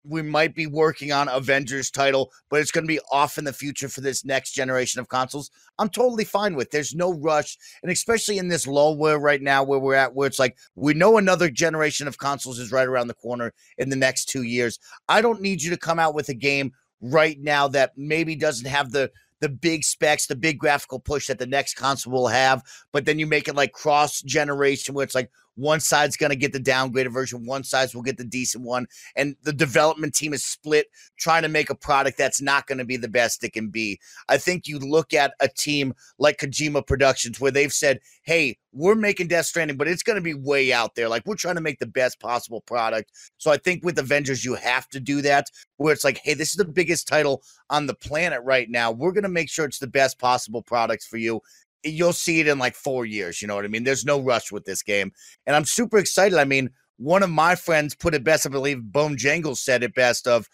we 0.09 0.23
might 0.23 0.55
be 0.55 0.67
working 0.67 1.13
on 1.13 1.29
Avengers 1.29 1.91
title, 1.91 2.33
but 2.49 2.61
it's 2.61 2.71
going 2.71 2.85
to 2.85 2.89
be 2.89 3.01
off 3.11 3.39
in 3.39 3.45
the 3.45 3.53
future 3.53 3.89
for 3.89 4.01
this 4.01 4.25
next 4.25 4.53
generation 4.53 5.01
of 5.01 5.09
consoles. 5.09 5.51
I'm 5.79 5.89
totally 5.89 6.25
fine 6.25 6.55
with. 6.55 6.71
There's 6.71 6.95
no 6.95 7.13
rush, 7.13 7.59
and 7.83 7.91
especially 7.91 8.39
in 8.39 8.49
this 8.49 8.67
lull 8.67 8.97
where 8.97 9.19
right 9.19 9.43
now 9.43 9.63
where 9.63 9.79
we're 9.79 9.95
at, 9.95 10.15
where 10.15 10.27
it's 10.27 10.39
like 10.39 10.57
we 10.75 10.95
know 10.95 11.19
another 11.19 11.51
generation 11.51 12.09
of 12.09 12.19
consoles 12.19 12.59
is 12.59 12.73
right 12.73 12.89
around 12.89 13.09
the 13.09 13.15
corner 13.15 13.53
in 13.79 13.91
the 13.91 13.97
next 13.97 14.27
two 14.27 14.43
years. 14.43 14.79
I 15.09 15.21
don't 15.21 15.41
need 15.41 15.63
you 15.63 15.71
to 15.71 15.77
come 15.77 15.99
out 15.99 16.15
with 16.15 16.29
a 16.29 16.35
game 16.35 16.73
right 17.01 17.39
now 17.41 17.69
that 17.69 17.93
maybe 17.97 18.37
doesn't 18.37 18.67
have 18.67 18.93
the 18.93 19.11
the 19.41 19.49
big 19.51 19.85
specs, 19.85 20.27
the 20.27 20.35
big 20.35 20.59
graphical 20.59 20.99
push 20.99 21.27
that 21.27 21.39
the 21.39 21.47
next 21.47 21.75
console 21.75 22.13
will 22.13 22.29
have, 22.29 22.63
but 22.93 23.05
then 23.05 23.19
you 23.19 23.27
make 23.27 23.49
it 23.49 23.55
like 23.55 23.73
cross 23.73 24.23
generation 24.23 24.95
where 24.95 25.05
it's 25.05 25.15
like 25.15 25.31
one 25.57 25.81
side's 25.81 26.17
going 26.17 26.31
to 26.31 26.37
get 26.37 26.53
the 26.53 26.61
downgraded 26.61 27.13
version, 27.13 27.45
one 27.47 27.65
side 27.65 27.93
will 27.95 28.03
get 28.03 28.19
the 28.19 28.25
decent 28.25 28.65
one, 28.65 28.87
and 29.17 29.37
the 29.43 29.53
development 29.53 30.15
team 30.15 30.33
is 30.33 30.45
split 30.45 30.87
trying 31.19 31.43
to 31.43 31.49
make 31.49 31.71
a 31.71 31.75
product 31.75 32.19
that's 32.19 32.41
not 32.41 32.67
going 32.67 32.79
to 32.79 32.85
be 32.85 32.97
the 32.97 33.09
best 33.09 33.43
it 33.43 33.53
can 33.53 33.69
be. 33.69 33.99
I 34.29 34.39
think 34.39 34.67
you 34.67 34.79
look 34.79 35.15
at 35.15 35.35
a 35.41 35.49
team 35.49 35.95
like 36.19 36.39
Kojima 36.39 36.87
Productions 36.87 37.41
where 37.41 37.51
they've 37.51 37.73
said, 37.73 38.01
"Hey, 38.23 38.59
we're 38.73 38.95
making 38.95 39.29
Death 39.29 39.47
Stranding, 39.47 39.77
but 39.77 39.89
it's 39.89 40.03
going 40.03 40.17
to 40.17 40.23
be 40.23 40.35
way 40.35 40.73
out 40.73 40.95
there. 40.95 41.09
Like 41.09 41.25
we're 41.27 41.37
trying 41.37 41.55
to 41.57 41.61
make 41.61 41.79
the 41.79 41.87
best 41.87 42.21
possible 42.21 42.61
product." 42.61 43.13
So 43.39 43.51
I 43.51 43.57
think 43.57 43.85
with 43.85 43.99
Avengers 43.99 44.45
you 44.45 44.55
have 44.55 44.89
to 44.91 45.01
do 45.01 45.23
that 45.23 45.51
where 45.79 45.93
it's 45.93 46.05
like, 46.05 46.19
"Hey, 46.23 46.35
this 46.35 46.51
is 46.51 46.57
the 46.57 46.65
biggest 46.65 47.09
title 47.09 47.43
on 47.71 47.87
the 47.87 47.95
planet 47.95 48.41
right 48.45 48.69
now. 48.69 48.91
We're 48.91 49.13
going 49.13 49.23
to 49.23 49.29
make 49.29 49.49
sure 49.49 49.65
it's 49.65 49.79
the 49.79 49.87
best 49.87 50.19
possible 50.19 50.63
product 50.63 51.05
for 51.05 51.17
you." 51.17 51.41
You'll 51.87 52.13
see 52.13 52.41
it 52.41 52.49
in 52.49 52.59
like 52.59 52.75
four 52.75 53.07
years. 53.07 53.41
You 53.41 53.49
know 53.49 53.55
what 53.55 53.65
I 53.65 53.69
mean? 53.69 53.85
There's 53.85 54.05
no 54.05 54.21
rush 54.21 54.53
with 54.53 54.65
this 54.65 54.83
game. 54.83 55.13
And 55.47 55.55
I'm 55.55 55.65
super 55.65 55.99
excited. 55.99 56.39
I 56.39 56.45
mean, 56.45 56.71
one 56.99 57.23
of 57.23 57.31
my 57.31 57.55
friends 57.55 57.95
put 57.95 58.15
it 58.15 58.25
best, 58.25 58.47
I 58.47 58.51
believe 58.51 58.83
Bone 58.83 59.17
Jangles 59.17 59.61
said 59.61 59.83
it 59.83 59.95
best 59.95 60.27
of 60.27 60.49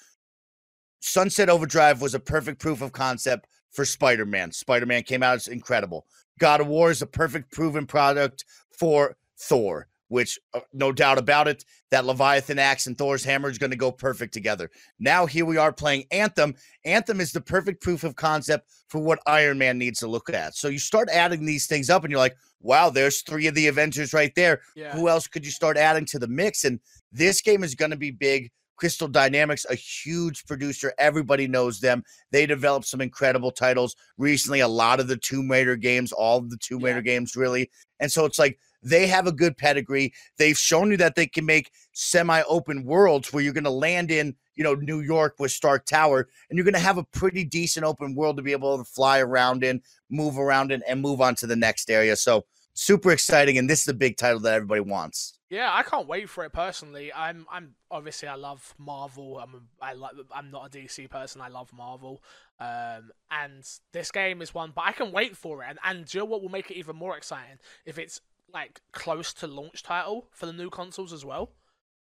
Sunset 1.00 1.48
Overdrive 1.48 2.00
was 2.00 2.14
a 2.14 2.20
perfect 2.20 2.60
proof 2.60 2.80
of 2.80 2.92
concept 2.92 3.46
for 3.70 3.84
Spider-Man. 3.84 4.52
Spider-Man 4.52 5.02
came 5.02 5.22
out, 5.22 5.36
it's 5.36 5.48
incredible. 5.48 6.06
God 6.38 6.60
of 6.60 6.66
War 6.66 6.90
is 6.90 7.02
a 7.02 7.06
perfect 7.06 7.52
proven 7.52 7.86
product 7.86 8.44
for 8.70 9.16
Thor 9.38 9.88
which 10.12 10.38
uh, 10.52 10.60
no 10.74 10.92
doubt 10.92 11.16
about 11.16 11.48
it, 11.48 11.64
that 11.90 12.04
Leviathan 12.04 12.58
axe 12.58 12.86
and 12.86 12.98
Thor's 12.98 13.24
hammer 13.24 13.48
is 13.48 13.56
going 13.56 13.70
to 13.70 13.76
go 13.76 13.90
perfect 13.90 14.34
together. 14.34 14.70
Now 15.00 15.24
here 15.24 15.46
we 15.46 15.56
are 15.56 15.72
playing 15.72 16.04
Anthem. 16.10 16.54
Anthem 16.84 17.18
is 17.18 17.32
the 17.32 17.40
perfect 17.40 17.82
proof 17.82 18.04
of 18.04 18.14
concept 18.14 18.68
for 18.88 18.98
what 18.98 19.20
Iron 19.26 19.56
Man 19.56 19.78
needs 19.78 20.00
to 20.00 20.06
look 20.06 20.28
at. 20.28 20.54
So 20.54 20.68
you 20.68 20.78
start 20.78 21.08
adding 21.08 21.46
these 21.46 21.66
things 21.66 21.88
up 21.88 22.04
and 22.04 22.10
you're 22.10 22.20
like, 22.20 22.36
wow, 22.60 22.90
there's 22.90 23.22
three 23.22 23.46
of 23.46 23.54
the 23.54 23.68
Avengers 23.68 24.12
right 24.12 24.34
there. 24.36 24.60
Yeah. 24.76 24.92
Who 24.92 25.08
else 25.08 25.26
could 25.26 25.46
you 25.46 25.50
start 25.50 25.78
adding 25.78 26.04
to 26.06 26.18
the 26.18 26.28
mix? 26.28 26.64
And 26.64 26.78
this 27.10 27.40
game 27.40 27.64
is 27.64 27.74
going 27.74 27.90
to 27.90 27.96
be 27.96 28.10
big. 28.10 28.50
Crystal 28.76 29.08
Dynamics, 29.08 29.64
a 29.70 29.74
huge 29.76 30.44
producer. 30.44 30.92
Everybody 30.98 31.46
knows 31.46 31.80
them. 31.80 32.02
They 32.32 32.44
developed 32.44 32.86
some 32.86 33.00
incredible 33.00 33.50
titles 33.50 33.96
recently. 34.18 34.60
A 34.60 34.68
lot 34.68 35.00
of 35.00 35.08
the 35.08 35.16
Tomb 35.16 35.50
Raider 35.50 35.76
games, 35.76 36.12
all 36.12 36.38
of 36.38 36.50
the 36.50 36.58
Tomb 36.58 36.80
yeah. 36.80 36.88
Raider 36.88 37.02
games, 37.02 37.34
really. 37.34 37.70
And 38.00 38.12
so 38.12 38.26
it's 38.26 38.38
like 38.38 38.58
they 38.82 39.06
have 39.06 39.26
a 39.26 39.32
good 39.32 39.56
pedigree. 39.56 40.12
They've 40.38 40.58
shown 40.58 40.90
you 40.90 40.96
that 40.98 41.14
they 41.14 41.26
can 41.26 41.46
make 41.46 41.70
semi-open 41.92 42.84
worlds 42.84 43.32
where 43.32 43.42
you're 43.42 43.52
going 43.52 43.64
to 43.64 43.70
land 43.70 44.10
in, 44.10 44.34
you 44.54 44.64
know, 44.64 44.74
New 44.74 45.00
York 45.00 45.36
with 45.38 45.52
Stark 45.52 45.86
Tower, 45.86 46.28
and 46.48 46.56
you're 46.56 46.64
going 46.64 46.74
to 46.74 46.80
have 46.80 46.98
a 46.98 47.04
pretty 47.04 47.44
decent 47.44 47.84
open 47.84 48.14
world 48.14 48.36
to 48.36 48.42
be 48.42 48.52
able 48.52 48.78
to 48.78 48.84
fly 48.84 49.20
around 49.20 49.64
in, 49.64 49.80
move 50.10 50.38
around 50.38 50.72
in, 50.72 50.82
and 50.88 51.00
move 51.00 51.20
on 51.20 51.34
to 51.36 51.46
the 51.46 51.56
next 51.56 51.90
area. 51.90 52.16
So 52.16 52.44
super 52.74 53.12
exciting, 53.12 53.58
and 53.58 53.68
this 53.68 53.82
is 53.82 53.88
a 53.88 53.94
big 53.94 54.16
title 54.16 54.40
that 54.40 54.54
everybody 54.54 54.80
wants. 54.80 55.38
Yeah, 55.48 55.70
I 55.70 55.82
can't 55.82 56.08
wait 56.08 56.30
for 56.30 56.44
it 56.44 56.52
personally. 56.52 57.12
I'm, 57.12 57.46
I'm 57.50 57.74
obviously 57.90 58.26
I 58.26 58.36
love 58.36 58.74
Marvel. 58.78 59.38
I'm, 59.38 59.68
I 59.82 59.92
like, 59.92 60.12
I'm 60.34 60.50
not 60.50 60.66
a 60.66 60.78
DC 60.78 61.10
person. 61.10 61.42
I 61.42 61.48
love 61.48 61.70
Marvel, 61.74 62.22
um, 62.58 63.10
and 63.30 63.62
this 63.92 64.10
game 64.10 64.40
is 64.40 64.54
one. 64.54 64.72
But 64.74 64.86
I 64.86 64.92
can 64.92 65.12
wait 65.12 65.36
for 65.36 65.62
it, 65.62 65.66
and 65.68 65.78
and 65.84 66.06
do 66.06 66.18
you 66.18 66.24
know 66.24 66.30
what 66.30 66.40
will 66.40 66.48
make 66.48 66.70
it 66.70 66.78
even 66.78 66.96
more 66.96 67.18
exciting 67.18 67.58
if 67.84 67.98
it's 67.98 68.20
like 68.52 68.80
close 68.92 69.32
to 69.34 69.46
launch 69.46 69.82
title 69.82 70.28
for 70.32 70.46
the 70.46 70.52
new 70.52 70.70
consoles 70.70 71.12
as 71.12 71.24
well. 71.24 71.52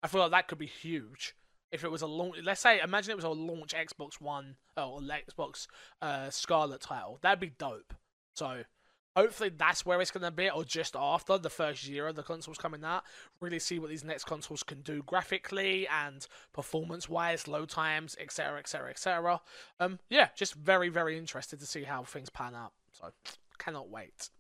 I 0.03 0.09
feel 0.09 0.21
like 0.21 0.31
that 0.31 0.49
could 0.49 0.59
be 0.59 0.67
huge 0.67 1.35
if 1.73 1.85
it 1.85 1.91
was 1.91 2.03
a 2.03 2.07
launch. 2.07 2.37
Let's 2.43 2.61
say, 2.61 2.81
imagine 2.81 3.13
it 3.13 3.17
was 3.17 3.25
a 3.25 3.31
launch 3.31 3.75
Xbox 3.75 4.21
One 4.21 4.57
or 4.77 5.01
Xbox 5.01 5.67
uh, 6.01 6.31
Scarlett 6.31 6.81
title. 6.81 7.19
That'd 7.23 7.41
be 7.41 7.53
dope. 7.59 7.95
So 8.35 8.63
hopefully 9.17 9.51
that's 9.57 9.85
where 9.85 10.01
it's 10.01 10.11
gonna 10.11 10.31
be, 10.31 10.51
or 10.51 10.65
just 10.65 10.97
after 10.97 11.39
the 11.39 11.51
first 11.51 11.87
year 11.87 12.09
of 12.09 12.17
the 12.17 12.23
consoles 12.23 12.59
coming 12.59 12.85
out. 12.85 13.05
Really 13.41 13.59
see 13.59 13.79
what 13.79 13.91
these 13.91 14.05
next 14.05 14.25
consoles 14.25 14.63
can 14.63 14.81
do 14.83 15.03
graphically 15.05 15.87
and 15.89 16.27
performance-wise, 16.53 17.47
load 17.47 17.69
times, 17.69 18.17
etc., 18.19 18.59
etc., 18.59 18.91
etc. 18.91 19.41
Um, 19.79 19.99
yeah, 20.09 20.29
just 20.37 20.55
very, 20.55 20.89
very 20.89 21.19
interested 21.19 21.61
to 21.61 21.67
see 21.67 21.85
how 21.85 22.05
things 22.05 22.31
pan 22.31 22.55
out. 22.55 22.73
So 22.93 23.11
cannot 23.59 23.91
wait. 23.91 24.31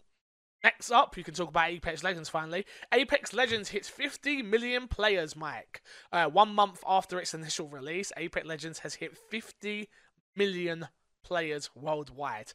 Next 0.62 0.90
up, 0.90 1.16
you 1.16 1.24
can 1.24 1.34
talk 1.34 1.48
about 1.48 1.70
Apex 1.70 2.04
Legends 2.04 2.28
finally. 2.28 2.66
Apex 2.92 3.32
Legends 3.32 3.70
hits 3.70 3.88
50 3.88 4.42
million 4.42 4.88
players, 4.88 5.34
Mike. 5.34 5.82
Uh, 6.12 6.26
one 6.26 6.54
month 6.54 6.82
after 6.86 7.18
its 7.18 7.32
initial 7.32 7.68
release, 7.68 8.12
Apex 8.16 8.46
Legends 8.46 8.80
has 8.80 8.96
hit 8.96 9.16
50 9.16 9.88
million 10.36 10.88
players 11.24 11.70
worldwide. 11.74 12.52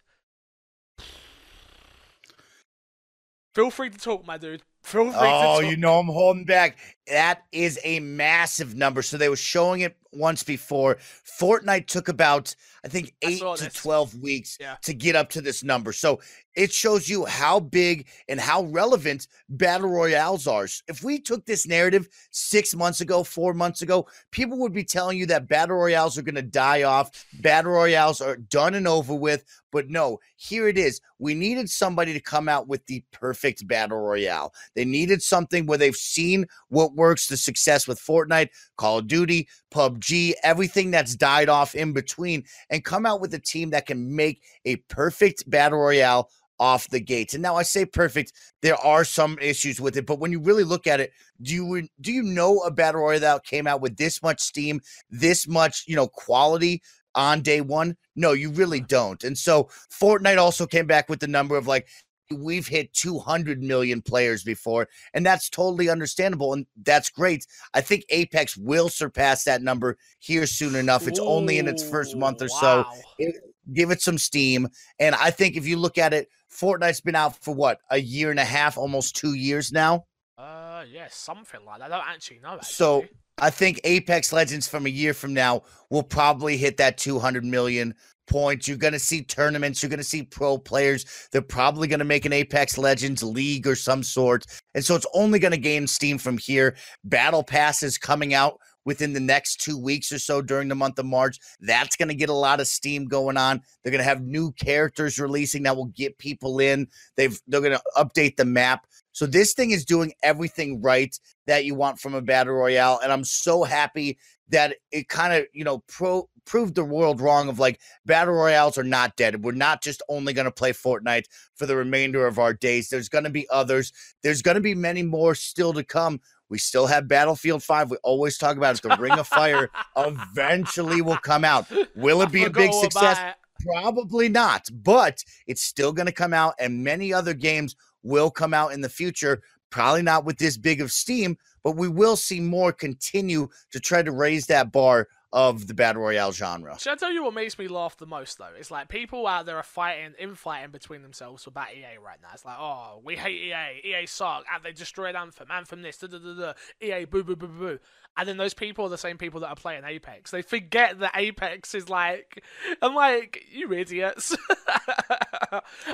Feel 3.55 3.71
free 3.71 3.89
to 3.89 3.97
talk, 3.97 4.25
my 4.27 4.37
dude. 4.37 4.61
Feel 4.83 5.05
free 5.05 5.13
oh, 5.15 5.61
you 5.61 5.77
know 5.77 5.97
I'm 5.97 6.07
holding 6.07 6.45
back. 6.45 6.77
That 7.07 7.43
is 7.51 7.79
a 7.83 8.01
massive 8.01 8.75
number. 8.75 9.01
So 9.01 9.17
they 9.17 9.29
were 9.29 9.35
showing 9.35 9.81
it 9.81 9.97
once 10.15 10.43
before. 10.43 10.97
Fortnite 11.39 11.87
took 11.87 12.07
about, 12.07 12.55
I 12.83 12.87
think, 12.87 13.13
eight 13.21 13.39
saw 13.39 13.55
to 13.55 13.65
this. 13.65 13.73
12 13.73 14.15
weeks 14.21 14.57
Yeah. 14.59 14.77
to 14.83 14.93
get 14.93 15.15
up 15.15 15.29
to 15.31 15.41
this 15.41 15.63
number. 15.63 15.93
So 15.93 16.19
it 16.55 16.71
shows 16.71 17.09
you 17.09 17.25
how 17.25 17.59
big 17.59 18.07
and 18.29 18.39
how 18.39 18.63
relevant 18.65 19.27
battle 19.49 19.89
royales 19.89 20.47
are. 20.47 20.67
If 20.87 21.03
we 21.03 21.19
took 21.19 21.45
this 21.45 21.67
narrative 21.67 22.07
six 22.31 22.73
months 22.73 23.01
ago, 23.01 23.23
four 23.23 23.53
months 23.53 23.81
ago, 23.81 24.07
people 24.31 24.57
would 24.59 24.71
be 24.73 24.83
telling 24.85 25.17
you 25.17 25.25
that 25.27 25.47
battle 25.49 25.75
royales 25.75 26.17
are 26.17 26.21
going 26.21 26.35
to 26.35 26.41
die 26.41 26.83
off. 26.83 27.25
Battle 27.41 27.71
royales 27.73 28.21
are 28.21 28.37
done 28.37 28.75
and 28.75 28.87
over 28.87 29.13
with. 29.13 29.43
But 29.71 29.89
no, 29.89 30.19
here 30.37 30.69
it 30.69 30.77
is. 30.77 31.01
We 31.19 31.33
needed 31.33 31.69
somebody 31.69 32.13
to 32.13 32.21
come 32.21 32.47
out 32.47 32.69
with 32.69 32.85
the 32.85 33.03
perfect 33.11 33.67
battle 33.67 33.97
royale. 33.99 34.53
They 34.73 34.85
needed 34.85 35.21
something 35.21 35.65
where 35.65 35.77
they've 35.77 35.93
seen 35.93 36.45
what 36.69 36.95
works, 36.95 37.27
the 37.27 37.35
success 37.35 37.85
with 37.85 37.99
Fortnite, 37.99 38.49
Call 38.77 38.99
of 38.99 39.07
Duty, 39.07 39.49
PUBG, 39.75 40.33
everything 40.43 40.91
that's 40.91 41.15
died 41.15 41.49
off 41.49 41.75
in 41.75 41.91
between, 41.91 42.45
and 42.69 42.85
come 42.85 43.05
out 43.05 43.19
with 43.19 43.33
a 43.33 43.39
team 43.39 43.71
that 43.71 43.85
can 43.85 44.15
make 44.15 44.41
a 44.63 44.77
perfect 44.77 45.49
battle 45.49 45.79
royale 45.79 46.29
off 46.57 46.87
the 46.89 47.01
gates. 47.01 47.33
And 47.33 47.43
now 47.43 47.57
I 47.57 47.63
say 47.63 47.85
perfect, 47.85 48.31
there 48.61 48.77
are 48.77 49.03
some 49.03 49.37
issues 49.41 49.81
with 49.81 49.97
it, 49.97 50.05
but 50.05 50.19
when 50.19 50.31
you 50.31 50.39
really 50.39 50.63
look 50.63 50.87
at 50.87 51.01
it, 51.01 51.11
do 51.41 51.53
you 51.53 51.87
do 51.99 52.13
you 52.13 52.23
know 52.23 52.59
a 52.59 52.71
battle 52.71 53.01
royale 53.01 53.19
that 53.19 53.43
came 53.43 53.67
out 53.67 53.81
with 53.81 53.97
this 53.97 54.23
much 54.23 54.39
steam, 54.39 54.79
this 55.09 55.47
much, 55.47 55.83
you 55.87 55.95
know, 55.97 56.07
quality 56.07 56.81
on 57.13 57.41
day 57.41 57.59
1? 57.59 57.97
No, 58.15 58.31
you 58.31 58.51
really 58.51 58.79
don't. 58.79 59.23
And 59.25 59.37
so 59.37 59.69
Fortnite 59.91 60.37
also 60.37 60.65
came 60.65 60.87
back 60.87 61.09
with 61.09 61.19
the 61.19 61.27
number 61.27 61.57
of 61.57 61.67
like 61.67 61.89
we've 62.31 62.67
hit 62.67 62.93
200 62.93 63.61
million 63.61 64.01
players 64.01 64.43
before 64.43 64.87
and 65.13 65.25
that's 65.25 65.49
totally 65.49 65.89
understandable 65.89 66.53
and 66.53 66.65
that's 66.83 67.09
great. 67.09 67.45
I 67.73 67.81
think 67.81 68.05
Apex 68.09 68.57
will 68.57 68.89
surpass 68.89 69.43
that 69.43 69.61
number 69.61 69.97
here 70.19 70.45
soon 70.45 70.75
enough. 70.75 71.07
It's 71.07 71.19
only 71.19 71.59
in 71.59 71.67
its 71.67 71.87
first 71.87 72.15
month 72.15 72.41
or 72.41 72.45
Ooh, 72.45 72.49
so 72.49 72.85
wow. 73.19 73.31
give 73.73 73.91
it 73.91 74.01
some 74.01 74.17
steam. 74.17 74.67
And 74.99 75.15
I 75.15 75.31
think 75.31 75.55
if 75.55 75.67
you 75.67 75.77
look 75.77 75.97
at 75.97 76.13
it, 76.13 76.29
Fortnite's 76.51 77.01
been 77.01 77.15
out 77.15 77.35
for 77.43 77.53
what 77.53 77.79
a 77.89 77.99
year 77.99 78.31
and 78.31 78.39
a 78.39 78.45
half, 78.45 78.77
almost 78.77 79.15
two 79.15 79.33
years 79.33 79.71
now. 79.71 80.05
Uh, 80.37 80.83
yeah, 80.91 81.07
something 81.09 81.63
like 81.65 81.79
that. 81.79 81.91
I 81.91 81.97
don't 81.97 82.07
actually 82.07 82.39
know. 82.39 82.55
That. 82.55 82.65
So. 82.65 83.05
I 83.37 83.49
think 83.49 83.81
Apex 83.83 84.31
Legends 84.31 84.65
from 84.65 84.85
a 84.85 84.89
year 84.89 85.13
from 85.13 85.33
now 85.33 85.63
will 85.89 86.03
probably 86.03 86.55
hit 86.55 86.77
that 86.77 86.97
200 86.97 87.43
million 87.43 87.93
points. 88.27 88.67
You're 88.67 88.77
going 88.77 88.93
to 88.93 88.99
see 88.99 89.23
tournaments. 89.23 89.81
You're 89.81 89.89
going 89.89 89.97
to 89.97 90.03
see 90.03 90.23
pro 90.23 90.57
players. 90.57 91.05
They're 91.31 91.41
probably 91.41 91.87
going 91.87 91.99
to 91.99 92.05
make 92.05 92.25
an 92.25 92.33
Apex 92.33 92.77
Legends 92.77 93.23
league 93.23 93.67
or 93.67 93.75
some 93.75 94.03
sort. 94.03 94.45
And 94.73 94.83
so 94.83 94.95
it's 94.95 95.07
only 95.13 95.39
going 95.39 95.51
to 95.51 95.57
gain 95.57 95.87
steam 95.87 96.17
from 96.17 96.37
here. 96.37 96.75
Battle 97.03 97.43
Pass 97.43 97.83
is 97.83 97.97
coming 97.97 98.33
out 98.33 98.59
within 98.85 99.13
the 99.13 99.19
next 99.19 99.59
two 99.59 99.77
weeks 99.77 100.11
or 100.11 100.19
so 100.19 100.41
during 100.41 100.67
the 100.67 100.75
month 100.75 100.99
of 100.99 101.05
March. 101.05 101.39
That's 101.59 101.95
going 101.95 102.09
to 102.09 102.15
get 102.15 102.29
a 102.29 102.33
lot 102.33 102.61
of 102.61 102.67
steam 102.67 103.05
going 103.05 103.35
on. 103.35 103.61
They're 103.83 103.91
going 103.91 104.03
to 104.03 104.09
have 104.09 104.21
new 104.21 104.51
characters 104.53 105.19
releasing 105.19 105.63
that 105.63 105.75
will 105.75 105.85
get 105.87 106.17
people 106.17 106.59
in. 106.59 106.87
They've 107.17 107.37
they're 107.47 107.61
going 107.61 107.77
to 107.77 107.83
update 107.97 108.37
the 108.37 108.45
map. 108.45 108.85
So 109.11 109.25
this 109.25 109.53
thing 109.53 109.71
is 109.71 109.85
doing 109.85 110.13
everything 110.23 110.81
right 110.81 111.17
that 111.47 111.65
you 111.65 111.73
want 111.73 111.99
from 111.99 112.13
a 112.15 112.21
battle 112.21 112.53
royale, 112.53 112.99
and 113.01 113.11
I'm 113.11 113.23
so 113.23 113.63
happy 113.63 114.17
that 114.49 114.75
it 114.91 115.09
kind 115.09 115.33
of 115.33 115.47
you 115.53 115.63
know 115.63 115.79
pro 115.87 116.29
proved 116.45 116.75
the 116.75 116.85
world 116.85 117.19
wrong 117.19 117.49
of 117.49 117.59
like 117.59 117.79
battle 118.05 118.33
royales 118.33 118.77
are 118.77 118.83
not 118.83 119.15
dead. 119.15 119.43
We're 119.43 119.51
not 119.51 119.81
just 119.81 120.01
only 120.07 120.33
going 120.33 120.45
to 120.45 120.51
play 120.51 120.71
Fortnite 120.71 121.25
for 121.55 121.65
the 121.65 121.75
remainder 121.75 122.25
of 122.27 122.39
our 122.39 122.53
days. 122.53 122.89
There's 122.89 123.09
going 123.09 123.23
to 123.23 123.29
be 123.29 123.49
others. 123.49 123.91
There's 124.23 124.41
going 124.41 124.55
to 124.55 124.61
be 124.61 124.75
many 124.75 125.03
more 125.03 125.35
still 125.35 125.73
to 125.73 125.83
come. 125.83 126.21
We 126.49 126.59
still 126.59 126.85
have 126.85 127.07
Battlefield 127.07 127.63
5. 127.63 127.91
We 127.91 127.97
always 128.03 128.37
talk 128.37 128.55
about 128.57 128.75
it. 128.75 128.83
The 128.83 128.95
Ring 128.97 129.17
of 129.17 129.27
Fire 129.27 129.69
eventually 129.97 131.01
will 131.01 131.17
come 131.17 131.43
out. 131.43 131.65
Will 131.95 132.21
it 132.21 132.31
be 132.31 132.43
a 132.43 132.49
big 132.49 132.71
success? 132.71 133.19
Probably 133.65 134.29
not, 134.29 134.69
but 134.71 135.23
it's 135.47 135.63
still 135.63 135.91
going 135.91 136.05
to 136.05 136.11
come 136.11 136.33
out, 136.33 136.53
and 136.59 136.83
many 136.83 137.11
other 137.11 137.33
games 137.33 137.75
will 138.03 138.29
come 138.29 138.53
out 138.53 138.73
in 138.73 138.81
the 138.81 138.89
future. 138.89 139.41
Probably 139.71 140.03
not 140.03 140.23
with 140.23 140.37
this 140.37 140.57
big 140.57 140.81
of 140.81 140.91
steam, 140.91 141.37
but 141.65 141.75
we 141.75 141.87
will 141.87 142.15
see 142.15 142.39
more 142.39 142.71
continue 142.71 143.49
to 143.71 143.79
try 143.79 144.03
to 144.03 144.11
raise 144.11 144.45
that 144.45 144.71
bar 144.71 145.07
of 145.33 145.65
the 145.65 145.73
battle 145.73 146.03
royale 146.03 146.31
genre. 146.31 146.77
Should 146.79 146.93
I 146.93 146.95
tell 146.95 147.11
you 147.11 147.23
what 147.23 147.33
makes 147.33 147.57
me 147.57 147.67
laugh 147.67 147.97
the 147.97 148.05
most 148.05 148.37
though? 148.37 148.51
It's 148.57 148.69
like 148.69 148.87
people 148.87 149.25
out 149.25 149.47
there 149.47 149.57
are 149.57 149.63
fighting, 149.63 150.13
infighting 150.19 150.69
between 150.69 151.01
themselves 151.01 151.47
about 151.47 151.73
EA 151.75 151.97
right 152.01 152.19
now. 152.21 152.29
It's 152.33 152.45
like, 152.45 152.55
oh, 152.59 153.01
we 153.03 153.15
hate 153.15 153.51
EA, 153.51 153.81
EA 153.83 154.05
suck, 154.05 154.45
and 154.53 154.63
they 154.63 154.73
destroyed 154.73 155.15
Anthem, 155.15 155.47
Anthem 155.49 155.81
this, 155.81 155.97
da 155.97 156.07
da 156.07 156.19
da 156.19 156.33
da, 156.35 156.53
EA 156.79 157.05
boo 157.05 157.23
boo 157.23 157.35
boo 157.35 157.47
boo 157.47 157.59
boo. 157.59 157.79
And 158.17 158.29
then 158.29 158.37
those 158.37 158.53
people 158.53 158.85
are 158.85 158.89
the 158.89 158.97
same 158.97 159.17
people 159.17 159.41
that 159.41 159.49
are 159.49 159.55
playing 159.55 159.83
Apex. 159.83 160.31
They 160.31 160.41
forget 160.41 160.99
that 160.99 161.11
Apex 161.15 161.75
is 161.75 161.89
like, 161.89 162.43
I'm 162.81 162.95
like, 162.95 163.43
you 163.51 163.73
idiots. 163.73 164.31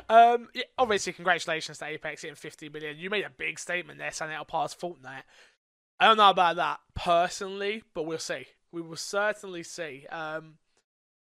um, 0.08 0.50
yeah, 0.54 0.64
obviously, 0.78 1.14
congratulations 1.14 1.80
to 1.80 1.86
Apex 1.86 2.22
hitting 2.22 2.36
50 2.36 2.70
million. 2.70 2.98
You 3.00 3.10
made 3.10 3.24
a 3.24 3.32
big 3.32 3.58
statement 3.58 3.98
there 3.98 4.12
saying 4.12 4.32
it'll 4.32 4.46
pass 4.46 4.76
Fortnite. 4.76 5.24
I 6.02 6.06
don't 6.08 6.18
know 6.18 6.32
about 6.32 6.56
that 6.56 6.80
personally, 6.96 7.84
but 7.94 8.04
we'll 8.08 8.18
see. 8.18 8.48
We 8.72 8.82
will 8.82 8.96
certainly 8.96 9.62
see. 9.62 10.08
Um, 10.12 10.56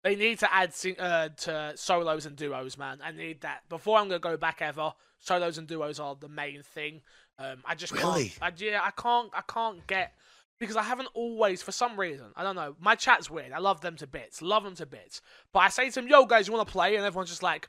they 0.02 0.16
need 0.16 0.38
to 0.38 0.52
add 0.52 0.72
sing- 0.74 0.98
uh, 0.98 1.28
to 1.40 1.72
solos 1.76 2.24
and 2.24 2.34
duos, 2.34 2.78
man. 2.78 2.98
I 3.04 3.12
need 3.12 3.42
that. 3.42 3.68
Before 3.68 3.98
I'm 3.98 4.08
gonna 4.08 4.18
go 4.20 4.36
back 4.38 4.62
ever, 4.62 4.94
solos 5.20 5.58
and 5.58 5.68
duos 5.68 6.00
are 6.00 6.16
the 6.18 6.28
main 6.28 6.62
thing. 6.62 7.02
Um, 7.38 7.58
I 7.66 7.74
just 7.74 7.92
Really? 7.92 8.30
can't. 8.30 8.38
I, 8.42 8.52
yeah, 8.56 8.80
I 8.82 8.90
can't. 8.90 9.30
I 9.34 9.42
can't 9.46 9.86
get 9.86 10.14
because 10.58 10.76
I 10.76 10.82
haven't 10.82 11.08
always, 11.14 11.62
for 11.62 11.72
some 11.72 12.00
reason, 12.00 12.26
I 12.36 12.42
don't 12.42 12.56
know. 12.56 12.74
My 12.80 12.94
chat's 12.94 13.28
weird. 13.28 13.52
I 13.52 13.58
love 13.58 13.82
them 13.82 13.96
to 13.96 14.06
bits. 14.06 14.40
Love 14.40 14.64
them 14.64 14.76
to 14.76 14.86
bits. 14.86 15.20
But 15.52 15.58
I 15.60 15.68
say 15.68 15.88
to 15.90 15.94
them, 15.96 16.08
"Yo, 16.08 16.24
guys, 16.24 16.46
you 16.46 16.54
want 16.54 16.66
to 16.66 16.72
play?" 16.72 16.96
And 16.96 17.04
everyone's 17.04 17.28
just 17.30 17.42
like. 17.42 17.68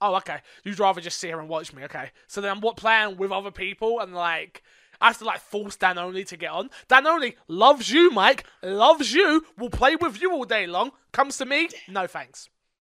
Oh, 0.00 0.14
okay. 0.16 0.38
You'd 0.64 0.78
rather 0.78 1.00
just 1.00 1.18
sit 1.18 1.28
here 1.28 1.40
and 1.40 1.48
watch 1.48 1.72
me, 1.72 1.84
okay? 1.84 2.10
So 2.26 2.40
then 2.40 2.50
I'm 2.50 2.60
what 2.60 2.76
playing 2.76 3.16
with 3.16 3.32
other 3.32 3.50
people 3.50 4.00
and 4.00 4.14
like 4.14 4.62
I 5.00 5.08
have 5.08 5.18
to 5.18 5.24
like 5.24 5.40
force 5.40 5.76
Dan 5.76 5.98
only 5.98 6.24
to 6.24 6.36
get 6.36 6.50
on. 6.50 6.70
Dan 6.88 7.06
only 7.06 7.36
loves 7.48 7.90
you, 7.90 8.10
Mike. 8.10 8.44
Loves 8.62 9.12
you. 9.12 9.44
Will 9.58 9.70
play 9.70 9.96
with 9.96 10.20
you 10.20 10.32
all 10.32 10.44
day 10.44 10.66
long. 10.66 10.92
Comes 11.12 11.38
to 11.38 11.46
me, 11.46 11.68
no 11.88 12.06
thanks. 12.06 12.48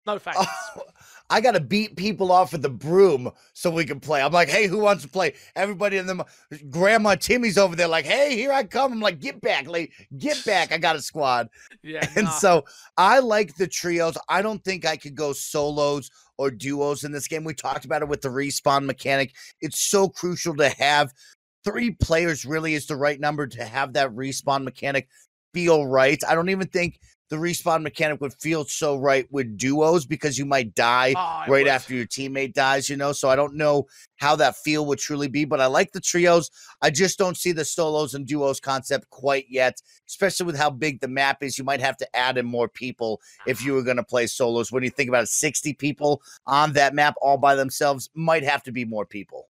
No 0.06 0.18
thanks. 0.18 0.46
Oh, 0.76 0.82
I 1.30 1.42
got 1.42 1.52
to 1.52 1.60
beat 1.60 1.96
people 1.96 2.32
off 2.32 2.52
with 2.52 2.62
the 2.62 2.70
broom 2.70 3.32
so 3.54 3.70
we 3.70 3.86
can 3.86 4.00
play. 4.00 4.22
I'm 4.22 4.32
like, 4.32 4.50
hey, 4.50 4.68
who 4.68 4.80
wants 4.80 5.04
to 5.04 5.10
play? 5.10 5.34
Everybody 5.56 5.98
in 5.98 6.06
the 6.06 6.26
grandma 6.70 7.16
Timmy's 7.16 7.58
over 7.58 7.76
there, 7.76 7.88
like, 7.88 8.06
hey, 8.06 8.36
here 8.36 8.52
I 8.52 8.64
come. 8.64 8.94
I'm 8.94 9.00
like, 9.00 9.20
get 9.20 9.42
back, 9.42 9.68
late, 9.68 9.92
get 10.18 10.44
back. 10.46 10.72
I 10.72 10.78
got 10.78 10.96
a 10.96 11.02
squad. 11.02 11.50
yeah. 11.84 12.08
And 12.16 12.26
nah. 12.26 12.32
so 12.32 12.66
I 12.98 13.20
like 13.20 13.56
the 13.56 13.68
trios. 13.68 14.18
I 14.30 14.42
don't 14.42 14.64
think 14.64 14.86
I 14.86 14.98
could 14.98 15.16
go 15.16 15.34
solos 15.34 16.12
or 16.38 16.52
duos 16.52 17.04
in 17.04 17.12
this 17.12 17.28
game. 17.28 17.44
We 17.44 17.54
talked 17.54 17.86
about 17.86 18.02
it 18.02 18.08
with 18.08 18.22
the 18.22 18.30
respawn 18.30 18.86
mechanic. 18.86 19.34
It's 19.62 19.80
so 19.80 20.10
crucial 20.10 20.56
to 20.58 20.70
have 20.70 21.14
three 21.64 21.92
players, 21.92 22.46
really, 22.46 22.74
is 22.74 22.86
the 22.86 22.96
right 22.96 23.20
number 23.20 23.48
to 23.48 23.64
have 23.64 23.94
that 23.94 24.12
respawn 24.12 24.64
mechanic 24.64 25.08
feel 25.54 25.86
right. 25.86 26.22
I 26.28 26.36
don't 26.36 26.50
even 26.50 26.68
think 26.68 27.00
the 27.34 27.40
respawn 27.40 27.82
mechanic 27.82 28.22
would 28.22 28.36
feel 28.36 28.64
so 28.64 28.96
right 28.96 29.26
with 29.32 29.58
duos 29.58 30.06
because 30.06 30.38
you 30.38 30.46
might 30.46 30.76
die 30.76 31.16
Oh, 31.18 31.52
right 31.52 31.68
after 31.68 31.96
your 31.96 32.06
teammate 32.06 32.54
dies, 32.54 32.88
you 32.88 32.96
know. 32.96 33.12
So 33.12 33.28
I 33.28 33.36
don't 33.36 33.56
know 33.56 33.88
how 34.18 34.36
that 34.36 34.56
feel 34.58 34.86
would 34.86 35.00
truly 35.00 35.28
be, 35.28 35.44
but 35.44 35.60
I 35.60 35.66
like 35.66 35.92
the 35.94 36.00
trios. 36.00 36.52
I 36.84 36.92
just 36.92 37.18
don't 37.18 37.36
see 37.36 37.52
the 37.52 37.66
solos 37.66 38.14
and 38.14 38.28
duos 38.28 38.60
concept 38.60 39.10
quite 39.10 39.48
yet, 39.50 39.82
especially 40.08 40.46
with 40.46 40.56
how 40.56 40.70
big 40.70 41.02
the 41.02 41.08
map 41.08 41.42
is. 41.42 41.58
You 41.58 41.64
might 41.64 41.82
have 41.82 41.98
to 41.98 42.16
add 42.16 42.38
in 42.38 42.46
more 42.46 42.68
people 42.68 43.20
if 43.48 43.66
you 43.66 43.74
were 43.74 43.82
going 43.82 43.98
to 43.98 44.04
play 44.04 44.28
solos. 44.28 44.72
When 44.72 44.84
you 44.84 44.92
think 44.92 45.10
about 45.10 45.24
it, 45.24 45.30
60 45.30 45.74
people 45.74 46.22
on 46.46 46.74
that 46.74 46.94
map 46.94 47.16
all 47.20 47.38
by 47.38 47.56
themselves 47.56 48.12
might 48.14 48.44
have 48.44 48.62
to 48.62 48.72
be 48.72 48.86
more 48.86 49.08
people. 49.08 49.50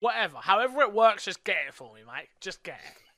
Whatever. 0.00 0.38
However 0.38 0.80
it 0.80 0.92
works, 0.92 1.26
just 1.26 1.44
get 1.44 1.58
it 1.68 1.74
for 1.74 1.94
me, 1.94 2.00
Mike. 2.04 2.30
Just 2.40 2.64
get 2.64 2.80
it. 2.84 3.09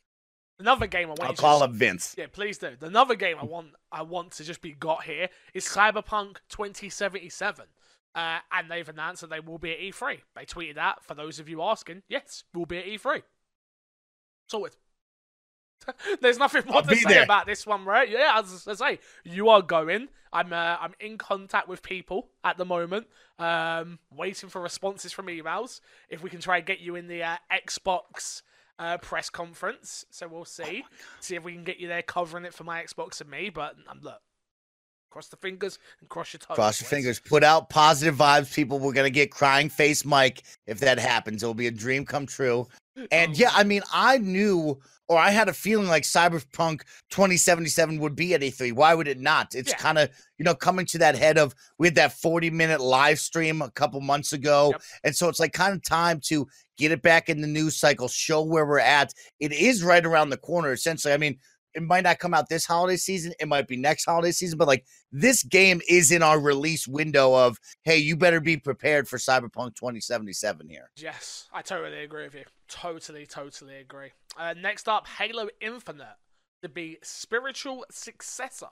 Another 0.63 0.87
game 0.87 1.07
I 1.07 1.11
want 1.11 1.23
I'll 1.25 1.35
to 1.35 1.41
call 1.41 1.59
just- 1.59 1.71
him 1.71 1.77
Vince. 1.77 2.15
Yeah, 2.17 2.27
please 2.33 2.57
do. 2.59 2.77
Another 2.81 3.17
game 3.17 3.37
I 3.41 3.45
want 3.45 3.69
I 3.91 4.03
want 4.03 4.31
to 4.33 4.45
just 4.45 4.63
be 4.63 4.71
got 4.73 5.03
here 5.03 5.29
is 5.55 5.65
Cyberpunk 5.67 6.37
2077. 6.51 7.67
Uh, 8.15 8.39
and 8.53 8.71
they've 8.71 8.89
announced 8.89 9.23
that 9.23 9.31
they 9.31 9.41
will 9.41 9.59
be 9.59 9.73
at 9.73 9.79
E3. 9.81 10.19
They 10.37 10.45
tweeted 10.45 10.77
that 10.77 11.03
for 11.03 11.15
those 11.15 11.41
of 11.41 11.49
you 11.49 11.63
asking. 11.63 12.03
Yes, 12.09 12.45
we'll 12.55 12.67
be 12.67 12.79
at 12.79 12.85
E3. 12.87 13.23
Sorted. 14.49 14.77
There's 16.21 16.39
nothing 16.39 16.63
more 16.67 16.77
I'll 16.77 16.83
to 16.83 16.95
say 16.95 17.09
there. 17.15 17.25
about 17.25 17.47
this 17.47 17.67
one, 17.67 17.85
right? 17.85 18.09
Yeah, 18.09 18.35
as 18.39 18.69
I 18.69 18.75
say, 18.75 18.99
you 19.25 19.49
are 19.49 19.63
going. 19.63 20.09
I'm 20.33 20.53
uh, 20.53 20.77
I'm 20.81 20.95
in 21.01 21.19
contact 21.19 21.67
with 21.69 21.83
people 21.83 22.29
at 22.45 22.57
the 22.57 22.65
moment, 22.65 23.07
um, 23.39 23.99
waiting 24.15 24.49
for 24.49 24.63
responses 24.63 25.13
from 25.13 25.27
emails. 25.27 25.81
If 26.09 26.23
we 26.23 26.31
can 26.31 26.41
try 26.41 26.59
and 26.59 26.67
get 26.67 26.79
you 26.81 26.95
in 26.95 27.09
the 27.09 27.23
uh, 27.25 27.37
Xbox 27.53 28.43
uh, 28.83 28.99
press 28.99 29.31
conference, 29.31 30.05
so 30.11 30.27
we'll 30.27 30.45
see. 30.45 30.85
see 31.21 31.37
if 31.37 31.45
we 31.45 31.53
can 31.53 31.63
get 31.63 31.79
you 31.79 31.87
there 31.87 32.03
covering 32.03 32.45
it 32.45 32.53
for 32.53 32.65
my 32.65 32.83
Xbox 32.83 33.21
and 33.21 33.31
me. 33.31 33.49
But 33.49 33.77
um, 33.89 34.01
look, 34.03 34.19
cross 35.09 35.29
the 35.29 35.37
fingers 35.37 35.79
and 36.01 36.09
cross 36.09 36.33
your 36.33 36.41
toes. 36.41 36.57
Cross 36.57 36.81
your 36.81 36.89
fingers. 36.89 37.21
Put 37.21 37.45
out 37.45 37.71
positive 37.71 38.17
vibes, 38.17 38.53
people. 38.53 38.81
We're 38.81 38.93
going 38.93 39.07
to 39.07 39.11
get 39.11 39.31
crying 39.31 39.69
face 39.69 40.05
Mike 40.05 40.43
if 40.67 40.81
that 40.81 40.99
happens. 40.99 41.45
It'll 41.45 41.55
be 41.55 41.69
a 41.69 41.73
dream 41.73 42.05
come 42.05 42.27
true. 42.27 42.67
And 43.13 43.39
yeah, 43.39 43.51
I 43.55 43.63
mean, 43.63 43.83
I 43.93 44.19
knew 44.19 44.81
or 45.09 45.19
I 45.19 45.31
had 45.31 45.49
a 45.49 45.53
feeling 45.53 45.89
like 45.89 46.05
Cyberpunk 46.05 46.83
2077 47.11 47.99
would 47.99 48.17
be 48.17 48.35
at 48.35 48.41
E3. 48.41 48.73
Why 48.73 48.95
would 48.95 49.09
it 49.09 49.21
not? 49.21 49.55
It's 49.55 49.71
Yeah. 49.71 49.77
kind 49.77 49.99
of, 49.99 50.09
you 50.39 50.45
know, 50.45 50.55
coming 50.55 50.87
to 50.87 50.99
that 50.99 51.17
head 51.17 51.39
of 51.39 51.55
we 51.79 51.87
had 51.87 51.95
that 51.97 52.13
40 52.13 52.51
minute 52.51 52.81
live 52.81 53.21
stream 53.21 53.61
a 53.63 53.71
couple 53.71 54.01
months 54.01 54.33
ago. 54.33 54.71
Yep. 54.73 54.83
And 55.05 55.17
so 55.17 55.29
it's 55.29 55.39
like 55.39 55.53
kind 55.53 55.75
of 55.75 55.83
time 55.83 56.21
to 56.29 56.49
get 56.83 56.93
it 56.93 57.03
back 57.03 57.29
in 57.29 57.41
the 57.41 57.47
news 57.47 57.77
cycle, 57.77 58.09
show 58.09 58.43
where 58.43 58.67
we're 58.67 58.79
at. 58.79 59.13
It 59.41 59.53
is 59.53 59.83
right 59.83 60.05
around 60.05 60.31
the 60.31 60.37
corner, 60.37 60.73
essentially. 60.73 61.15
I 61.15 61.17
mean, 61.17 61.39
it 61.75 61.83
might 61.83 62.05
not 62.05 62.19
come 62.19 62.35
out 62.35 62.49
this 62.49 62.67
holiday 62.67 62.97
season, 62.97 63.33
it 63.41 63.49
might 63.49 63.67
be 63.67 63.77
next 63.77 64.05
holiday 64.05 64.33
season, 64.33 64.59
but 64.59 64.69
like 64.69 64.85
this 65.11 65.43
game 65.43 65.81
is 65.89 66.11
in 66.11 66.23
our 66.23 66.39
release 66.39 66.87
window 66.87 67.35
of, 67.35 67.59
hey, 67.83 67.97
you 67.97 68.17
better 68.17 68.41
be 68.41 68.57
prepared 68.57 69.09
for 69.09 69.17
Cyberpunk 69.17 69.75
2077 69.77 70.69
here. 70.69 70.91
Yes, 70.97 71.49
I 71.53 71.63
totally 71.63 72.03
agree 72.03 72.25
with 72.25 72.35
you. 72.35 72.45
Totally, 72.69 73.27
totally 73.27 73.77
agree. 73.77 74.11
Uh, 74.37 74.55
next 74.61 74.89
up, 74.89 75.07
Halo 75.07 75.49
Infinite 75.61 76.17
to 76.63 76.69
be 76.69 76.99
spiritual 77.03 77.85
successor. 77.91 78.67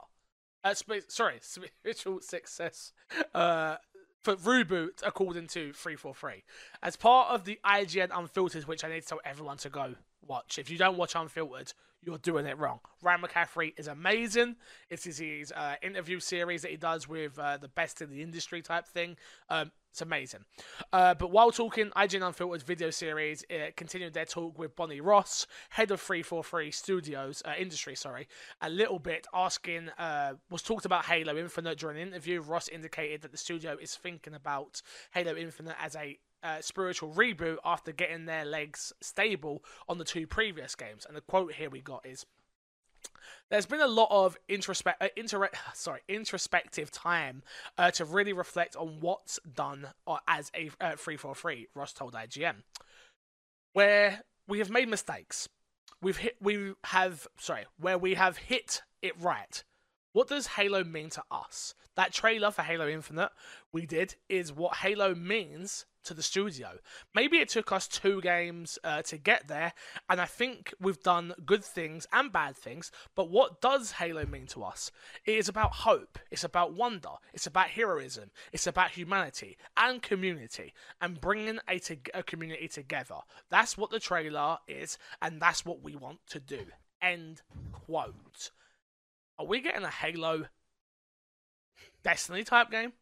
Uh, 0.63 0.73
sp- 0.77 1.09
sorry, 1.09 1.37
spiritual 1.41 2.21
success 2.21 2.93
uh, 3.33 3.77
for 4.21 4.35
reboot, 4.35 5.01
according 5.05 5.47
to 5.47 5.73
343. 5.73 6.43
As 6.81 6.95
part 6.95 7.29
of 7.29 7.45
the 7.45 7.59
IGN 7.65 8.09
Unfiltered, 8.13 8.65
which 8.65 8.83
I 8.83 8.89
need 8.89 9.01
to 9.01 9.07
tell 9.07 9.21
everyone 9.25 9.57
to 9.57 9.69
go 9.69 9.95
watch. 10.25 10.59
If 10.59 10.69
you 10.69 10.77
don't 10.77 10.97
watch 10.97 11.15
Unfiltered, 11.15 11.73
you're 12.03 12.17
doing 12.17 12.45
it 12.45 12.57
wrong. 12.57 12.79
Ryan 13.01 13.21
McCaffrey 13.21 13.73
is 13.77 13.87
amazing. 13.87 14.55
It's 14.89 15.03
his, 15.03 15.19
his 15.19 15.51
uh, 15.51 15.75
interview 15.81 16.19
series 16.19 16.63
that 16.63 16.71
he 16.71 16.77
does 16.77 17.07
with 17.07 17.37
uh, 17.37 17.57
the 17.57 17.67
best 17.67 18.01
in 18.01 18.09
the 18.09 18.21
industry 18.21 18.61
type 18.61 18.87
thing. 18.87 19.17
Um, 19.49 19.71
it's 19.91 20.01
amazing. 20.01 20.45
Uh, 20.93 21.13
but 21.13 21.31
while 21.31 21.51
talking 21.51 21.89
IGN 21.89 22.25
Unfiltered 22.25 22.63
video 22.63 22.89
series, 22.91 23.43
it 23.49 23.75
continued 23.75 24.13
their 24.13 24.25
talk 24.25 24.57
with 24.57 24.75
Bonnie 24.75 25.01
Ross, 25.01 25.45
head 25.69 25.91
of 25.91 25.99
343 25.99 26.71
Studios, 26.71 27.43
uh, 27.45 27.53
industry, 27.59 27.95
sorry, 27.95 28.29
a 28.61 28.69
little 28.69 28.99
bit, 28.99 29.27
asking, 29.33 29.89
uh, 29.97 30.33
was 30.49 30.61
talked 30.61 30.85
about 30.85 31.05
Halo 31.05 31.37
Infinite 31.37 31.77
during 31.77 31.97
the 31.97 32.01
interview. 32.03 32.41
Ross 32.41 32.69
indicated 32.69 33.21
that 33.21 33.31
the 33.31 33.37
studio 33.37 33.77
is 33.81 33.93
thinking 33.95 34.33
about 34.33 34.81
Halo 35.13 35.35
Infinite 35.35 35.75
as 35.81 35.95
a 35.97 36.17
uh, 36.43 36.61
spiritual 36.61 37.13
reboot 37.13 37.57
after 37.63 37.91
getting 37.91 38.25
their 38.25 38.45
legs 38.45 38.93
stable 39.01 39.63
on 39.87 39.97
the 39.97 40.03
two 40.03 40.27
previous 40.27 40.75
games. 40.75 41.05
And 41.05 41.15
the 41.15 41.21
quote 41.21 41.53
here 41.53 41.69
we 41.69 41.81
got 41.81 42.05
is 42.05 42.25
there's 43.49 43.65
been 43.65 43.81
a 43.81 43.87
lot 43.87 44.07
of 44.09 44.37
introspect, 44.49 44.95
uh, 45.01 45.07
inter- 45.15 45.49
sorry, 45.73 46.01
introspective 46.07 46.91
time 46.91 47.43
uh, 47.77 47.91
to 47.91 48.05
really 48.05 48.33
reflect 48.33 48.75
on 48.75 48.97
what's 48.99 49.39
done 49.53 49.87
uh, 50.07 50.17
as 50.27 50.51
a 50.55 50.69
uh, 50.79 50.95
343, 50.95 51.67
Ross 51.75 51.93
told 51.93 52.13
IGN, 52.13 52.63
where 53.73 54.21
we 54.47 54.59
have 54.59 54.69
made 54.69 54.89
mistakes. 54.89 55.47
We've 56.01 56.17
hit, 56.17 56.37
we 56.41 56.73
have, 56.85 57.27
sorry, 57.37 57.65
where 57.79 57.97
we 57.97 58.15
have 58.15 58.37
hit 58.37 58.81
it 59.01 59.13
right. 59.21 59.63
What 60.13 60.27
does 60.27 60.47
Halo 60.47 60.83
mean 60.83 61.09
to 61.11 61.23
us? 61.31 61.73
That 61.95 62.13
trailer 62.13 62.51
for 62.51 62.63
Halo 62.63 62.87
Infinite 62.87 63.29
we 63.71 63.85
did 63.85 64.15
is 64.29 64.51
what 64.51 64.77
Halo 64.77 65.13
means 65.13 65.85
to 66.03 66.13
the 66.13 66.23
studio. 66.23 66.79
Maybe 67.13 67.37
it 67.37 67.49
took 67.49 67.71
us 67.71 67.87
two 67.87 68.21
games 68.21 68.79
uh, 68.83 69.01
to 69.03 69.17
get 69.17 69.47
there, 69.47 69.73
and 70.09 70.19
I 70.19 70.25
think 70.25 70.73
we've 70.79 71.01
done 71.01 71.33
good 71.45 71.63
things 71.63 72.07
and 72.11 72.31
bad 72.31 72.55
things. 72.55 72.91
But 73.15 73.29
what 73.29 73.61
does 73.61 73.93
Halo 73.93 74.25
mean 74.25 74.47
to 74.47 74.63
us? 74.63 74.91
It 75.25 75.37
is 75.37 75.49
about 75.49 75.73
hope, 75.73 76.19
it's 76.29 76.43
about 76.43 76.73
wonder, 76.73 77.09
it's 77.33 77.47
about 77.47 77.69
heroism, 77.69 78.31
it's 78.51 78.67
about 78.67 78.91
humanity 78.91 79.57
and 79.77 80.01
community, 80.01 80.73
and 80.99 81.21
bringing 81.21 81.59
a, 81.67 81.79
to- 81.79 81.97
a 82.13 82.23
community 82.23 82.67
together. 82.67 83.19
That's 83.49 83.77
what 83.77 83.91
the 83.91 83.99
trailer 83.99 84.57
is, 84.67 84.97
and 85.21 85.41
that's 85.41 85.65
what 85.65 85.83
we 85.83 85.95
want 85.95 86.19
to 86.29 86.39
do. 86.39 86.65
End 87.01 87.41
quote. 87.71 88.51
Are 89.39 89.45
we 89.45 89.59
getting 89.59 89.83
a 89.83 89.89
Halo 89.89 90.45
Destiny 92.03 92.43
type 92.43 92.69
game? 92.71 92.93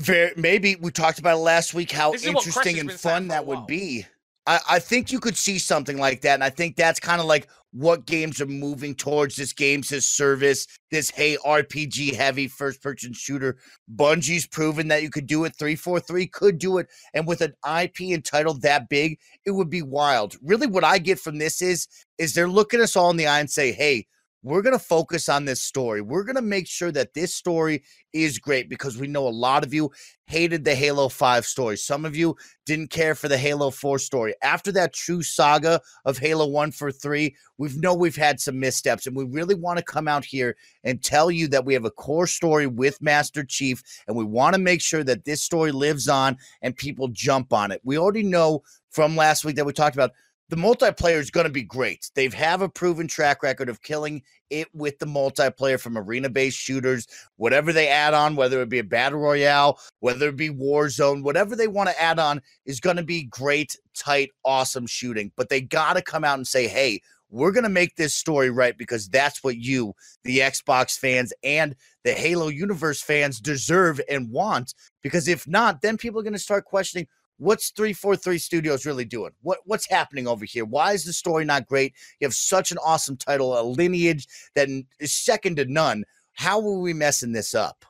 Very, 0.00 0.32
maybe 0.36 0.76
we 0.80 0.90
talked 0.90 1.18
about 1.18 1.36
it 1.36 1.40
last 1.40 1.74
week 1.74 1.92
how 1.92 2.12
This 2.12 2.22
is 2.24 2.28
what 2.28 2.42
Chris 2.42 2.56
interesting 2.56 2.80
and 2.80 2.90
fun 2.90 3.28
that 3.28 3.46
would 3.46 3.66
be. 3.66 4.06
I, 4.46 4.58
I 4.70 4.78
think 4.78 5.12
you 5.12 5.20
could 5.20 5.36
see 5.36 5.58
something 5.58 5.98
like 5.98 6.22
that, 6.22 6.34
and 6.34 6.44
I 6.44 6.48
think 6.48 6.76
that's 6.76 6.98
kind 6.98 7.20
of 7.20 7.26
like 7.26 7.48
what 7.72 8.06
games 8.06 8.40
are 8.40 8.46
moving 8.46 8.94
towards. 8.94 9.36
This 9.36 9.52
games 9.52 9.92
as 9.92 10.06
service, 10.06 10.66
this 10.90 11.10
hey 11.10 11.36
RPG 11.44 12.14
heavy 12.14 12.48
first 12.48 12.82
person 12.82 13.12
shooter. 13.12 13.58
Bungie's 13.94 14.46
proven 14.46 14.88
that 14.88 15.02
you 15.02 15.10
could 15.10 15.26
do 15.26 15.44
it. 15.44 15.54
Three 15.58 15.76
four 15.76 16.00
three 16.00 16.26
could 16.26 16.58
do 16.58 16.78
it, 16.78 16.86
and 17.12 17.26
with 17.26 17.42
an 17.42 17.52
IP 17.80 18.00
entitled 18.00 18.62
that 18.62 18.88
big, 18.88 19.18
it 19.44 19.50
would 19.50 19.68
be 19.68 19.82
wild. 19.82 20.34
Really, 20.42 20.66
what 20.66 20.84
I 20.84 20.96
get 20.96 21.20
from 21.20 21.36
this 21.36 21.60
is 21.60 21.86
is 22.16 22.32
they're 22.32 22.48
looking 22.48 22.80
us 22.80 22.96
all 22.96 23.10
in 23.10 23.18
the 23.18 23.26
eye 23.26 23.40
and 23.40 23.50
say, 23.50 23.72
hey. 23.72 24.06
We're 24.42 24.62
going 24.62 24.78
to 24.78 24.82
focus 24.82 25.28
on 25.28 25.44
this 25.44 25.60
story. 25.60 26.00
We're 26.00 26.24
going 26.24 26.36
to 26.36 26.42
make 26.42 26.66
sure 26.66 26.90
that 26.92 27.12
this 27.12 27.34
story 27.34 27.82
is 28.14 28.38
great 28.38 28.70
because 28.70 28.96
we 28.96 29.06
know 29.06 29.28
a 29.28 29.28
lot 29.28 29.64
of 29.64 29.74
you 29.74 29.90
hated 30.26 30.64
the 30.64 30.74
Halo 30.74 31.10
5 31.10 31.44
story. 31.44 31.76
Some 31.76 32.06
of 32.06 32.16
you 32.16 32.36
didn't 32.64 32.88
care 32.88 33.14
for 33.14 33.28
the 33.28 33.36
Halo 33.36 33.70
4 33.70 33.98
story. 33.98 34.34
After 34.42 34.72
that 34.72 34.94
true 34.94 35.22
saga 35.22 35.78
of 36.06 36.16
Halo 36.16 36.46
1 36.46 36.72
for 36.72 36.90
3, 36.90 37.34
we've 37.58 37.76
know 37.76 37.94
we've 37.94 38.16
had 38.16 38.40
some 38.40 38.58
missteps 38.58 39.06
and 39.06 39.14
we 39.14 39.24
really 39.24 39.54
want 39.54 39.78
to 39.78 39.84
come 39.84 40.08
out 40.08 40.24
here 40.24 40.56
and 40.84 41.02
tell 41.02 41.30
you 41.30 41.46
that 41.48 41.66
we 41.66 41.74
have 41.74 41.84
a 41.84 41.90
core 41.90 42.26
story 42.26 42.66
with 42.66 43.02
Master 43.02 43.44
Chief 43.44 43.82
and 44.06 44.16
we 44.16 44.24
want 44.24 44.54
to 44.54 44.60
make 44.60 44.80
sure 44.80 45.04
that 45.04 45.26
this 45.26 45.42
story 45.42 45.70
lives 45.70 46.08
on 46.08 46.38
and 46.62 46.74
people 46.74 47.08
jump 47.08 47.52
on 47.52 47.72
it. 47.72 47.82
We 47.84 47.98
already 47.98 48.22
know 48.22 48.62
from 48.90 49.16
last 49.16 49.44
week 49.44 49.56
that 49.56 49.66
we 49.66 49.74
talked 49.74 49.96
about 49.96 50.12
the 50.50 50.56
multiplayer 50.56 51.18
is 51.18 51.30
going 51.30 51.46
to 51.46 51.52
be 51.52 51.62
great. 51.62 52.10
They've 52.16 52.34
have 52.34 52.60
a 52.60 52.68
proven 52.68 53.06
track 53.06 53.42
record 53.42 53.68
of 53.68 53.82
killing 53.82 54.22
it 54.50 54.66
with 54.74 54.98
the 54.98 55.06
multiplayer 55.06 55.78
from 55.78 55.96
arena-based 55.96 56.58
shooters, 56.58 57.06
whatever 57.36 57.72
they 57.72 57.86
add 57.86 58.14
on, 58.14 58.34
whether 58.34 58.60
it 58.60 58.68
be 58.68 58.80
a 58.80 58.84
battle 58.84 59.20
royale, 59.20 59.78
whether 60.00 60.28
it 60.28 60.36
be 60.36 60.50
Warzone, 60.50 61.22
whatever 61.22 61.54
they 61.54 61.68
want 61.68 61.88
to 61.88 62.02
add 62.02 62.18
on 62.18 62.42
is 62.66 62.80
going 62.80 62.96
to 62.96 63.04
be 63.04 63.22
great, 63.22 63.78
tight, 63.94 64.30
awesome 64.44 64.88
shooting. 64.88 65.30
But 65.36 65.50
they 65.50 65.60
got 65.60 65.94
to 65.94 66.02
come 66.02 66.24
out 66.24 66.38
and 66.38 66.46
say, 66.46 66.66
"Hey, 66.66 67.00
we're 67.30 67.52
going 67.52 67.64
to 67.64 67.70
make 67.70 67.94
this 67.94 68.12
story 68.12 68.50
right 68.50 68.76
because 68.76 69.08
that's 69.08 69.44
what 69.44 69.56
you, 69.56 69.94
the 70.24 70.40
Xbox 70.40 70.98
fans 70.98 71.32
and 71.44 71.76
the 72.02 72.12
Halo 72.12 72.48
universe 72.48 73.00
fans 73.00 73.40
deserve 73.40 74.00
and 74.08 74.30
want 74.30 74.74
because 75.02 75.28
if 75.28 75.46
not, 75.46 75.80
then 75.80 75.96
people 75.96 76.18
are 76.18 76.24
going 76.24 76.32
to 76.32 76.38
start 76.40 76.64
questioning 76.64 77.06
what's 77.40 77.70
343 77.70 78.38
Studios 78.38 78.86
really 78.86 79.04
doing? 79.04 79.32
What 79.42 79.58
what's 79.64 79.88
happening 79.88 80.28
over 80.28 80.44
here? 80.44 80.64
Why 80.64 80.92
is 80.92 81.04
the 81.04 81.12
story 81.12 81.44
not 81.44 81.66
great? 81.66 81.94
You 82.20 82.26
have 82.26 82.34
such 82.34 82.70
an 82.70 82.78
awesome 82.78 83.16
title, 83.16 83.58
a 83.58 83.62
lineage 83.62 84.28
that 84.54 84.68
is 85.00 85.12
second 85.12 85.56
to 85.56 85.64
none. 85.64 86.04
How 86.34 86.58
are 86.60 86.78
we 86.78 86.92
messing 86.92 87.32
this 87.32 87.54
up? 87.54 87.84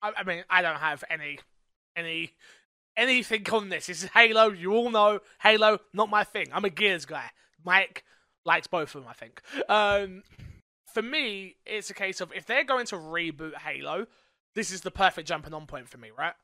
I, 0.00 0.12
I 0.16 0.24
mean, 0.24 0.44
I 0.48 0.62
don't 0.62 0.78
have 0.78 1.04
any, 1.10 1.38
any, 1.96 2.32
anything 2.96 3.48
on 3.50 3.68
this. 3.68 3.86
This 3.86 4.04
is 4.04 4.10
Halo. 4.10 4.50
You 4.50 4.72
all 4.72 4.90
know 4.90 5.20
Halo, 5.40 5.78
not 5.92 6.08
my 6.08 6.24
thing. 6.24 6.48
I'm 6.52 6.64
a 6.64 6.70
Gears 6.70 7.04
guy. 7.04 7.30
Mike 7.64 8.04
likes 8.44 8.66
both 8.66 8.94
of 8.94 9.02
them, 9.02 9.10
I 9.10 9.12
think. 9.12 9.42
Um, 9.68 10.22
for 10.92 11.02
me, 11.02 11.56
it's 11.66 11.90
a 11.90 11.94
case 11.94 12.20
of 12.20 12.32
if 12.32 12.46
they're 12.46 12.64
going 12.64 12.86
to 12.86 12.96
reboot 12.96 13.56
Halo, 13.56 14.06
this 14.54 14.70
is 14.70 14.82
the 14.82 14.90
perfect 14.90 15.28
jumping 15.28 15.54
on 15.54 15.66
point 15.66 15.88
for 15.88 15.98
me, 15.98 16.10
right? 16.16 16.34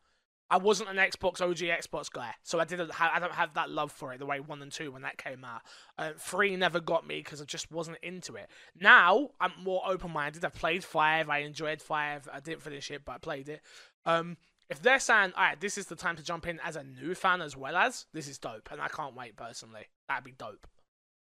I 0.51 0.57
wasn't 0.57 0.89
an 0.89 0.97
Xbox 0.97 1.41
OG 1.41 1.59
Xbox 1.59 2.11
guy, 2.11 2.33
so 2.43 2.59
I 2.59 2.65
didn't. 2.65 2.91
Ha- 2.91 3.13
I 3.15 3.21
don't 3.21 3.33
have 3.33 3.55
that 3.55 3.71
love 3.71 3.93
for 3.93 4.13
it 4.15 4.19
the 4.19 4.27
way 4.27 4.41
one 4.41 4.63
and 4.63 4.73
two 4.73 4.93
when 4.93 5.03
that 5.03 5.19
came 5.19 5.45
out. 5.45 5.61
Uh, 5.99 6.13
three 6.19 6.57
never 6.57 6.81
got 6.81 7.07
me 7.07 7.19
because 7.19 7.43
I 7.43 7.45
just 7.45 7.71
wasn't 7.71 7.99
into 8.03 8.35
it. 8.37 8.49
Now 8.81 9.31
I'm 9.41 9.53
more 9.63 9.83
open 9.87 10.11
minded. 10.13 10.45
I've 10.45 10.55
played 10.55 10.85
five. 10.85 11.29
I 11.29 11.39
enjoyed 11.39 11.83
five. 11.83 12.29
I 12.33 12.41
didn't 12.41 12.63
finish 12.63 12.91
it, 12.91 13.05
but 13.05 13.13
I 13.13 13.19
played 13.19 13.49
it. 13.49 13.61
Um, 14.07 14.39
if 14.71 14.83
they're 14.83 15.01
saying, 15.01 15.33
all 15.37 15.45
right, 15.45 15.61
this 15.61 15.79
is 15.79 15.87
the 15.87 15.97
time 15.97 16.17
to 16.17 16.23
jump 16.23 16.47
in 16.47 16.61
as 16.65 16.77
a 16.77 16.85
new 16.85 17.15
fan 17.15 17.41
as 17.41 17.57
well 17.57 17.77
as 17.77 18.07
this 18.13 18.29
is 18.29 18.39
dope, 18.39 18.69
and 18.71 18.81
I 18.81 18.89
can't 18.89 19.17
wait 19.17 19.37
personally. 19.37 19.87
That'd 20.09 20.25
be 20.25 20.33
dope. 20.33 20.67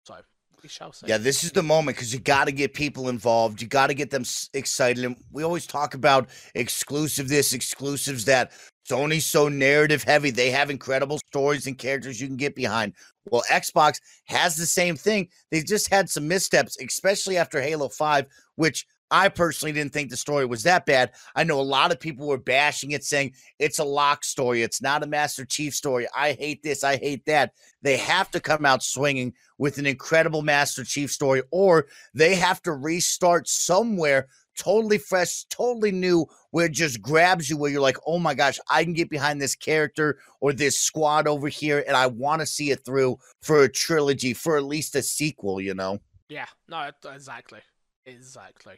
So 0.05 0.16
we 0.62 0.70
shall 0.70 0.91
see. 0.91 1.07
Yeah, 1.07 1.18
this 1.18 1.43
is 1.43 1.51
the 1.51 1.64
moment 1.64 1.97
because 1.97 2.14
you 2.14 2.20
got 2.20 2.45
to 2.45 2.51
get 2.51 2.74
people 2.74 3.09
involved. 3.09 3.62
You 3.62 3.68
got 3.68 3.88
to 3.88 3.93
get 3.93 4.09
them 4.09 4.24
excited. 4.53 5.03
And 5.03 5.16
we 5.32 5.43
always 5.43 5.66
talk 5.66 5.93
about 5.93 6.30
exclusive 6.55 7.30
this, 7.30 7.53
exclusives 7.53 8.26
that. 8.26 8.51
Sony's 8.90 9.26
so 9.26 9.48
narrative 9.48 10.04
heavy. 10.04 10.32
They 10.32 10.52
have 10.52 10.70
incredible 10.70 11.20
stories 11.30 11.68
and 11.68 11.78
characters 11.78 12.20
you 12.20 12.28
can 12.28 12.38
get 12.38 12.56
behind. 12.56 12.94
Well, 13.30 13.44
Xbox 13.50 14.00
has 14.26 14.56
the 14.56 14.66
same 14.66 14.96
thing. 14.96 15.30
They 15.52 15.62
just 15.62 15.90
had 15.90 16.10
some 16.10 16.28
missteps, 16.28 16.78
especially 16.82 17.38
after 17.38 17.62
Halo 17.62 17.90
5, 17.90 18.26
which 18.56 18.86
I 19.12 19.28
personally 19.28 19.74
didn't 19.74 19.92
think 19.92 20.10
the 20.10 20.18
story 20.18 20.46
was 20.46 20.64
that 20.64 20.86
bad. 20.86 21.12
I 21.36 21.44
know 21.44 21.60
a 21.60 21.62
lot 21.62 21.92
of 21.92 22.00
people 22.00 22.28
were 22.28 22.38
bashing 22.38 22.92
it, 22.92 23.04
saying 23.04 23.34
it's 23.60 23.80
a 23.80 23.84
lock 23.84 24.24
story. 24.24 24.64
It's 24.64 24.82
not 24.82 25.04
a 25.04 25.08
Master 25.08 25.44
Chief 25.44 25.76
story. 25.76 26.08
I 26.16 26.32
hate 26.32 26.64
this. 26.64 26.84
I 26.84 26.96
hate 26.96 27.26
that. 27.26 27.52
They 27.82 27.98
have 27.98 28.32
to 28.32 28.40
come 28.40 28.66
out 28.66 28.82
swinging 28.82 29.34
with 29.58 29.78
an 29.78 29.86
incredible 29.86 30.42
Master 30.44 30.86
Chief 30.86 31.12
story, 31.12 31.44
or 31.52 31.88
they 32.14 32.36
have 32.36 32.62
to 32.64 32.72
restart 32.72 33.50
somewhere 33.50 34.30
totally 34.58 34.97
fresh, 34.97 35.45
totally 35.45 35.91
new, 35.91 36.26
where 36.52 36.66
it 36.66 36.72
just 36.74 37.02
grabs 37.02 37.49
you, 37.49 37.58
where 37.58 37.72
you're 37.72 37.82
like, 37.82 37.97
oh 38.06 38.20
my 38.20 38.34
gosh, 38.34 38.60
I 38.70 38.84
can 38.84 38.93
get 38.93 39.10
behind 39.10 39.41
this 39.41 39.56
character 39.56 40.20
or 40.39 40.54
this 40.54 40.80
squad 40.80 41.28
over 41.28 41.47
here, 41.47 41.84
and 41.88 41.95
I 41.95 42.08
want 42.08 42.41
to 42.41 42.45
see 42.45 42.72
it 42.72 42.86
through 42.86 43.18
for 43.41 43.64
a 43.64 43.70
trilogy, 43.70 44.34
for 44.34 44.58
at 44.58 44.64
least 44.64 44.95
a 44.95 45.02
sequel, 45.02 45.62
you 45.62 45.74
know? 45.74 45.99
Yeah, 46.30 46.47
no, 46.68 46.89
exactly. 47.14 47.60
Exactly. 48.06 48.76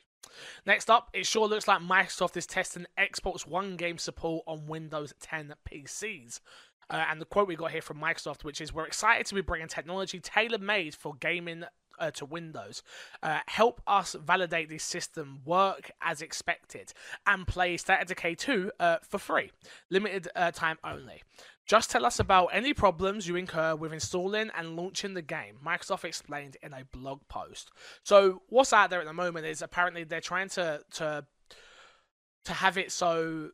Next 0.65 0.89
up, 0.89 1.09
it 1.13 1.26
sure 1.26 1.47
looks 1.47 1.67
like 1.67 1.82
Microsoft 1.82 2.38
is 2.38 2.47
testing 2.47 2.86
Xbox 2.97 3.45
One 3.47 3.78
game 3.78 3.97
support 3.97 4.43
on 4.47 4.65
Windows 4.65 5.13
10 5.21 5.53
PCs. 5.69 6.39
Uh, 6.89 7.05
and 7.09 7.21
the 7.21 7.26
quote 7.26 7.47
we 7.47 7.55
got 7.55 7.71
here 7.71 7.82
from 7.82 7.97
Microsoft, 7.97 8.43
which 8.43 8.59
is, 8.59 8.74
"We're 8.74 8.86
excited 8.86 9.26
to 9.28 9.36
be 9.36 9.41
bringing 9.41 9.67
technology 9.67 10.19
tailor-made 10.19 10.95
for 10.95 11.15
gaming 11.15 11.63
uh, 11.99 12.11
to 12.11 12.25
Windows. 12.25 12.83
Uh, 13.21 13.39
help 13.47 13.81
us 13.87 14.15
validate 14.21 14.69
this 14.69 14.83
system 14.83 15.41
work 15.45 15.91
as 16.01 16.21
expected 16.21 16.93
and 17.25 17.47
play 17.47 17.77
State 17.77 18.07
Decay 18.07 18.35
2 18.35 18.71
uh, 18.79 18.97
for 19.07 19.17
free, 19.17 19.51
limited 19.89 20.27
uh, 20.35 20.51
time 20.51 20.77
only. 20.83 21.21
Just 21.65 21.89
tell 21.89 22.05
us 22.05 22.19
about 22.19 22.47
any 22.47 22.73
problems 22.73 23.27
you 23.27 23.37
incur 23.37 23.75
with 23.75 23.93
installing 23.93 24.51
and 24.57 24.75
launching 24.75 25.13
the 25.13 25.21
game, 25.21 25.59
Microsoft 25.65 26.03
explained 26.03 26.57
in 26.61 26.73
a 26.73 26.83
blog 26.91 27.21
post. 27.29 27.71
So 28.03 28.41
what's 28.49 28.73
out 28.73 28.89
there 28.89 28.99
at 28.99 29.05
the 29.05 29.13
moment 29.13 29.45
is 29.45 29.61
apparently 29.61 30.03
they're 30.03 30.19
trying 30.19 30.49
to 30.49 30.81
to 30.95 31.25
to 32.45 32.53
have 32.53 32.77
it 32.77 32.91
so 32.91 33.51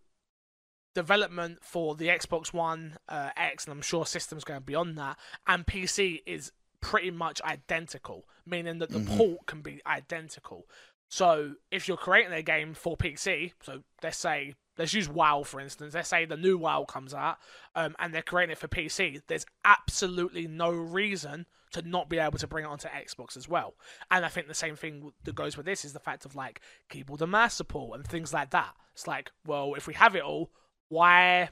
development 0.96 1.60
for 1.62 1.96
the 1.96 2.08
Xbox 2.08 2.52
One 2.52 2.98
uh, 3.08 3.30
X, 3.38 3.66
and 3.66 3.74
I'm 3.74 3.82
sure 3.82 4.06
systems 4.08 4.44
going 4.44 4.64
beyond 4.64 4.98
that, 4.98 5.18
and 5.46 5.66
PC 5.66 6.22
is 6.26 6.52
pretty 6.82 7.12
much 7.12 7.42
identical, 7.42 8.26
meaning 8.46 8.80
that 8.80 8.90
the 8.90 9.00
mm-hmm. 9.00 9.18
port 9.18 9.46
can 9.46 9.62
be 9.62 9.82
identical. 9.86 10.66
So 11.10 11.54
if 11.72 11.88
you're 11.88 11.98
creating 11.98 12.34
a 12.34 12.44
game 12.44 12.74
for 12.74 12.96
PC, 12.96 13.54
so 13.62 13.84
let's 14.04 14.18
say 14.18 14.54
let's 14.78 14.94
use 14.94 15.10
WoW 15.10 15.44
for 15.44 15.60
instance. 15.60 15.94
Let's 15.94 16.10
say 16.10 16.26
the 16.26 16.38
new 16.38 16.58
WoW 16.58 16.86
comes 16.86 17.14
out, 17.14 17.38
um, 17.76 17.96
and 18.00 18.14
they're 18.14 18.22
creating 18.22 18.54
it 18.54 18.60
for 18.60 18.68
PC. 18.68 19.22
There's 19.28 19.46
absolutely 19.66 20.48
no 20.48 20.70
reason 20.72 21.46
to 21.72 21.82
not 21.82 22.10
be 22.10 22.18
able 22.18 22.38
to 22.40 22.48
bring 22.48 22.66
it 22.66 22.68
onto 22.68 22.88
Xbox 22.88 23.38
as 23.38 23.48
well. 23.48 23.76
And 24.10 24.26
I 24.26 24.30
think 24.30 24.48
the 24.48 24.54
same 24.54 24.76
thing 24.76 25.12
that 25.24 25.36
goes 25.36 25.56
with 25.56 25.66
this 25.66 25.86
is 25.86 25.94
the 25.94 26.00
fact 26.00 26.26
of 26.26 26.36
like 26.36 26.62
keyboard 26.90 27.22
and 27.22 27.32
mouse 27.32 27.54
support 27.54 28.00
and 28.00 28.08
things 28.08 28.34
like 28.34 28.52
that. 28.52 28.74
It's 28.94 29.08
like, 29.08 29.32
well, 29.46 29.76
if 29.76 29.88
we 29.88 29.94
have 29.94 30.16
it 30.16 30.24
all, 30.24 30.50
why, 30.90 31.50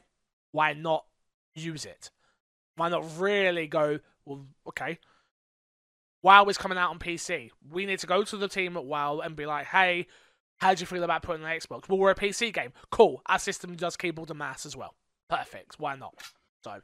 why 0.52 0.74
not 0.74 1.06
use 1.54 1.86
it? 1.86 2.10
Why 2.76 2.90
not 2.90 3.06
really 3.20 3.68
go? 3.68 4.00
Well, 4.26 4.48
okay, 4.70 5.00
WoW 6.24 6.46
is 6.46 6.58
coming 6.58 6.78
out 6.78 6.90
on 6.90 7.00
PC. 7.00 7.52
We 7.70 7.86
need 7.86 8.00
to 8.00 8.08
go 8.08 8.24
to 8.24 8.38
the 8.38 8.48
team 8.48 8.76
at 8.78 8.86
WoW 8.86 9.20
and 9.20 9.36
be 9.36 9.46
like, 9.46 9.68
hey, 9.68 10.08
how 10.58 10.74
do 10.74 10.82
you 10.82 10.88
feel 10.88 11.04
about 11.04 11.22
putting 11.22 11.46
an 11.46 11.50
Xbox? 11.50 11.88
Well, 11.88 12.00
we're 12.00 12.12
a 12.12 12.16
PC 12.16 12.54
game. 12.54 12.74
Cool. 12.92 13.22
Our 13.28 13.40
system 13.40 13.76
does 13.76 13.96
keyboard 13.96 14.30
and 14.30 14.40
mouse 14.40 14.66
as 14.66 14.76
well. 14.76 14.96
Perfect. 15.30 15.80
Why 15.80 15.96
not? 15.96 16.16
So, 16.64 16.82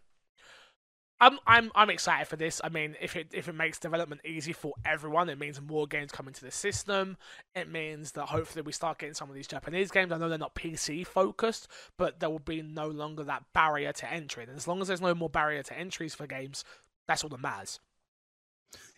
I'm 1.20 1.40
I'm 1.48 1.72
I'm 1.74 1.90
excited 1.90 2.28
for 2.28 2.36
this. 2.36 2.60
I 2.64 2.70
mean, 2.70 2.96
if 3.00 3.16
it 3.16 3.28
if 3.32 3.48
it 3.48 3.56
makes 3.56 3.80
development 3.80 4.22
easy 4.26 4.52
for 4.52 4.74
everyone, 4.84 5.30
it 5.30 5.40
means 5.40 5.62
more 5.62 5.88
games 5.88 6.12
come 6.12 6.28
into 6.28 6.44
the 6.44 6.52
system. 6.52 7.18
It 7.56 7.72
means 7.72 8.12
that 8.12 8.26
hopefully 8.26 8.62
we 8.62 8.74
start 8.74 9.00
getting 9.00 9.14
some 9.14 9.30
of 9.30 9.36
these 9.36 9.48
Japanese 9.48 9.90
games. 9.90 10.12
I 10.12 10.18
know 10.18 10.28
they're 10.28 10.38
not 10.38 10.54
PC 10.54 11.08
focused, 11.08 11.70
but 11.98 12.20
there 12.20 12.30
will 12.30 12.40
be 12.40 12.62
no 12.62 12.88
longer 12.88 13.24
that 13.24 13.46
barrier 13.54 13.94
to 13.94 14.12
entry. 14.12 14.44
And 14.44 14.56
as 14.56 14.68
long 14.68 14.82
as 14.82 14.90
there's 14.90 15.02
no 15.02 15.16
more 15.16 15.30
barrier 15.30 15.64
to 15.64 15.78
entries 15.78 16.14
for 16.14 16.28
games, 16.28 16.66
that's 17.08 17.24
all 17.24 17.30
that 17.30 17.40
matters. 17.40 17.80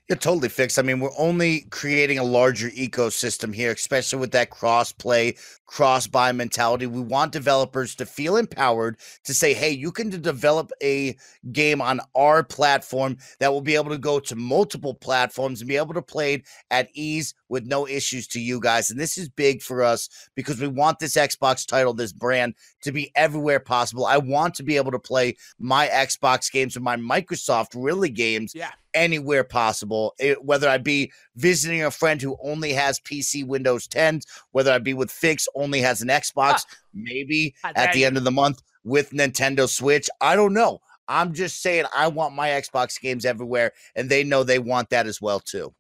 It 0.08 0.22
totally 0.22 0.50
fixed. 0.50 0.78
I 0.78 0.84
mean, 0.84 1.00
we're 1.00 1.10
only 1.18 1.62
creating 1.72 2.20
a 2.20 2.24
larger 2.24 2.70
ecosystem 2.70 3.56
here, 3.56 3.72
especially 3.72 4.20
with 4.20 4.32
that 4.34 4.52
cross 4.52 4.92
play, 4.92 5.36
cross 5.66 6.06
buy 6.06 6.32
mentality. 6.32 6.86
We 6.86 7.02
want 7.02 7.32
developers 7.32 7.96
to 7.96 8.06
feel 8.06 8.38
empowered 8.38 8.98
to 9.24 9.34
say, 9.34 9.56
hey, 9.56 9.72
you 9.72 9.92
can 9.92 10.12
develop 10.12 10.72
a 10.84 11.18
game 11.52 11.82
on 11.82 12.02
our 12.14 12.44
platform 12.44 13.18
that 13.40 13.52
will 13.52 13.62
be 13.62 13.74
able 13.74 13.90
to 13.90 13.98
go 13.98 14.20
to 14.20 14.36
multiple 14.36 14.94
platforms 14.94 15.62
and 15.62 15.68
be 15.68 15.78
able 15.78 15.96
to 15.96 16.04
play 16.04 16.36
it 16.36 16.44
at 16.70 16.90
ease 16.94 17.34
with 17.56 17.66
no 17.66 17.88
issues 17.88 18.28
to 18.28 18.42
you 18.42 18.60
guys. 18.60 18.92
And 18.92 19.00
this 19.00 19.18
is 19.18 19.30
big 19.30 19.62
for 19.62 19.82
us 19.82 20.10
because 20.36 20.60
we 20.60 20.68
want 20.68 21.00
this 21.00 21.16
Xbox 21.16 21.66
title, 21.66 21.94
this 21.94 22.12
brand, 22.12 22.54
to 22.82 22.92
be 22.92 23.14
everywhere 23.16 23.62
possible. 23.62 24.06
I 24.06 24.18
want 24.18 24.56
to 24.56 24.64
be 24.64 24.76
able 24.76 24.92
to 24.92 25.00
play 25.00 25.38
my 25.58 25.88
Xbox 25.88 26.52
games 26.52 26.76
and 26.76 26.84
my 26.84 26.98
Microsoft 26.98 27.70
really 27.74 28.10
games 28.10 28.54
yeah 28.54 28.72
anywhere 28.94 29.44
possible. 29.44 30.16
It, 30.20 30.44
whether 30.44 30.68
I 30.68 30.78
be 30.78 31.12
visiting 31.36 31.84
a 31.84 31.92
friend 31.92 32.22
who 32.22 32.38
only 32.42 32.74
has 32.74 33.00
PC 33.00 33.46
Windows 33.46 33.88
10, 33.88 34.22
whether 34.52 34.72
I 34.72 34.80
be 34.80 34.94
with 34.94 35.12
Fix 35.12 35.48
only 35.56 35.82
has 35.82 36.02
an 36.02 36.08
Xbox, 36.08 36.34
ah, 36.66 36.76
maybe 36.94 37.54
at 37.64 37.94
the 37.94 38.00
you. 38.00 38.08
end 38.08 38.18
of 38.18 38.24
the 38.24 38.32
month 38.32 38.62
with 38.84 39.12
Nintendo 39.12 39.70
Switch. 39.70 40.10
I 40.22 40.36
don't 40.36 40.54
know. 40.54 40.80
I'm 41.08 41.34
just 41.34 41.62
saying 41.62 41.86
I 41.96 42.08
want 42.08 42.34
my 42.36 42.50
Xbox 42.50 43.00
games 43.00 43.26
everywhere, 43.26 43.72
and 43.96 44.10
they 44.10 44.24
know 44.24 44.44
they 44.44 44.60
want 44.60 44.90
that 44.90 45.06
as 45.06 45.22
well 45.22 45.40
too. 45.40 45.74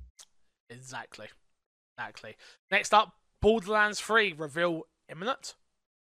Exactly. 0.70 1.28
Exactly. 1.98 2.36
Next 2.72 2.94
up, 2.94 3.14
Borderlands 3.42 4.00
3 4.00 4.34
reveal 4.34 4.84
imminent. 5.10 5.56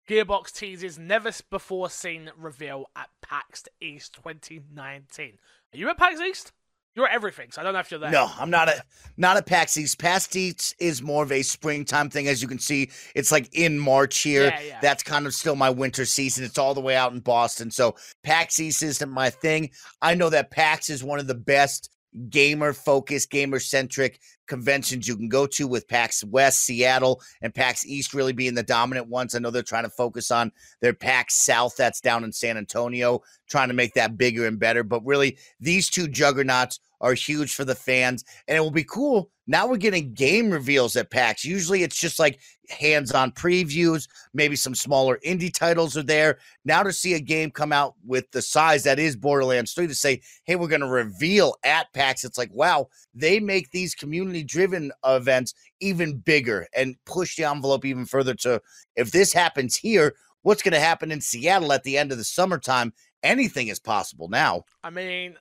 Gearbox 0.08 0.54
teases 0.54 0.98
never 0.98 1.32
before 1.50 1.90
seen 1.90 2.32
reveal 2.38 2.86
at 2.96 3.10
PAX 3.22 3.66
East 3.82 4.14
2019. 4.14 5.38
Are 5.74 5.78
you 5.78 5.90
at 5.90 5.98
PAX 5.98 6.22
East? 6.22 6.54
You're 6.96 7.08
everything, 7.08 7.52
so 7.52 7.62
I 7.62 7.64
don't 7.64 7.74
know 7.74 7.80
if 7.80 7.92
you're 7.92 8.00
there. 8.00 8.10
No, 8.10 8.28
I'm 8.40 8.50
not 8.50 8.70
a 8.70 8.84
not 9.18 9.38
a 9.38 9.44
PAX 9.44 9.78
East. 9.78 10.00
PAX 10.00 10.36
East 10.36 10.74
is 10.80 11.04
more 11.04 11.22
of 11.22 11.32
a 11.32 11.44
springtime 11.44 12.10
thing, 12.10 12.28
as 12.28 12.42
you 12.42 12.48
can 12.48 12.58
see. 12.58 12.90
It's 13.14 13.32
like 13.32 13.54
in 13.54 13.78
March 13.78 14.18
here. 14.18 14.46
Yeah, 14.46 14.60
yeah. 14.62 14.80
That's 14.82 15.04
kind 15.04 15.28
of 15.28 15.36
still 15.36 15.56
my 15.56 15.70
winter 15.70 16.06
season. 16.06 16.44
It's 16.44 16.58
all 16.58 16.74
the 16.74 16.82
way 16.82 16.96
out 16.96 17.12
in 17.12 17.20
Boston, 17.20 17.70
so 17.70 17.96
PAX 18.24 18.60
East 18.60 18.82
isn't 18.82 19.12
my 19.12 19.30
thing. 19.30 19.70
I 20.02 20.16
know 20.16 20.32
that 20.32 20.50
PAX 20.50 20.90
is 20.90 21.04
one 21.04 21.20
of 21.20 21.28
the 21.28 21.36
best 21.36 21.92
gamer 22.30 22.74
focused, 22.74 23.30
gamer 23.30 23.60
centric 23.60 24.20
conventions 24.48 25.08
you 25.08 25.16
can 25.16 25.30
go 25.30 25.46
to 25.46 25.68
with 25.68 25.88
PAX 25.88 26.24
West, 26.24 26.64
Seattle, 26.64 27.22
and 27.42 27.54
PAX 27.54 27.86
East 27.86 28.14
really 28.14 28.34
being 28.34 28.56
the 28.56 28.64
dominant 28.64 29.08
ones. 29.08 29.36
I 29.36 29.40
know 29.40 29.52
they're 29.52 29.64
trying 29.64 29.84
to 29.84 29.90
focus 29.90 30.32
on 30.32 30.52
their 30.82 30.94
PAX 30.94 31.36
South 31.36 31.76
that's 31.78 32.02
down 32.02 32.24
in 32.24 32.32
San 32.32 32.58
Antonio, 32.58 33.22
trying 33.50 33.68
to 33.68 33.74
make 33.74 33.94
that 33.94 34.18
bigger 34.18 34.48
and 34.48 34.60
better. 34.60 34.84
But 34.84 35.06
really, 35.06 35.38
these 35.60 35.90
two 35.90 36.08
juggernauts 36.08 36.80
are 37.02 37.14
huge 37.14 37.54
for 37.54 37.66
the 37.66 37.76
fans, 37.76 38.24
and 38.48 38.58
it 38.58 38.62
will 38.62 38.72
be 38.72 38.84
cool. 38.84 39.30
Now 39.46 39.68
we're 39.68 39.78
getting 39.78 40.14
game 40.14 40.50
reveals 40.50 40.96
at 40.96 41.12
PAX. 41.12 41.46
Usually 41.46 41.84
it's 41.84 42.00
just 42.00 42.20
like 42.20 42.40
hands 42.70 43.12
on 43.12 43.32
previews, 43.32 44.08
maybe 44.34 44.56
some 44.56 44.76
smaller 44.76 45.20
indie 45.26 45.54
titles 45.54 45.96
are 45.98 46.04
there. 46.04 46.40
Now 46.66 46.84
to 46.84 46.92
see 46.94 47.14
a 47.14 47.20
game 47.20 47.52
come 47.52 47.72
out 47.72 47.96
with 48.06 48.30
the 48.32 48.42
size 48.42 48.84
that 48.84 49.00
is 49.00 49.16
Borderlands 49.16 49.74
3 49.74 49.88
to 49.88 49.96
say, 49.96 50.22
hey, 50.44 50.56
we're 50.56 50.68
going 50.68 50.82
to 50.82 50.88
reveal 50.88 51.56
at 51.64 51.92
PAX, 51.94 52.24
it's 52.24 52.38
like, 52.38 52.52
wow, 52.54 52.88
they 53.14 53.40
make 53.40 53.72
these 53.72 53.96
community 53.96 54.44
driven 54.44 54.92
events 55.06 55.54
even 55.80 56.18
bigger 56.18 56.68
and 56.76 56.96
push 57.06 57.36
the 57.36 57.44
envelope 57.46 57.86
even 57.86 58.06
further 58.06 58.34
to 58.34 58.62
if 58.96 59.12
this 59.12 59.34
happens 59.34 59.76
here, 59.76 60.16
what's 60.42 60.64
going 60.64 60.74
to 60.74 60.80
happen 60.80 61.12
in 61.12 61.22
Seattle 61.22 61.74
at 61.74 61.84
the 61.84 61.98
end 61.98 62.12
of 62.12 62.18
the 62.18 62.24
summertime? 62.24 62.94
Anything 63.24 63.68
is 63.68 63.80
possible 63.80 64.28
now. 64.28 64.64
I 64.84 64.90
mean, 64.90 65.36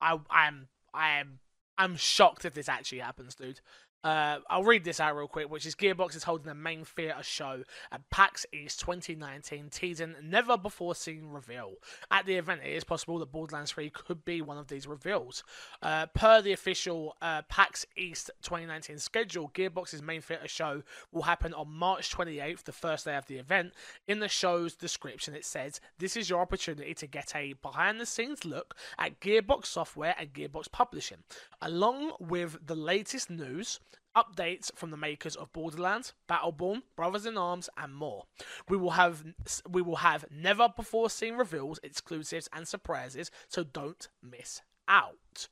I, 0.00 0.18
I'm 0.30 0.68
I'm 0.92 1.38
I'm 1.78 1.96
shocked 1.96 2.44
if 2.44 2.54
this 2.54 2.68
actually 2.68 2.98
happens, 2.98 3.34
dude. 3.34 3.60
Uh, 4.04 4.38
I'll 4.50 4.64
read 4.64 4.82
this 4.82 4.98
out 4.98 5.16
real 5.16 5.28
quick, 5.28 5.48
which 5.48 5.64
is 5.64 5.76
Gearbox 5.76 6.16
is 6.16 6.24
holding 6.24 6.50
a 6.50 6.54
main 6.54 6.84
theatre 6.84 7.22
show 7.22 7.62
at 7.92 8.08
PAX 8.10 8.44
East 8.52 8.80
2019, 8.80 9.68
teasing 9.70 10.16
never 10.22 10.56
before 10.56 10.96
seen 10.96 11.28
reveal. 11.28 11.74
At 12.10 12.26
the 12.26 12.34
event, 12.34 12.62
it 12.64 12.70
is 12.70 12.82
possible 12.82 13.20
that 13.20 13.30
Borderlands 13.30 13.70
3 13.72 13.90
could 13.90 14.24
be 14.24 14.42
one 14.42 14.58
of 14.58 14.66
these 14.66 14.88
reveals. 14.88 15.44
Uh, 15.80 16.06
per 16.06 16.42
the 16.42 16.52
official 16.52 17.16
uh, 17.22 17.42
PAX 17.42 17.86
East 17.96 18.30
2019 18.42 18.98
schedule, 18.98 19.52
Gearbox's 19.54 20.02
main 20.02 20.20
theatre 20.20 20.48
show 20.48 20.82
will 21.12 21.22
happen 21.22 21.54
on 21.54 21.70
March 21.70 22.12
28th, 22.12 22.64
the 22.64 22.72
first 22.72 23.04
day 23.04 23.16
of 23.16 23.26
the 23.26 23.36
event. 23.36 23.72
In 24.08 24.18
the 24.18 24.28
show's 24.28 24.74
description, 24.74 25.34
it 25.34 25.44
says, 25.44 25.80
This 25.98 26.16
is 26.16 26.28
your 26.28 26.40
opportunity 26.40 26.94
to 26.94 27.06
get 27.06 27.36
a 27.36 27.52
behind 27.52 28.00
the 28.00 28.06
scenes 28.06 28.44
look 28.44 28.74
at 28.98 29.20
Gearbox 29.20 29.66
software 29.66 30.16
and 30.18 30.32
Gearbox 30.32 30.72
publishing, 30.72 31.18
along 31.60 32.12
with 32.18 32.66
the 32.66 32.74
latest 32.74 33.30
news 33.30 33.78
updates 34.16 34.70
from 34.74 34.90
the 34.90 34.96
makers 34.96 35.36
of 35.36 35.52
Borderlands, 35.52 36.12
Battleborn, 36.28 36.82
Brothers 36.96 37.26
in 37.26 37.38
Arms, 37.38 37.68
and 37.76 37.94
more. 37.94 38.24
We 38.68 38.76
will 38.76 38.90
have 38.90 39.24
we 39.68 39.82
will 39.82 39.96
have 39.96 40.24
never 40.30 40.68
before 40.68 41.10
seen 41.10 41.34
reveals, 41.34 41.80
exclusives, 41.82 42.48
and 42.52 42.66
surprises, 42.66 43.30
so 43.48 43.64
don't 43.64 44.08
miss 44.22 44.60
out. 44.88 45.48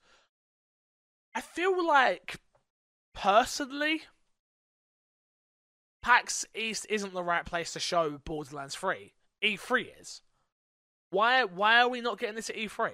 I 1.35 1.41
feel 1.41 1.87
like 1.87 2.41
personally 3.15 4.03
PAX 6.03 6.47
East 6.55 6.87
isn't 6.89 7.13
the 7.13 7.23
right 7.23 7.45
place 7.45 7.73
to 7.73 7.81
show 7.81 8.19
Borderlands 8.25 8.75
3. 8.75 9.13
E3 9.43 9.87
is. 10.01 10.23
Why 11.11 11.45
why 11.45 11.81
are 11.81 11.89
we 11.89 12.01
not 12.01 12.19
getting 12.19 12.37
this 12.37 12.51
at 12.51 12.57
E3? 12.57 12.93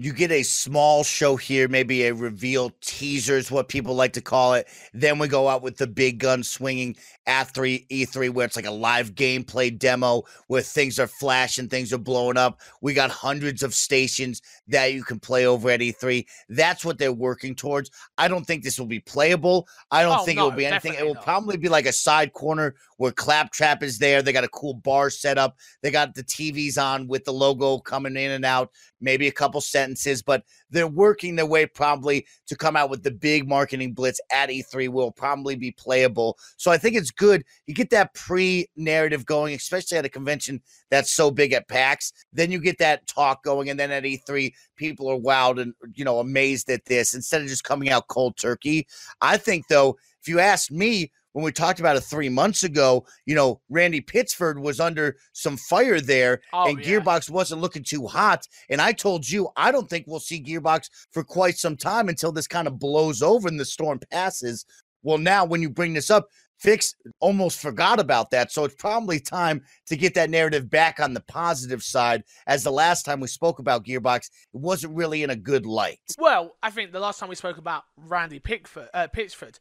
You 0.00 0.12
get 0.12 0.30
a 0.30 0.44
small 0.44 1.02
show 1.02 1.34
here, 1.34 1.66
maybe 1.66 2.04
a 2.04 2.14
reveal 2.14 2.70
teaser 2.80 3.36
is 3.36 3.50
what 3.50 3.68
people 3.68 3.96
like 3.96 4.12
to 4.12 4.20
call 4.20 4.54
it. 4.54 4.68
Then 4.94 5.18
we 5.18 5.26
go 5.26 5.48
out 5.48 5.60
with 5.60 5.76
the 5.76 5.88
big 5.88 6.20
gun 6.20 6.44
swinging 6.44 6.96
at 7.26 7.52
3 7.52 7.84
E3 7.90 8.30
where 8.30 8.46
it's 8.46 8.54
like 8.54 8.64
a 8.64 8.70
live 8.70 9.16
gameplay 9.16 9.76
demo 9.76 10.22
where 10.46 10.62
things 10.62 11.00
are 11.00 11.08
flashing, 11.08 11.68
things 11.68 11.92
are 11.92 11.98
blowing 11.98 12.36
up. 12.36 12.60
We 12.80 12.94
got 12.94 13.10
hundreds 13.10 13.64
of 13.64 13.74
stations 13.74 14.40
that 14.68 14.92
you 14.92 15.02
can 15.02 15.18
play 15.18 15.46
over 15.46 15.68
at 15.68 15.80
E3. 15.80 16.24
That's 16.48 16.84
what 16.84 16.98
they're 16.98 17.12
working 17.12 17.56
towards. 17.56 17.90
I 18.16 18.28
don't 18.28 18.46
think 18.46 18.62
this 18.62 18.78
will 18.78 18.86
be 18.86 19.00
playable. 19.00 19.66
I 19.90 20.02
don't 20.04 20.20
Oh, 20.20 20.24
think 20.24 20.36
no, 20.36 20.46
it 20.46 20.50
will 20.50 20.56
be 20.56 20.66
anything. 20.66 20.94
It 20.94 21.04
will 21.04 21.14
not. 21.14 21.24
probably 21.24 21.56
be 21.56 21.68
like 21.68 21.86
a 21.86 21.92
side 21.92 22.32
corner 22.32 22.76
where 22.98 23.12
Claptrap 23.12 23.82
is 23.82 23.98
there. 23.98 24.22
They 24.22 24.32
got 24.32 24.44
a 24.44 24.48
cool 24.48 24.74
bar 24.74 25.10
set 25.10 25.38
up. 25.38 25.56
They 25.82 25.90
got 25.90 26.14
the 26.14 26.22
TVs 26.24 26.80
on 26.80 27.08
with 27.08 27.24
the 27.24 27.32
logo 27.32 27.78
coming 27.78 28.16
in 28.16 28.30
and 28.30 28.44
out 28.44 28.70
maybe 29.00 29.28
a 29.28 29.32
couple 29.32 29.60
sentences, 29.60 29.87
but 30.26 30.44
they're 30.70 30.86
working 30.86 31.36
their 31.36 31.46
way 31.46 31.66
probably 31.66 32.26
to 32.46 32.56
come 32.56 32.76
out 32.76 32.90
with 32.90 33.02
the 33.02 33.10
big 33.10 33.48
marketing 33.48 33.92
blitz 33.92 34.20
at 34.30 34.48
E3 34.48 34.88
will 34.88 35.10
probably 35.10 35.56
be 35.56 35.70
playable. 35.70 36.38
So 36.56 36.70
I 36.70 36.78
think 36.78 36.96
it's 36.96 37.10
good. 37.10 37.44
You 37.66 37.74
get 37.74 37.90
that 37.90 38.14
pre 38.14 38.68
narrative 38.76 39.26
going, 39.26 39.54
especially 39.54 39.98
at 39.98 40.04
a 40.04 40.10
convention 40.10 40.60
that's 40.90 41.10
so 41.10 41.30
big 41.30 41.52
at 41.52 41.68
PAX. 41.68 42.12
Then 42.32 42.50
you 42.50 42.60
get 42.60 42.78
that 42.78 43.06
talk 43.06 43.44
going, 43.44 43.70
and 43.70 43.78
then 43.78 43.90
at 43.90 44.04
E3, 44.04 44.52
people 44.76 45.08
are 45.08 45.18
wowed 45.18 45.60
and 45.60 45.74
you 45.94 46.04
know 46.04 46.18
amazed 46.18 46.70
at 46.70 46.84
this 46.86 47.14
instead 47.14 47.42
of 47.42 47.48
just 47.48 47.64
coming 47.64 47.90
out 47.90 48.08
cold 48.08 48.36
turkey. 48.36 48.86
I 49.20 49.36
think 49.36 49.68
though, 49.68 49.96
if 50.20 50.28
you 50.28 50.40
ask 50.40 50.70
me, 50.70 51.10
when 51.38 51.44
we 51.44 51.52
talked 51.52 51.78
about 51.78 51.94
it 51.94 52.00
three 52.00 52.28
months 52.28 52.64
ago, 52.64 53.06
you 53.24 53.36
know, 53.36 53.60
Randy 53.68 54.00
Pittsford 54.00 54.58
was 54.58 54.80
under 54.80 55.14
some 55.34 55.56
fire 55.56 56.00
there 56.00 56.40
Oh, 56.52 56.68
and 56.68 56.84
yeah. 56.84 56.98
Gearbox 56.98 57.30
wasn't 57.30 57.60
looking 57.60 57.84
too 57.84 58.08
hot. 58.08 58.44
And 58.68 58.80
I 58.80 58.90
told 58.90 59.30
you, 59.30 59.48
I 59.56 59.70
don't 59.70 59.88
think 59.88 60.06
we'll 60.08 60.18
see 60.18 60.42
Gearbox 60.42 60.90
for 61.12 61.22
quite 61.22 61.56
some 61.56 61.76
time 61.76 62.08
until 62.08 62.32
this 62.32 62.48
kind 62.48 62.66
of 62.66 62.80
blows 62.80 63.22
over 63.22 63.46
and 63.46 63.60
the 63.60 63.64
storm 63.64 64.00
passes. 64.10 64.66
Well, 65.04 65.18
now 65.18 65.44
when 65.44 65.62
you 65.62 65.70
bring 65.70 65.94
this 65.94 66.10
up, 66.10 66.26
Fix 66.58 66.96
almost 67.20 67.60
forgot 67.60 68.00
about 68.00 68.32
that. 68.32 68.50
So 68.50 68.64
it's 68.64 68.74
probably 68.74 69.20
time 69.20 69.62
to 69.86 69.96
get 69.96 70.14
that 70.14 70.30
narrative 70.30 70.68
back 70.68 70.98
on 70.98 71.14
the 71.14 71.20
positive 71.20 71.84
side. 71.84 72.24
As 72.48 72.64
the 72.64 72.72
last 72.72 73.04
time 73.04 73.20
we 73.20 73.28
spoke 73.28 73.60
about 73.60 73.84
Gearbox, 73.84 74.22
it 74.26 74.30
wasn't 74.54 74.96
really 74.96 75.22
in 75.22 75.30
a 75.30 75.36
good 75.36 75.66
light. 75.66 76.00
Well, 76.18 76.56
I 76.64 76.70
think 76.70 76.90
the 76.90 76.98
last 76.98 77.20
time 77.20 77.28
we 77.28 77.36
spoke 77.36 77.58
about 77.58 77.84
Randy 77.96 78.40
Pickford, 78.40 78.88
uh, 78.92 79.06
Pitchford, 79.06 79.60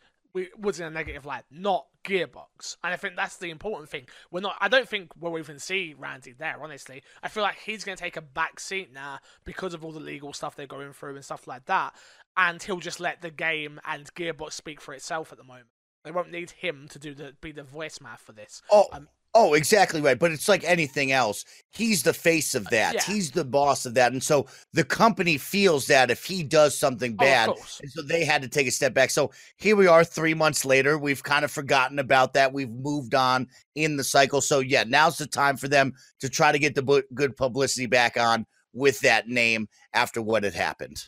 was 0.58 0.80
in 0.80 0.86
a 0.86 0.90
negative 0.90 1.26
light, 1.26 1.44
not 1.52 1.86
Gearbox, 2.04 2.78
and 2.84 2.94
I 2.94 2.98
think 2.98 3.16
that's 3.16 3.38
the 3.38 3.50
important 3.50 3.90
thing. 3.90 4.08
We're 4.32 4.42
not. 4.42 4.56
I 4.62 4.68
don't 4.68 4.88
think 4.88 5.12
we'll 5.20 5.38
even 5.38 5.60
see 5.60 5.96
Randy 5.98 6.34
there. 6.34 6.58
Honestly, 6.62 7.04
I 7.22 7.28
feel 7.28 7.44
like 7.44 7.58
he's 7.58 7.84
going 7.84 7.98
to 7.98 8.04
take 8.04 8.18
a 8.18 8.22
back 8.22 8.60
seat 8.60 8.94
now 8.94 9.20
because 9.46 9.74
of 9.74 9.84
all 9.84 9.92
the 9.92 10.00
legal 10.00 10.34
stuff 10.34 10.56
they're 10.56 10.68
going 10.68 10.94
through 10.94 11.16
and 11.16 11.26
stuff 11.26 11.48
like 11.48 11.66
that, 11.66 11.96
and 12.38 12.62
he'll 12.62 12.80
just 12.80 13.00
let 13.00 13.22
the 13.22 13.32
game 13.32 13.80
and 13.86 14.14
Gearbox 14.14 14.54
speak 14.54 14.80
for 14.80 14.94
itself 14.94 15.32
at 15.32 15.38
the 15.38 15.44
moment. 15.44 15.68
They 16.04 16.12
won't 16.12 16.32
need 16.32 16.52
him 16.52 16.88
to 16.92 17.00
do 17.00 17.14
the 17.14 17.34
be 17.42 17.52
the 17.52 17.64
voice 17.64 18.00
man 18.00 18.16
for 18.18 18.32
this. 18.32 18.62
Oh, 18.72 18.86
Um, 18.94 19.10
oh, 19.38 19.54
exactly 19.54 20.02
right. 20.02 20.18
But 20.18 20.32
it's 20.32 20.50
like 20.50 20.64
anything 20.64 21.12
else. 21.12 21.46
He's 21.70 22.04
the 22.04 22.14
face 22.14 22.56
of 22.56 22.66
uh, 22.68 22.70
that. 22.72 22.96
yeah. 22.96 23.04
He's 23.04 23.32
the 23.32 23.46
boss 23.46 23.86
of 23.86 23.94
that. 23.94 24.12
And 24.12 24.24
so 24.24 24.48
the 24.74 24.84
company 24.84 25.38
feels 25.38 25.88
that 25.88 26.10
if 26.10 26.26
he 26.26 26.44
does 26.44 26.78
something 26.78 27.14
Oh, 27.14 27.24
bad, 27.24 27.48
course. 27.50 27.80
and 27.82 27.92
so 27.92 28.02
they 28.02 28.26
had 28.26 28.42
to 28.42 28.48
take 28.48 28.68
a 28.68 28.72
step 28.72 28.94
back. 28.94 29.12
So 29.12 29.32
here 29.58 29.76
we 29.76 29.88
are 29.88 30.04
three 30.04 30.34
months 30.34 30.66
later. 30.66 30.98
We've 30.98 31.24
kind 31.24 31.46
of 31.46 31.52
forgotten 31.52 32.00
about 32.00 32.34
that. 32.34 32.52
We've 32.52 32.70
moved 32.70 33.14
on 33.14 33.48
in 33.76 33.98
the 33.98 34.04
cycle. 34.04 34.42
So 34.42 34.60
yeah, 34.60 34.84
now's 34.88 35.18
the 35.18 35.28
time 35.28 35.58
for 35.58 35.68
them 35.68 35.94
to 36.20 36.30
try 36.30 36.52
to 36.52 36.60
get 36.60 36.76
the 36.76 37.04
good 37.14 37.38
publicity 37.38 37.86
back 37.86 38.18
on 38.18 38.46
with 38.74 39.00
that 39.02 39.28
name 39.28 39.68
after 39.94 40.22
what 40.22 40.44
had 40.44 40.54
happened. 40.54 41.06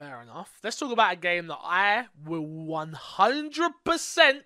Fair 0.00 0.22
enough. 0.22 0.52
Let's 0.62 0.76
talk 0.76 0.92
about 0.92 1.12
a 1.12 1.16
game 1.16 1.46
that 1.46 1.60
I 1.62 2.06
will 2.24 2.44
100% 2.44 4.40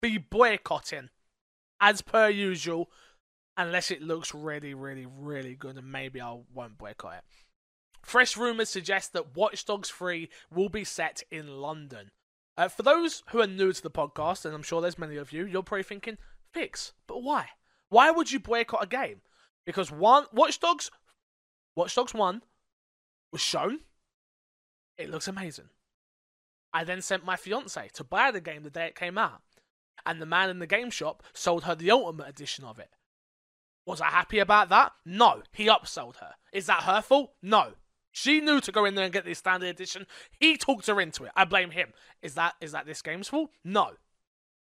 be 0.00 0.18
boycotting, 0.18 1.10
as 1.80 2.02
per 2.02 2.28
usual, 2.28 2.90
unless 3.56 3.90
it 3.90 4.02
looks 4.02 4.34
really, 4.34 4.74
really, 4.74 5.06
really 5.06 5.54
good, 5.54 5.76
and 5.76 5.90
maybe 5.90 6.20
I 6.20 6.38
won't 6.52 6.78
boycott 6.78 7.14
it. 7.14 7.24
Fresh 8.02 8.36
rumours 8.36 8.68
suggest 8.68 9.12
that 9.12 9.34
Watch 9.36 9.64
Dogs 9.64 9.90
3 9.90 10.28
will 10.54 10.68
be 10.68 10.84
set 10.84 11.22
in 11.30 11.60
London. 11.60 12.12
Uh, 12.56 12.68
for 12.68 12.82
those 12.82 13.22
who 13.30 13.40
are 13.40 13.46
new 13.46 13.72
to 13.72 13.82
the 13.82 13.90
podcast, 13.90 14.44
and 14.44 14.54
I'm 14.54 14.62
sure 14.62 14.80
there's 14.80 14.98
many 14.98 15.16
of 15.16 15.32
you, 15.32 15.44
you're 15.44 15.62
probably 15.62 15.82
thinking, 15.82 16.16
Fix, 16.52 16.92
but 17.06 17.22
why? 17.22 17.48
Why 17.88 18.10
would 18.10 18.32
you 18.32 18.40
boycott 18.40 18.84
a 18.84 18.86
game? 18.86 19.20
Because 19.64 19.90
one, 19.90 20.26
Watch 20.32 20.60
Dogs, 20.60 20.90
Watch 21.74 21.94
Dogs 21.94 22.14
1 22.14 22.42
was 23.32 23.40
shown, 23.40 23.80
it 24.96 25.10
looks 25.10 25.28
amazing. 25.28 25.68
I 26.72 26.84
then 26.84 27.02
sent 27.02 27.24
my 27.24 27.36
fiance 27.36 27.90
to 27.94 28.04
buy 28.04 28.30
the 28.30 28.40
game 28.40 28.62
the 28.62 28.70
day 28.70 28.86
it 28.86 28.94
came 28.94 29.18
out, 29.18 29.42
and 30.04 30.20
the 30.20 30.26
man 30.26 30.50
in 30.50 30.58
the 30.58 30.66
game 30.66 30.90
shop 30.90 31.22
sold 31.32 31.64
her 31.64 31.74
the 31.74 31.90
ultimate 31.90 32.28
edition 32.28 32.64
of 32.64 32.78
it. 32.78 32.90
Was 33.86 34.00
I 34.00 34.06
happy 34.06 34.40
about 34.40 34.68
that? 34.70 34.92
No. 35.04 35.42
He 35.52 35.66
upsold 35.66 36.16
her. 36.16 36.34
Is 36.52 36.66
that 36.66 36.82
her 36.82 37.00
fault? 37.00 37.32
No. 37.40 37.74
She 38.10 38.40
knew 38.40 38.60
to 38.62 38.72
go 38.72 38.84
in 38.84 38.94
there 38.94 39.04
and 39.04 39.12
get 39.12 39.24
the 39.24 39.34
standard 39.34 39.68
edition. 39.68 40.06
He 40.40 40.56
talked 40.56 40.86
her 40.86 41.00
into 41.00 41.24
it. 41.24 41.32
I 41.36 41.44
blame 41.44 41.70
him. 41.70 41.92
Is 42.22 42.34
that 42.34 42.54
is 42.60 42.72
that 42.72 42.86
this 42.86 43.02
game's 43.02 43.28
fault? 43.28 43.50
No. 43.62 43.90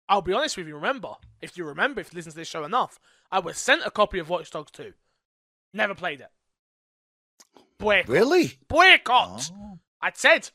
I'll 0.10 0.22
be 0.22 0.34
honest 0.34 0.58
with 0.58 0.68
you. 0.68 0.76
Remember, 0.76 1.16
if 1.42 1.58
you 1.58 1.66
remember, 1.66 2.02
if 2.02 2.12
you 2.12 2.18
listen 2.18 2.32
to 2.32 2.38
this 2.38 2.48
show 2.48 2.64
enough, 2.64 3.00
I 3.32 3.40
was 3.40 3.58
sent 3.58 3.86
a 3.86 3.92
copy 3.92 4.20
of 4.20 4.30
Watch 4.30 4.52
Dogs 4.52 4.72
2. 4.72 4.94
Never 5.74 5.96
played 5.96 6.22
it. 6.22 6.30
Boycott. 7.78 8.10
Really? 8.10 8.54
Boycott. 8.68 9.52
Oh. 9.54 9.80
I 10.02 10.12
said, 10.14 10.50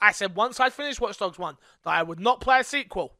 I 0.00 0.12
said 0.12 0.36
once 0.36 0.60
I 0.60 0.70
finished 0.70 1.00
Watch 1.00 1.18
Dogs 1.18 1.38
1 1.38 1.56
that 1.84 1.90
I 1.90 2.02
would 2.02 2.20
not 2.20 2.40
play 2.40 2.60
a 2.60 2.64
sequel. 2.64 3.15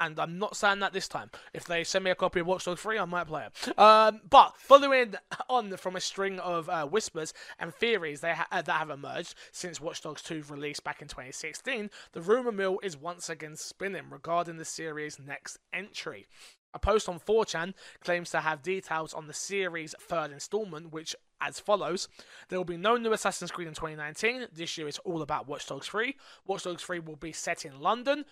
And 0.00 0.18
I'm 0.18 0.38
not 0.38 0.56
saying 0.56 0.80
that 0.80 0.92
this 0.92 1.08
time. 1.08 1.30
If 1.52 1.64
they 1.64 1.84
send 1.84 2.04
me 2.04 2.10
a 2.10 2.14
copy 2.14 2.40
of 2.40 2.46
Watch 2.46 2.64
Dogs 2.64 2.80
3, 2.80 2.98
I 2.98 3.04
might 3.04 3.26
play 3.26 3.46
it. 3.46 3.78
Um, 3.78 4.20
but 4.28 4.54
following 4.58 5.14
on 5.48 5.76
from 5.76 5.96
a 5.96 6.00
string 6.00 6.38
of 6.38 6.68
uh, 6.68 6.86
whispers 6.86 7.34
and 7.58 7.74
theories 7.74 8.22
ha- 8.22 8.46
uh, 8.50 8.62
that 8.62 8.78
have 8.78 8.90
emerged 8.90 9.34
since 9.52 9.80
Watch 9.80 10.02
Dogs 10.02 10.22
2 10.22 10.44
released 10.48 10.84
back 10.84 11.02
in 11.02 11.08
2016, 11.08 11.90
the 12.12 12.20
rumor 12.20 12.52
mill 12.52 12.78
is 12.82 12.96
once 12.96 13.28
again 13.28 13.56
spinning 13.56 14.10
regarding 14.10 14.56
the 14.56 14.64
series' 14.64 15.18
next 15.18 15.58
entry. 15.72 16.26
A 16.74 16.78
post 16.78 17.08
on 17.08 17.18
4chan 17.18 17.72
claims 18.00 18.30
to 18.30 18.40
have 18.40 18.62
details 18.62 19.14
on 19.14 19.26
the 19.26 19.32
series' 19.32 19.94
third 20.00 20.32
installment, 20.32 20.92
which 20.92 21.16
as 21.40 21.60
follows. 21.60 22.08
There 22.48 22.58
will 22.58 22.64
be 22.64 22.76
no 22.76 22.96
new 22.96 23.12
Assassin's 23.12 23.50
Creed 23.50 23.68
in 23.68 23.74
2019. 23.74 24.48
This 24.52 24.76
year 24.76 24.88
is 24.88 24.98
all 24.98 25.22
about 25.22 25.48
Watch 25.48 25.66
Dogs 25.66 25.86
3. 25.86 26.16
Watch 26.46 26.64
Dogs 26.64 26.82
3 26.82 27.00
will 27.00 27.16
be 27.16 27.32
set 27.32 27.64
in 27.64 27.80
London, 27.80 28.24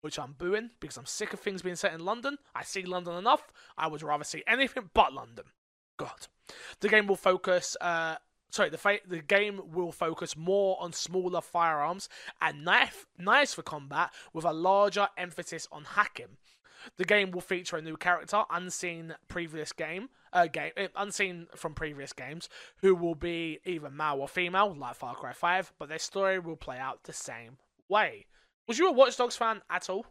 which 0.00 0.18
I'm 0.18 0.32
booing 0.32 0.70
because 0.80 0.96
I'm 0.96 1.06
sick 1.06 1.32
of 1.32 1.40
things 1.40 1.62
being 1.62 1.76
set 1.76 1.92
in 1.92 2.04
London. 2.04 2.38
I 2.54 2.62
see 2.62 2.82
London 2.82 3.14
enough. 3.14 3.52
I 3.76 3.88
would 3.88 4.02
rather 4.02 4.24
see 4.24 4.42
anything 4.46 4.90
but 4.94 5.12
London. 5.12 5.46
God. 5.96 6.28
The 6.80 6.88
game 6.88 7.06
will 7.06 7.16
focus. 7.16 7.76
Uh, 7.80 8.16
sorry, 8.50 8.70
the 8.70 8.78
fa- 8.78 9.00
the 9.06 9.20
game 9.20 9.60
will 9.72 9.92
focus 9.92 10.36
more 10.36 10.76
on 10.80 10.92
smaller 10.92 11.40
firearms 11.40 12.08
and 12.40 12.64
knife 12.64 13.06
knives 13.18 13.54
for 13.54 13.62
combat, 13.62 14.12
with 14.32 14.44
a 14.44 14.52
larger 14.52 15.08
emphasis 15.16 15.68
on 15.70 15.84
hacking. 15.84 16.38
The 16.96 17.04
game 17.04 17.32
will 17.32 17.40
feature 17.40 17.76
a 17.76 17.82
new 17.82 17.96
character, 17.96 18.44
unseen 18.50 19.16
previous 19.26 19.72
game, 19.72 20.10
uh, 20.32 20.46
game 20.46 20.72
uh, 20.76 20.86
unseen 20.96 21.48
from 21.54 21.74
previous 21.74 22.12
games, 22.12 22.48
who 22.78 22.94
will 22.94 23.16
be 23.16 23.58
either 23.64 23.90
male 23.90 24.18
or 24.20 24.28
female, 24.28 24.74
like 24.74 24.94
Far 24.94 25.14
Cry 25.14 25.32
5, 25.32 25.72
but 25.78 25.88
their 25.88 25.98
story 25.98 26.38
will 26.38 26.56
play 26.56 26.78
out 26.78 27.04
the 27.04 27.12
same 27.12 27.58
way. 27.88 28.26
Was 28.68 28.78
you 28.78 28.86
a 28.86 28.92
Watch 28.92 29.16
Dogs 29.16 29.34
fan 29.34 29.62
at 29.70 29.88
all? 29.88 30.04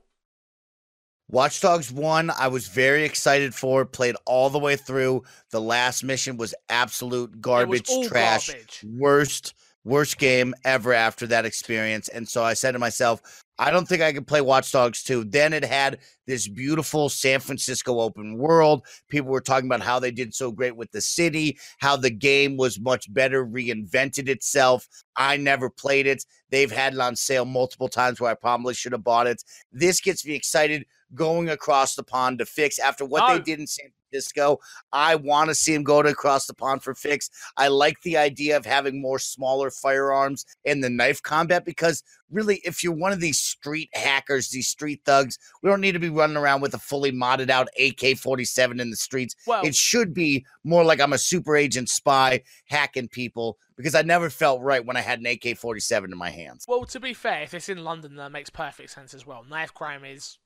Watch 1.30 1.62
Dogs 1.62 1.92
1, 1.92 2.32
I 2.32 2.48
was 2.48 2.68
very 2.68 3.04
excited 3.04 3.54
for, 3.54 3.86
played 3.86 4.16
all 4.26 4.50
the 4.50 4.58
way 4.58 4.76
through. 4.78 5.24
The 5.52 5.62
last 5.62 6.04
mission 6.04 6.38
was 6.38 6.56
absolute 6.70 7.40
garbage, 7.40 7.88
all 7.90 8.06
trash, 8.06 8.48
garbage. 8.48 8.86
worst, 8.98 9.54
worst 9.88 10.18
game 10.18 10.54
ever 10.66 10.94
after 10.94 11.26
that 11.28 11.46
experience. 11.46 12.08
And 12.10 12.28
so 12.28 12.44
I 12.44 12.54
said 12.54 12.74
to 12.74 12.80
myself, 12.80 13.22
I 13.60 13.72
don't 13.72 13.88
think 13.88 14.04
I 14.04 14.14
could 14.14 14.28
play 14.28 14.42
Watch 14.42 14.72
Dogs 14.72 15.02
2. 15.04 15.24
Then 15.24 15.52
it 15.52 15.66
had 15.66 15.98
this 16.28 16.48
beautiful 16.48 17.10
San 17.10 17.40
Francisco 17.40 18.00
open 18.00 18.38
world. 18.38 18.86
People 19.10 19.32
were 19.32 19.42
talking 19.42 19.66
about 19.68 19.82
how 19.82 20.00
they 20.00 20.12
did 20.12 20.36
so 20.36 20.52
great 20.52 20.76
with 20.76 20.92
the 20.92 21.02
city, 21.02 21.58
how 21.80 21.96
the 21.98 22.12
game 22.12 22.56
was 22.58 22.80
much 22.80 23.12
better, 23.12 23.44
reinvented 23.46 24.28
itself. 24.30 24.88
I 25.16 25.38
never 25.38 25.70
played 25.72 26.06
it. 26.06 26.24
They've 26.52 26.72
had 26.72 26.94
it 26.94 27.00
on 27.00 27.16
sale 27.16 27.46
multiple 27.46 27.88
times 27.88 28.20
where 28.22 28.30
I 28.30 28.36
probably 28.36 28.76
should 28.76 28.92
have 28.92 29.04
bought 29.04 29.26
it. 29.26 29.44
This 29.72 30.02
gets 30.02 30.24
me 30.26 30.36
excited 30.36 30.86
going 31.16 31.50
across 31.50 31.96
the 31.96 32.04
pond 32.04 32.40
to 32.40 32.46
fix 32.46 32.78
after 32.78 33.06
what 33.06 33.24
Oh. 33.26 33.34
they 33.38 33.44
did 33.44 33.60
in 33.60 33.66
San 33.68 33.88
Francisco. 34.18 34.60
I 34.92 35.16
want 35.16 35.50
to 35.50 35.56
see 35.56 35.74
him 35.74 35.84
go 35.84 36.02
to 36.02 36.10
across 36.10 36.46
the 36.48 36.54
pond 36.54 36.84
for 36.84 36.96
fix. 36.96 37.30
I 37.58 37.68
like 37.68 38.02
the 38.02 38.18
idea 38.18 38.58
of 38.58 38.66
having 38.66 39.02
more 39.02 39.20
smaller 39.20 39.70
firearms 39.72 40.46
in 40.66 40.82
the 40.82 40.90
knife 40.90 41.22
combat 41.22 41.66
because 41.66 42.04
really, 42.30 42.58
if 42.64 42.84
you're 42.84 42.94
one 42.94 43.12
of 43.14 43.20
these 43.20 43.40
street 43.40 43.90
hackers, 43.94 44.50
these 44.50 44.68
street 44.68 45.02
thugs, 45.06 45.38
we 45.62 45.70
don't 45.70 45.82
need 45.82 45.94
to 45.94 46.00
be 46.00 46.10
running 46.10 46.38
around 46.38 46.62
with 46.62 46.74
a 46.74 46.80
fully 46.80 47.12
modded 47.12 47.50
out 47.50 47.68
AK 47.80 48.18
47 48.18 48.80
in 48.80 48.90
the 48.90 48.96
streets. 48.96 49.36
Well, 49.46 49.66
It 49.66 49.76
should 49.76 50.14
be 50.14 50.46
more 50.64 50.84
like 50.84 51.00
I'm 51.02 51.14
a 51.14 51.18
super 51.18 51.56
agent 51.56 51.90
spy 51.90 52.42
hacking 52.66 53.08
people 53.10 53.58
because 53.76 53.96
I 53.96 54.02
never 54.02 54.30
felt 54.30 54.62
right 54.62 54.84
when 54.86 54.98
I 54.98 55.02
had 55.02 55.20
an 55.20 55.26
AK 55.28 55.58
47 55.58 56.12
in 56.12 56.18
my 56.18 56.30
hands. 56.30 56.66
well, 56.68 56.84
to 56.86 57.00
be 57.00 57.14
fair, 57.14 57.44
if 57.44 57.54
it's 57.54 57.70
in 57.70 57.84
London, 57.84 58.16
that 58.16 58.32
makes 58.32 58.50
perfect 58.50 58.90
sense 58.90 59.14
as 59.14 59.26
well. 59.26 59.44
Knife 59.48 59.74
crime 59.74 60.04
is 60.04 60.38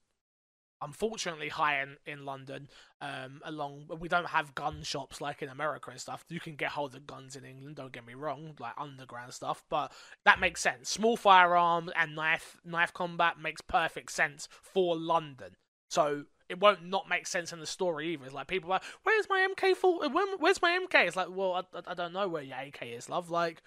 unfortunately 0.81 1.49
high 1.49 1.81
in, 1.81 1.97
in 2.05 2.25
London. 2.25 2.67
Um, 3.01 3.41
along 3.43 3.85
we 3.99 4.07
don't 4.07 4.27
have 4.27 4.53
gun 4.55 4.83
shops 4.83 5.19
like 5.21 5.41
in 5.41 5.49
America 5.49 5.89
and 5.91 5.99
stuff. 5.99 6.23
You 6.29 6.39
can 6.39 6.55
get 6.55 6.71
hold 6.71 6.93
of 6.95 7.07
guns 7.07 7.35
in 7.35 7.45
England. 7.45 7.75
Don't 7.77 7.91
get 7.91 8.05
me 8.05 8.13
wrong, 8.13 8.55
like 8.59 8.73
underground 8.77 9.33
stuff, 9.33 9.63
but 9.69 9.91
that 10.25 10.39
makes 10.39 10.61
sense. 10.61 10.89
Small 10.89 11.17
firearms 11.17 11.91
and 11.95 12.15
knife 12.15 12.57
knife 12.63 12.93
combat 12.93 13.39
makes 13.39 13.61
perfect 13.61 14.11
sense 14.11 14.47
for 14.61 14.95
London. 14.95 15.55
So 15.89 16.25
it 16.47 16.59
won't 16.59 16.85
not 16.85 17.07
make 17.09 17.27
sense 17.27 17.53
in 17.53 17.59
the 17.59 17.65
story 17.65 18.09
either. 18.13 18.25
It's 18.25 18.33
like 18.33 18.47
people 18.47 18.69
like, 18.69 18.83
"Where's 19.03 19.27
my 19.29 19.47
MK? 19.55 19.75
Full? 19.75 20.09
Where's 20.39 20.61
my 20.61 20.77
MK?" 20.77 21.07
It's 21.07 21.15
like, 21.15 21.27
well, 21.31 21.53
I, 21.53 21.77
I- 21.77 21.91
I 21.91 21.93
don't 21.93 22.13
know 22.13 22.27
where 22.27 22.43
your 22.43 22.57
AK 22.57 22.83
is, 22.83 23.09
love. 23.09 23.29
Like, 23.29 23.61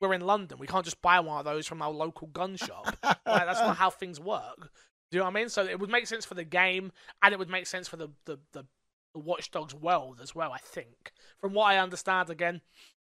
we're 0.00 0.12
in 0.14 0.20
London. 0.20 0.58
We 0.58 0.66
can't 0.66 0.84
just 0.84 1.00
buy 1.00 1.20
one 1.20 1.38
of 1.38 1.44
those 1.44 1.66
from 1.66 1.80
our 1.80 1.90
local 1.92 2.26
gun 2.26 2.56
shop. 2.56 2.96
like, 3.04 3.18
that's 3.24 3.60
not 3.60 3.76
how 3.76 3.90
things 3.90 4.18
work. 4.20 4.70
Do 5.10 5.16
you 5.16 5.20
know 5.20 5.24
what 5.24 5.36
I 5.36 5.40
mean? 5.40 5.48
So 5.48 5.64
it 5.64 5.78
would 5.78 5.90
make 5.90 6.06
sense 6.06 6.24
for 6.24 6.34
the 6.34 6.44
game, 6.44 6.92
and 7.22 7.32
it 7.32 7.38
would 7.38 7.50
make 7.50 7.66
sense 7.66 7.88
for 7.88 7.96
the 7.96 8.08
the, 8.24 8.38
the, 8.52 8.64
the 9.12 9.20
Watch 9.20 9.50
Dogs 9.50 9.74
world 9.74 10.20
as 10.22 10.34
well. 10.34 10.52
I 10.52 10.58
think, 10.58 11.12
from 11.40 11.54
what 11.54 11.66
I 11.66 11.78
understand, 11.78 12.30
again, 12.30 12.60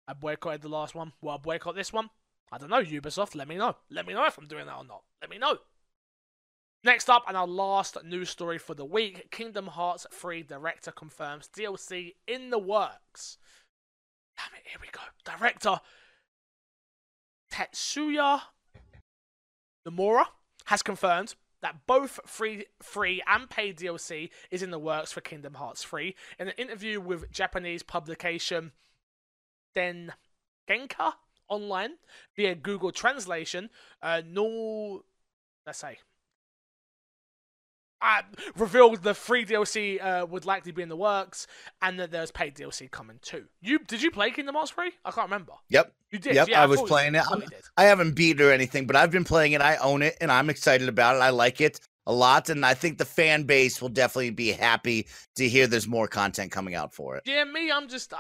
I 0.09 0.15
boycotted 0.15 0.63
the 0.63 0.69
last 0.69 0.95
one. 0.95 1.13
Will 1.21 1.31
I 1.31 1.37
boycott 1.37 1.77
this 1.77 1.93
one? 1.93 2.11
I 2.51 2.59
don't 2.59 2.71
know. 2.71 2.83
Ubisoft, 2.83 3.35
let 3.35 3.49
me 3.49 3.57
know. 3.57 3.77
Let 3.91 4.07
me 4.07 4.15
know 4.15 4.27
if 4.27 4.37
I'm 4.37 4.47
doing 4.47 4.67
that 4.67 4.77
or 4.77 4.85
not. 4.85 5.03
Let 5.21 5.31
me 5.31 5.39
know. 5.39 5.59
Next 6.85 7.09
up, 7.09 7.25
and 7.29 7.37
our 7.37 7.47
last 7.47 7.97
news 8.05 8.29
story 8.29 8.59
for 8.59 8.75
the 8.75 8.85
week 8.85 9.31
Kingdom 9.31 9.69
Hearts 9.69 10.05
3 10.13 10.43
director 10.43 10.91
confirms 10.91 11.49
DLC 11.57 12.15
in 12.27 12.51
the 12.51 12.59
works. 12.59 13.39
Damn 14.37 14.59
it, 14.59 14.67
here 14.67 14.81
we 14.81 14.89
go. 14.91 15.01
Director 15.25 15.81
Tetsuya 17.53 18.41
Nomura 19.87 20.25
has 20.67 20.83
confirmed 20.83 21.37
that 21.63 21.87
both 21.87 22.21
free, 22.27 22.67
free 22.83 23.23
and 23.27 23.49
paid 23.49 23.79
DLC 23.79 24.31
is 24.51 24.63
in 24.63 24.71
the 24.71 24.79
works 24.79 25.13
for 25.13 25.21
Kingdom 25.21 25.55
Hearts 25.55 25.83
3. 25.85 26.15
In 26.39 26.49
an 26.49 26.55
interview 26.59 27.01
with 27.01 27.31
Japanese 27.31 27.83
publication 27.83 28.73
Den 29.75 30.13
Genka 30.69 31.15
online 31.49 31.93
via 32.37 32.55
Google 32.55 32.93
Translation, 32.93 33.71
uh, 34.03 34.23
no, 34.27 35.05
let's 35.67 35.79
say, 35.79 35.99
uh, 38.03 38.23
revealed 38.57 39.03
the 39.03 39.15
free 39.15 39.45
DLC 39.45 40.03
uh, 40.03 40.27
would 40.27 40.45
likely 40.45 40.73
be 40.73 40.83
in 40.83 40.89
the 40.89 40.97
works, 40.97 41.47
and 41.81 41.99
that 42.01 42.11
there's 42.11 42.31
paid 42.31 42.55
DLC 42.55 42.91
coming 42.91 43.19
too. 43.23 43.45
You 43.61 43.79
did 43.79 44.03
you 44.03 44.11
play 44.11 44.31
Kingdom 44.31 44.55
Hearts 44.57 44.73
3? 44.73 44.91
I 45.05 45.11
can't 45.11 45.27
remember. 45.27 45.53
Yep. 45.69 45.93
You 46.11 46.19
did. 46.19 46.35
Yep, 46.35 46.49
yeah, 46.49 46.63
I 46.63 46.67
was 46.67 46.83
playing 46.83 47.15
it. 47.15 47.21
I 47.21 47.23
thought 47.23 47.33
I'm- 47.35 47.43
you 47.43 47.49
did. 47.49 47.63
I 47.77 47.85
haven't 47.85 48.15
beat 48.15 48.41
it 48.41 48.45
or 48.45 48.53
anything, 48.53 48.87
but 48.87 48.97
I've 48.97 49.11
been 49.11 49.25
playing 49.25 49.53
it. 49.53 49.61
I 49.63 49.77
own 49.77 50.03
it 50.03 50.17
and 50.21 50.31
I'm 50.31 50.51
excited 50.51 50.89
about 50.89 51.17
it. 51.17 51.21
I 51.21 51.31
like 51.31 51.61
it 51.61 51.81
a 52.07 52.13
lot. 52.13 52.49
And 52.51 52.67
I 52.67 52.75
think 52.75 52.99
the 52.99 53.05
fan 53.05 53.45
base 53.45 53.81
will 53.81 53.89
definitely 53.89 54.31
be 54.31 54.53
happy 54.53 55.07
to 55.37 55.49
hear 55.49 55.67
there's 55.67 55.89
more 55.89 56.09
content 56.09 56.51
coming 56.53 56.75
out 56.75 56.93
for 56.93 57.17
it. 57.17 57.23
Yeah, 57.25 57.45
me, 57.45 57.71
I'm 57.71 57.89
just 57.89 58.13
uh, 58.13 58.17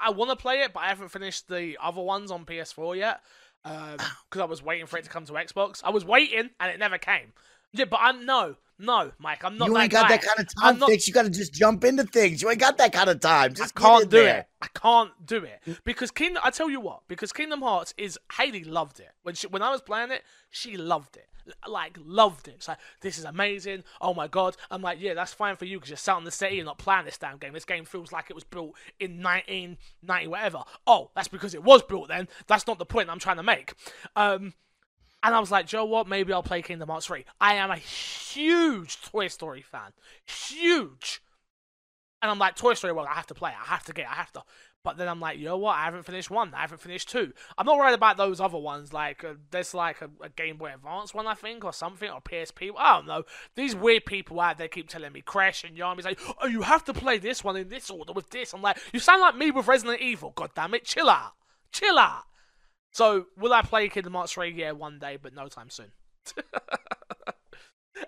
I 0.00 0.10
want 0.10 0.30
to 0.30 0.36
play 0.36 0.60
it, 0.60 0.72
but 0.72 0.80
I 0.80 0.88
haven't 0.88 1.08
finished 1.08 1.48
the 1.48 1.76
other 1.82 2.00
ones 2.00 2.30
on 2.30 2.44
PS4 2.46 2.96
yet 2.96 3.20
because 3.64 4.40
I 4.40 4.44
was 4.44 4.62
waiting 4.62 4.86
for 4.86 4.96
it 4.98 5.04
to 5.04 5.10
come 5.10 5.24
to 5.26 5.32
Xbox. 5.34 5.82
I 5.84 5.90
was 5.90 6.04
waiting, 6.04 6.50
and 6.60 6.70
it 6.70 6.78
never 6.78 6.96
came. 6.96 7.32
Yeah, 7.72 7.84
but 7.84 8.00
I'm 8.02 8.24
no, 8.24 8.56
no, 8.78 9.12
Mike. 9.18 9.44
I'm 9.44 9.58
not. 9.58 9.68
you 9.68 9.76
ain't 9.76 9.90
got 9.90 10.08
guy. 10.08 10.16
that 10.16 10.22
kind 10.24 10.38
of 10.40 10.62
time, 10.62 10.78
not- 10.78 10.88
Fix. 10.88 11.08
You 11.08 11.14
got 11.14 11.24
to 11.24 11.30
just 11.30 11.52
jump 11.52 11.84
into 11.84 12.04
things. 12.04 12.40
You 12.40 12.48
ain't 12.50 12.60
got 12.60 12.78
that 12.78 12.92
kind 12.92 13.10
of 13.10 13.20
time. 13.20 13.52
Just 13.52 13.76
I 13.76 13.80
can't 13.80 14.10
do 14.10 14.22
there. 14.22 14.38
it. 14.40 14.46
I 14.62 14.66
can't 14.78 15.10
do 15.26 15.44
it 15.44 15.78
because 15.84 16.10
Kingdom. 16.10 16.42
I 16.44 16.50
tell 16.50 16.70
you 16.70 16.80
what, 16.80 17.00
because 17.08 17.32
Kingdom 17.32 17.62
Hearts 17.62 17.92
is 17.98 18.18
Haley 18.34 18.64
loved 18.64 19.00
it 19.00 19.10
when 19.22 19.34
she 19.34 19.46
when 19.48 19.62
I 19.62 19.70
was 19.70 19.80
playing 19.80 20.12
it. 20.12 20.22
She 20.50 20.76
loved 20.76 21.16
it, 21.16 21.26
like 21.68 21.98
loved 22.02 22.48
it. 22.48 22.54
It's 22.56 22.68
like 22.68 22.78
this 23.00 23.18
is 23.18 23.24
amazing. 23.24 23.82
Oh 24.00 24.14
my 24.14 24.28
god. 24.28 24.56
I'm 24.70 24.80
like, 24.80 25.00
yeah, 25.00 25.14
that's 25.14 25.34
fine 25.34 25.56
for 25.56 25.64
you 25.64 25.78
because 25.78 25.90
you're 25.90 25.96
sat 25.96 26.18
in 26.18 26.24
the 26.24 26.30
city 26.30 26.58
and 26.60 26.66
not 26.66 26.78
playing 26.78 27.04
this 27.04 27.18
damn 27.18 27.38
game. 27.38 27.52
This 27.52 27.64
game 27.64 27.84
feels 27.84 28.12
like 28.12 28.26
it 28.30 28.34
was 28.34 28.44
built 28.44 28.74
in 29.00 29.22
1990 29.22 30.26
whatever. 30.28 30.62
Oh, 30.86 31.10
that's 31.14 31.28
because 31.28 31.54
it 31.54 31.62
was 31.64 31.82
built 31.82 32.08
then. 32.08 32.28
That's 32.46 32.66
not 32.66 32.78
the 32.78 32.86
point 32.86 33.10
I'm 33.10 33.18
trying 33.18 33.36
to 33.38 33.42
make. 33.42 33.74
Um. 34.14 34.54
And 35.22 35.34
I 35.34 35.40
was 35.40 35.50
like, 35.50 35.66
Joe, 35.66 35.84
what? 35.84 36.06
Maybe 36.06 36.32
I'll 36.32 36.42
play 36.42 36.62
Kingdom 36.62 36.88
Hearts 36.88 37.06
3. 37.06 37.24
I 37.40 37.54
am 37.54 37.70
a 37.70 37.76
huge 37.76 39.02
Toy 39.02 39.28
Story 39.28 39.62
fan. 39.62 39.92
Huge. 40.26 41.20
And 42.22 42.30
I'm 42.30 42.38
like, 42.38 42.56
Toy 42.56 42.74
Story, 42.74 42.92
well, 42.92 43.06
I 43.06 43.14
have 43.14 43.26
to 43.28 43.34
play. 43.34 43.50
I 43.50 43.66
have 43.66 43.84
to 43.84 43.92
get. 43.92 44.08
I 44.08 44.14
have 44.14 44.32
to. 44.32 44.42
But 44.84 44.96
then 44.96 45.08
I'm 45.08 45.20
like, 45.20 45.38
you 45.38 45.44
know 45.44 45.58
what? 45.58 45.76
I 45.76 45.84
haven't 45.84 46.04
finished 46.04 46.30
one. 46.30 46.54
I 46.54 46.60
haven't 46.60 46.80
finished 46.80 47.10
two. 47.10 47.32
I'm 47.56 47.66
not 47.66 47.78
worried 47.78 47.94
about 47.94 48.16
those 48.16 48.40
other 48.40 48.58
ones. 48.58 48.92
Like, 48.92 49.24
uh, 49.24 49.34
there's 49.50 49.74
like 49.74 50.00
a, 50.00 50.08
a 50.22 50.28
Game 50.28 50.56
Boy 50.56 50.72
Advance 50.72 51.12
one, 51.12 51.26
I 51.26 51.34
think, 51.34 51.64
or 51.64 51.72
something, 51.72 52.08
or 52.08 52.20
PSP. 52.20 52.70
I 52.76 52.96
don't 52.96 53.06
know. 53.06 53.24
These 53.56 53.74
weird 53.74 54.06
people 54.06 54.40
out 54.40 54.56
there 54.56 54.68
keep 54.68 54.88
telling 54.88 55.12
me, 55.12 55.20
Crash 55.20 55.64
and 55.64 55.76
Yarmy's 55.76 56.04
like, 56.04 56.20
oh, 56.40 56.46
you 56.46 56.62
have 56.62 56.84
to 56.84 56.94
play 56.94 57.18
this 57.18 57.42
one 57.42 57.56
in 57.56 57.68
this 57.68 57.90
order 57.90 58.12
with 58.12 58.30
this. 58.30 58.54
I'm 58.54 58.62
like, 58.62 58.78
you 58.92 59.00
sound 59.00 59.20
like 59.20 59.36
me 59.36 59.50
with 59.50 59.66
Resident 59.66 60.00
Evil. 60.00 60.32
God 60.34 60.50
damn 60.54 60.74
it. 60.74 60.84
Chill 60.84 61.10
out. 61.10 61.32
Chill 61.72 61.98
out. 61.98 62.22
So, 62.92 63.26
will 63.36 63.52
I 63.52 63.62
play 63.62 63.88
Kingdom 63.88 64.14
Hearts 64.14 64.32
3? 64.32 64.50
Yeah, 64.52 64.72
one 64.72 64.98
day, 64.98 65.18
but 65.20 65.34
no 65.34 65.48
time 65.48 65.70
soon. 65.70 65.92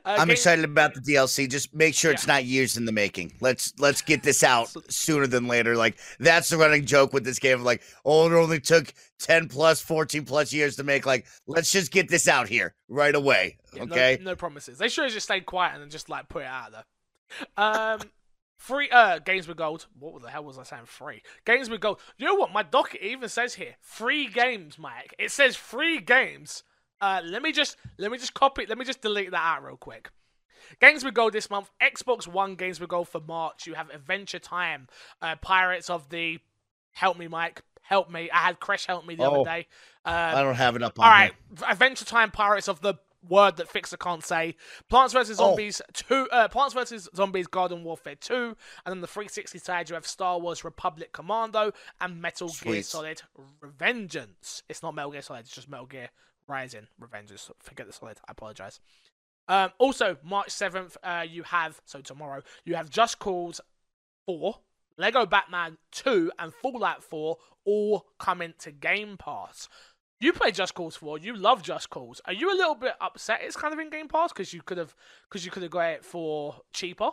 Uh, 0.04 0.16
I'm 0.20 0.28
Game- 0.28 0.32
excited 0.34 0.64
about 0.64 0.94
the 0.94 1.00
DLC. 1.00 1.50
Just 1.50 1.74
make 1.74 1.94
sure 1.94 2.12
it's 2.12 2.26
not 2.26 2.44
years 2.44 2.76
in 2.76 2.84
the 2.84 2.92
making. 2.92 3.32
Let's 3.40 3.72
let's 3.80 4.02
get 4.02 4.22
this 4.22 4.44
out 4.44 4.68
sooner 4.88 5.26
than 5.26 5.48
later. 5.48 5.76
Like 5.76 5.98
that's 6.20 6.48
the 6.48 6.56
running 6.56 6.86
joke 6.86 7.12
with 7.12 7.24
this 7.24 7.40
game. 7.40 7.64
Like, 7.64 7.82
oh, 8.04 8.26
it 8.30 8.32
only 8.32 8.60
took 8.60 8.94
10 9.18 9.48
plus, 9.48 9.80
14 9.80 10.24
plus 10.24 10.52
years 10.52 10.76
to 10.76 10.84
make. 10.84 11.06
Like, 11.06 11.26
let's 11.48 11.72
just 11.72 11.90
get 11.90 12.08
this 12.08 12.28
out 12.28 12.48
here 12.48 12.74
right 12.88 13.14
away. 13.14 13.58
Yeah, 13.74 13.84
no- 13.84 13.92
Okay. 13.94 14.18
No, 14.22 14.36
promises. 14.36 14.78
They 14.78 14.88
should 14.88 15.04
have 15.04 15.12
just 15.12 15.26
stayed 15.26 15.44
quiet 15.44 15.74
and 15.74 15.82
then 15.82 15.90
just 15.90 16.08
like 16.08 16.28
put 16.28 16.42
it 16.42 16.46
out 16.48 16.70
there. 16.72 16.84
Um, 17.56 18.00
free 18.60 18.90
uh 18.90 19.18
games 19.18 19.48
with 19.48 19.56
gold. 19.56 19.86
What 19.98 20.20
the 20.22 20.28
hell 20.28 20.44
was 20.44 20.58
I 20.58 20.62
saying? 20.64 20.82
Free 20.84 21.22
games 21.46 21.70
with 21.70 21.80
gold. 21.80 21.98
You 22.18 22.26
know 22.26 22.34
what? 22.34 22.52
My 22.52 22.62
docket 22.62 23.00
even 23.02 23.28
says 23.30 23.54
here 23.54 23.74
free 23.80 24.28
games, 24.28 24.78
Mike. 24.78 25.14
It 25.18 25.30
says 25.30 25.56
free 25.56 25.98
games. 25.98 26.62
Uh, 27.00 27.22
let 27.24 27.40
me 27.40 27.50
just 27.50 27.76
let 27.98 28.10
me 28.12 28.18
just 28.18 28.34
copy. 28.34 28.66
Let 28.66 28.76
me 28.76 28.84
just 28.84 29.00
delete 29.00 29.30
that 29.30 29.42
out 29.42 29.64
real 29.64 29.78
quick. 29.78 30.10
Games 30.78 31.02
with 31.02 31.14
Gold 31.14 31.32
this 31.32 31.48
month. 31.48 31.70
Xbox 31.82 32.28
One 32.28 32.54
Games 32.54 32.78
with 32.78 32.90
Gold 32.90 33.08
for 33.08 33.20
March. 33.20 33.66
You 33.66 33.72
have 33.74 33.88
Adventure 33.88 34.38
Time, 34.38 34.88
uh, 35.22 35.36
Pirates 35.36 35.88
of 35.88 36.10
the. 36.10 36.38
Help 36.92 37.18
me, 37.18 37.26
Mike. 37.28 37.62
Help 37.80 38.10
me. 38.10 38.30
I 38.30 38.36
had 38.38 38.60
Crash 38.60 38.84
help 38.86 39.06
me 39.06 39.14
the 39.14 39.24
Oh, 39.24 39.40
other 39.40 39.50
day. 39.50 39.66
Um, 40.04 40.14
I 40.14 40.42
don't 40.42 40.54
have 40.54 40.76
it 40.76 40.82
up 40.82 40.98
on 40.98 41.04
all 41.06 41.10
right, 41.10 41.32
here. 41.58 41.68
Adventure 41.70 42.04
Time 42.04 42.30
Pirates 42.30 42.68
of 42.68 42.82
the 42.82 42.94
word 43.28 43.56
that 43.56 43.68
Fixer 43.68 43.96
can't 43.96 44.24
say. 44.24 44.56
Plants 44.88 45.12
vs 45.12 45.38
Oh. 45.40 45.50
Zombies 45.50 45.82
two. 45.92 46.28
Uh, 46.30 46.48
Plants 46.48 46.74
vs 46.74 47.08
Zombies 47.14 47.46
Garden 47.46 47.84
Warfare 47.84 48.14
two, 48.14 48.56
and 48.84 48.92
then 48.92 49.00
the 49.00 49.06
360 49.06 49.58
side 49.58 49.88
you 49.88 49.94
have 49.94 50.06
Star 50.06 50.38
Wars 50.38 50.64
Republic 50.64 51.12
Commando 51.12 51.72
and 52.00 52.20
Metal 52.20 52.48
Gear 52.62 52.82
Solid 52.82 53.22
Revengeance. 53.62 54.62
It's 54.68 54.82
not 54.82 54.94
Metal 54.94 55.10
Gear 55.10 55.22
Solid. 55.22 55.40
It's 55.40 55.54
just 55.54 55.68
Metal 55.68 55.86
Gear 55.86 56.10
Rising 56.48 56.86
Revengeance. 57.00 57.50
Forget 57.60 57.86
the 57.86 57.92
solid. 57.92 58.18
I 58.26 58.32
apologize. 58.32 58.80
Um, 59.48 59.70
also, 59.78 60.16
March 60.22 60.48
7th, 60.50 60.96
uh, 61.02 61.24
you 61.28 61.42
have, 61.42 61.80
so 61.84 62.00
tomorrow, 62.00 62.42
you 62.64 62.76
have 62.76 62.88
Just 62.88 63.18
Cause 63.18 63.60
4, 64.26 64.56
Lego 64.96 65.26
Batman 65.26 65.78
2, 65.90 66.30
and 66.38 66.54
Fallout 66.54 67.02
4 67.02 67.36
all 67.64 68.06
coming 68.18 68.54
to 68.60 68.70
Game 68.70 69.16
Pass. 69.16 69.68
You 70.20 70.34
play 70.34 70.50
Just 70.52 70.74
Cause 70.74 70.96
4, 70.96 71.18
you 71.18 71.34
love 71.34 71.62
Just 71.62 71.88
Cause. 71.88 72.20
Are 72.26 72.32
you 72.34 72.52
a 72.52 72.56
little 72.56 72.74
bit 72.74 72.92
upset 73.00 73.40
it's 73.42 73.56
kind 73.56 73.72
of 73.72 73.80
in 73.80 73.88
Game 73.88 74.06
Pass 74.06 74.32
because 74.32 74.52
you 74.52 74.60
could 74.62 74.76
have 74.76 74.94
because 75.28 75.46
you 75.46 75.50
could 75.50 75.62
have 75.62 75.72
got 75.72 75.90
it 75.90 76.04
for 76.04 76.56
cheaper? 76.74 77.10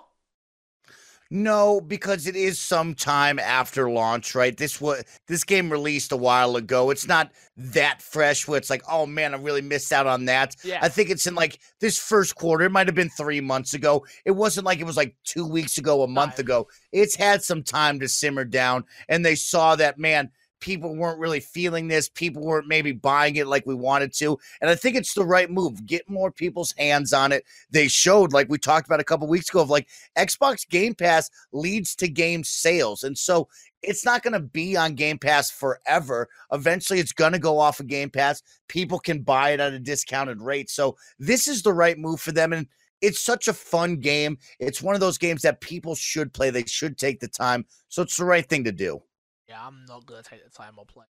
No, 1.29 1.81
because 1.81 2.25
it 2.25 2.35
is 2.35 2.57
some 2.57 2.95
time 2.95 3.37
after 3.37 3.89
launch, 3.89 4.33
right? 4.33 4.55
This 4.55 4.79
was 4.79 5.03
this 5.27 5.43
game 5.43 5.69
released 5.69 6.11
a 6.11 6.17
while 6.17 6.55
ago. 6.55 6.89
It's 6.89 7.07
not 7.07 7.31
that 7.57 8.01
fresh 8.01 8.47
where 8.47 8.57
it's 8.57 8.69
like, 8.69 8.83
oh 8.89 9.05
man, 9.05 9.33
I 9.33 9.37
really 9.37 9.61
missed 9.61 9.91
out 9.91 10.07
on 10.07 10.25
that. 10.25 10.55
Yeah. 10.63 10.79
I 10.81 10.89
think 10.89 11.09
it's 11.09 11.27
in 11.27 11.35
like 11.35 11.59
this 11.79 11.97
first 11.97 12.35
quarter. 12.35 12.65
It 12.65 12.71
might 12.71 12.87
have 12.87 12.95
been 12.95 13.09
three 13.09 13.41
months 13.41 13.73
ago. 13.73 14.05
It 14.25 14.31
wasn't 14.31 14.65
like 14.65 14.79
it 14.79 14.85
was 14.85 14.97
like 14.97 15.15
two 15.23 15.45
weeks 15.45 15.77
ago, 15.77 16.03
a 16.03 16.07
month 16.07 16.39
ago. 16.39 16.67
It's 16.91 17.15
had 17.15 17.43
some 17.43 17.63
time 17.63 17.99
to 17.99 18.07
simmer 18.07 18.45
down, 18.45 18.85
and 19.09 19.25
they 19.25 19.35
saw 19.35 19.75
that 19.77 19.97
man. 19.97 20.31
People 20.59 20.95
weren't 20.95 21.19
really 21.19 21.39
feeling 21.39 21.87
this. 21.87 22.09
People 22.09 22.43
weren't 22.43 22.67
maybe 22.67 22.91
buying 22.91 23.35
it 23.35 23.47
like 23.47 23.65
we 23.65 23.75
wanted 23.75 24.13
to. 24.13 24.37
And 24.61 24.69
I 24.69 24.75
think 24.75 24.95
it's 24.95 25.13
the 25.13 25.25
right 25.25 25.49
move. 25.49 25.85
Get 25.85 26.09
more 26.09 26.31
people's 26.31 26.73
hands 26.77 27.13
on 27.13 27.31
it. 27.31 27.43
They 27.69 27.87
showed, 27.87 28.33
like 28.33 28.49
we 28.49 28.57
talked 28.57 28.87
about 28.87 28.99
a 28.99 29.05
couple 29.05 29.27
weeks 29.27 29.49
ago, 29.49 29.61
of 29.61 29.69
like 29.69 29.87
Xbox 30.17 30.67
Game 30.67 30.95
Pass 30.95 31.29
leads 31.51 31.95
to 31.95 32.07
game 32.07 32.43
sales. 32.43 33.03
And 33.03 33.17
so 33.17 33.47
it's 33.83 34.05
not 34.05 34.23
going 34.23 34.33
to 34.33 34.39
be 34.39 34.75
on 34.75 34.95
Game 34.95 35.19
Pass 35.19 35.51
forever. 35.51 36.27
Eventually, 36.51 36.99
it's 36.99 37.13
going 37.13 37.33
to 37.33 37.39
go 37.39 37.59
off 37.59 37.79
of 37.79 37.87
Game 37.87 38.09
Pass. 38.09 38.41
People 38.67 38.99
can 38.99 39.21
buy 39.21 39.51
it 39.51 39.59
at 39.59 39.73
a 39.73 39.79
discounted 39.79 40.41
rate. 40.41 40.69
So 40.69 40.97
this 41.19 41.47
is 41.47 41.61
the 41.61 41.73
right 41.73 41.97
move 41.97 42.19
for 42.19 42.31
them. 42.31 42.53
And 42.53 42.67
it's 43.01 43.19
such 43.19 43.47
a 43.47 43.53
fun 43.53 43.97
game. 43.97 44.37
It's 44.59 44.81
one 44.81 44.95
of 44.95 45.01
those 45.01 45.19
games 45.19 45.43
that 45.43 45.61
people 45.61 45.93
should 45.93 46.33
play. 46.33 46.49
They 46.49 46.65
should 46.65 46.97
take 46.97 47.19
the 47.19 47.27
time. 47.27 47.65
So 47.89 48.01
it's 48.01 48.17
the 48.17 48.25
right 48.25 48.47
thing 48.47 48.63
to 48.63 48.71
do. 48.71 49.01
Yeah, 49.47 49.65
I'm 49.65 49.85
not 49.87 50.05
gonna 50.05 50.23
take 50.23 50.43
the 50.43 50.49
time 50.49 50.73
or 50.77 50.85
play. 50.85 51.05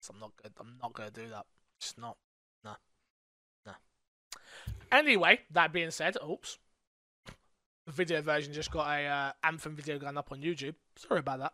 So 0.00 0.14
I'm 0.14 0.20
not 0.20 0.32
good. 0.40 0.52
I'm 0.60 0.78
not 0.80 0.92
gonna 0.92 1.10
do 1.10 1.28
that. 1.30 1.46
Just 1.80 1.98
not. 1.98 2.16
No. 2.64 2.72
No. 3.66 3.72
Anyway, 4.92 5.40
that 5.50 5.72
being 5.72 5.90
said, 5.90 6.16
oops. 6.28 6.58
The 7.86 7.92
video 7.92 8.20
version 8.20 8.52
just 8.52 8.70
got 8.70 8.86
a 8.86 9.04
uh, 9.06 9.32
Anthem 9.42 9.74
video 9.74 9.98
going 9.98 10.18
up 10.18 10.30
on 10.30 10.40
YouTube. 10.42 10.74
Sorry 10.96 11.20
about 11.20 11.38
that. 11.38 11.52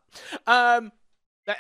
Um, 0.53 0.91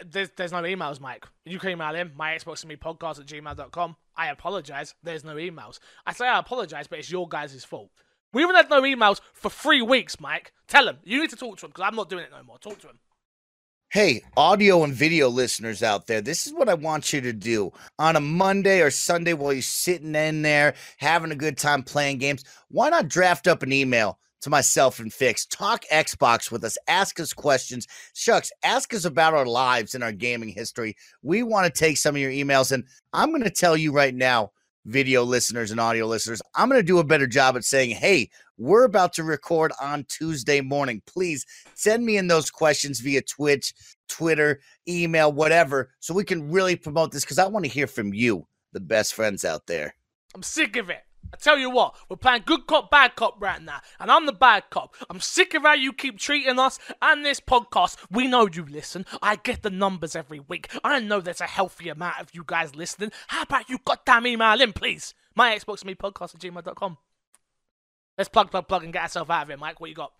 there's, 0.05 0.31
there's 0.37 0.53
no 0.53 0.62
emails, 0.62 1.01
Mike. 1.01 1.27
You 1.45 1.59
can 1.59 1.70
email 1.70 1.95
him, 1.95 2.12
my 2.16 2.35
Xbox 2.35 2.62
and 2.62 2.70
me 2.70 2.77
podcast 2.77 3.20
at 3.20 3.27
gmail.com. 3.27 3.97
I 4.16 4.29
apologize. 4.29 4.95
There's 5.03 5.25
no 5.25 5.37
emails. 5.37 5.79
I 6.07 6.12
say 6.12 6.27
I 6.27 6.39
apologize, 6.39 6.87
but 6.87 6.99
it's 6.99 7.11
your 7.11 7.29
guys' 7.29 7.64
fault. 7.64 7.91
We 8.33 8.43
haven't 8.43 8.57
had 8.57 8.70
no 8.70 8.83
emails 8.83 9.20
for 9.33 9.51
three 9.51 9.83
weeks, 9.83 10.18
Mike. 10.18 10.53
Tell 10.66 10.89
him. 10.89 10.99
You 11.05 11.20
need 11.20 11.31
to 11.31 11.37
talk 11.37 11.59
to 11.59 11.66
him 11.66 11.70
because 11.70 11.85
I'm 11.87 11.95
not 11.95 12.09
doing 12.09 12.25
it 12.25 12.31
no 12.33 12.43
more. 12.43 12.59
Talk 12.59 12.81
to 12.81 12.89
him. 12.89 12.99
Hey, 13.95 14.22
audio 14.36 14.82
and 14.82 14.92
video 14.92 15.28
listeners 15.28 15.80
out 15.80 16.09
there, 16.09 16.20
this 16.20 16.49
is 16.49 16.53
what 16.53 16.68
I 16.68 16.74
want 16.74 17.12
you 17.12 17.20
to 17.20 17.32
do 17.32 17.72
on 17.97 18.16
a 18.16 18.20
Monday 18.20 18.80
or 18.80 18.90
Sunday 18.90 19.34
while 19.34 19.53
you're 19.53 19.62
sitting 19.62 20.16
in 20.16 20.42
there 20.42 20.74
having 20.97 21.30
a 21.30 21.36
good 21.36 21.57
time 21.57 21.84
playing 21.84 22.18
games. 22.18 22.42
Why 22.70 22.88
not 22.88 23.07
draft 23.07 23.47
up 23.47 23.62
an 23.62 23.72
email 23.72 24.18
to 24.40 24.51
myself 24.51 24.99
and 24.99 25.12
Fix? 25.12 25.47
Talk 25.47 25.84
Xbox 25.92 26.51
with 26.51 26.64
us, 26.64 26.76
ask 26.88 27.20
us 27.20 27.32
questions. 27.32 27.86
Shucks, 28.14 28.51
ask 28.64 28.92
us 28.95 29.05
about 29.05 29.32
our 29.32 29.47
lives 29.47 29.95
and 29.95 30.03
our 30.03 30.11
gaming 30.11 30.49
history. 30.49 30.97
We 31.22 31.45
want 31.45 31.72
to 31.72 31.78
take 31.78 31.97
some 31.97 32.16
of 32.16 32.20
your 32.20 32.32
emails, 32.32 32.72
and 32.72 32.82
I'm 33.12 33.30
going 33.30 33.45
to 33.45 33.49
tell 33.49 33.76
you 33.76 33.92
right 33.92 34.12
now 34.12 34.51
video 34.85 35.22
listeners 35.22 35.70
and 35.70 35.80
audio 35.80 36.07
listeners, 36.07 36.43
I'm 36.55 36.68
going 36.68 36.80
to 36.80 36.87
do 36.87 36.99
a 36.99 37.05
better 37.05 37.26
job 37.26 37.57
at 37.57 37.64
saying, 37.64 37.91
hey, 37.91 38.30
we're 38.59 38.85
about 38.85 39.12
to 39.14 39.24
record 39.24 39.72
on 39.80 40.05
Tuesday 40.09 40.61
morning. 40.61 41.03
Please 41.07 41.45
send 41.74 42.05
me 42.05 42.16
in 42.16 42.28
those 42.28 42.51
questions 42.51 43.01
via 43.01 43.22
Twitch, 43.22 43.72
Twitter, 44.09 44.61
email, 44.89 45.32
whatever, 45.32 45.91
so 46.01 46.14
we 46.14 46.24
can 46.24 46.51
really 46.51 46.76
promote 46.76 47.12
this 47.12 47.24
because 47.24 47.39
I 47.39 47.47
want 47.47 47.64
to 47.64 47.70
hear 47.70 47.87
from 47.87 48.14
you, 48.14 48.47
the 48.72 48.80
best 48.80 49.14
friends 49.14 49.45
out 49.45 49.66
there. 49.66 49.95
I'm 50.35 50.43
sick 50.43 50.76
of 50.76 50.91
it. 50.91 51.03
I 51.33 51.37
tell 51.37 51.59
you 51.59 51.70
what, 51.70 51.95
we're 52.09 52.16
playing 52.16 52.43
good 52.47 52.66
cop, 52.66 52.91
bad 52.91 53.16
cop 53.16 53.41
right 53.41 53.61
now, 53.61 53.81
and 53.99 54.11
I'm 54.11 54.27
the 54.27 54.33
bad 54.33 54.64
cop. 54.70 54.95
I'm 55.11 55.20
sick 55.20 55.55
of 55.55 55.62
how 55.62 55.75
you 55.75 55.93
keep 55.93 56.18
treating 56.18 56.59
us 56.59 56.79
and 57.03 57.25
this 57.25 57.41
podcast. 57.41 57.97
We 58.11 58.29
know 58.29 58.49
you 58.53 58.64
listen. 58.64 59.05
I 59.20 59.37
get 59.37 59.62
the 59.62 59.70
numbers 59.70 60.14
every 60.14 60.41
week. 60.41 60.68
I 60.85 61.01
know 61.01 61.20
there's 61.20 61.41
a 61.41 61.47
healthy 61.47 61.89
amount 61.89 62.20
of 62.20 62.35
you 62.35 62.45
guys 62.47 62.77
listening. 62.77 63.11
How 63.29 63.43
about 63.43 63.68
you 63.68 63.79
goddamn 63.85 64.27
email 64.27 64.61
in, 64.61 64.72
please? 64.72 65.14
My 65.35 65.57
Xbox 65.57 65.85
me 65.85 65.95
podcast 65.95 66.35
at 66.35 66.41
gmail.com. 66.41 66.99
Let's 68.16 68.29
plug, 68.29 68.51
plug, 68.51 68.68
plug, 68.68 68.85
and 68.85 68.93
get 68.93 69.03
ourselves 69.03 69.31
out 69.31 69.43
of 69.43 69.49
here, 69.49 69.57
Mike. 69.57 69.81
What 69.81 69.91
you 69.91 69.97
got? 69.97 70.12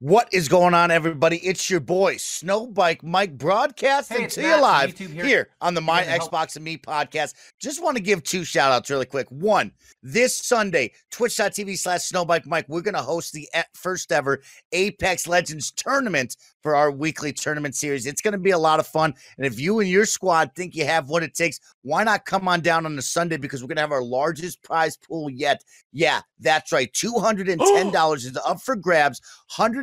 What 0.00 0.28
is 0.32 0.46
going 0.46 0.74
on, 0.74 0.92
everybody? 0.92 1.38
It's 1.38 1.68
your 1.68 1.80
boy, 1.80 2.14
Snowbike 2.16 3.02
Mike, 3.02 3.36
broadcasting 3.36 4.20
Hey, 4.20 4.26
to 4.28 4.42
Matt 4.42 4.56
you 4.56 4.62
live 4.62 4.98
here. 4.98 5.24
here. 5.24 5.48
on 5.60 5.74
the 5.74 5.80
My 5.80 6.04
Yeah, 6.04 6.10
help. 6.18 6.30
Xbox 6.30 6.54
and 6.54 6.64
Me 6.64 6.76
podcast. 6.76 7.34
Just 7.60 7.82
want 7.82 7.96
to 7.96 8.02
give 8.02 8.22
two 8.22 8.44
shout 8.44 8.70
outs 8.70 8.90
really 8.90 9.06
quick. 9.06 9.26
One, 9.30 9.72
this 10.00 10.36
Sunday, 10.36 10.92
twitch.tv 11.10 11.76
slash 11.76 12.08
Snowbike 12.08 12.46
Mike, 12.46 12.66
we're 12.68 12.80
going 12.80 12.94
to 12.94 13.02
host 13.02 13.32
the 13.32 13.48
first 13.74 14.12
ever 14.12 14.40
Apex 14.70 15.26
Legends 15.26 15.72
tournament 15.72 16.36
for 16.62 16.76
our 16.76 16.92
weekly 16.92 17.32
tournament 17.32 17.74
series. 17.74 18.06
It's 18.06 18.22
going 18.22 18.32
to 18.32 18.38
be 18.38 18.50
a 18.50 18.58
lot 18.58 18.78
of 18.78 18.86
fun. 18.86 19.14
And 19.36 19.46
if 19.46 19.58
you 19.58 19.80
and 19.80 19.88
your 19.88 20.04
squad 20.04 20.52
think 20.54 20.76
you 20.76 20.84
have 20.84 21.08
what 21.08 21.24
it 21.24 21.34
takes, 21.34 21.58
why 21.82 22.04
not 22.04 22.24
come 22.24 22.46
on 22.46 22.60
down 22.60 22.86
on 22.86 22.94
the 22.94 23.02
Sunday 23.02 23.36
because 23.36 23.62
we're 23.62 23.68
going 23.68 23.76
to 23.76 23.82
have 23.82 23.92
our 23.92 24.02
largest 24.02 24.62
prize 24.62 24.96
pool 24.96 25.28
yet. 25.28 25.64
Yeah, 25.92 26.20
that's 26.38 26.70
right. 26.70 26.92
$210 26.92 28.14
is 28.16 28.36
up 28.44 28.60
for 28.60 28.76
grabs. 28.76 29.20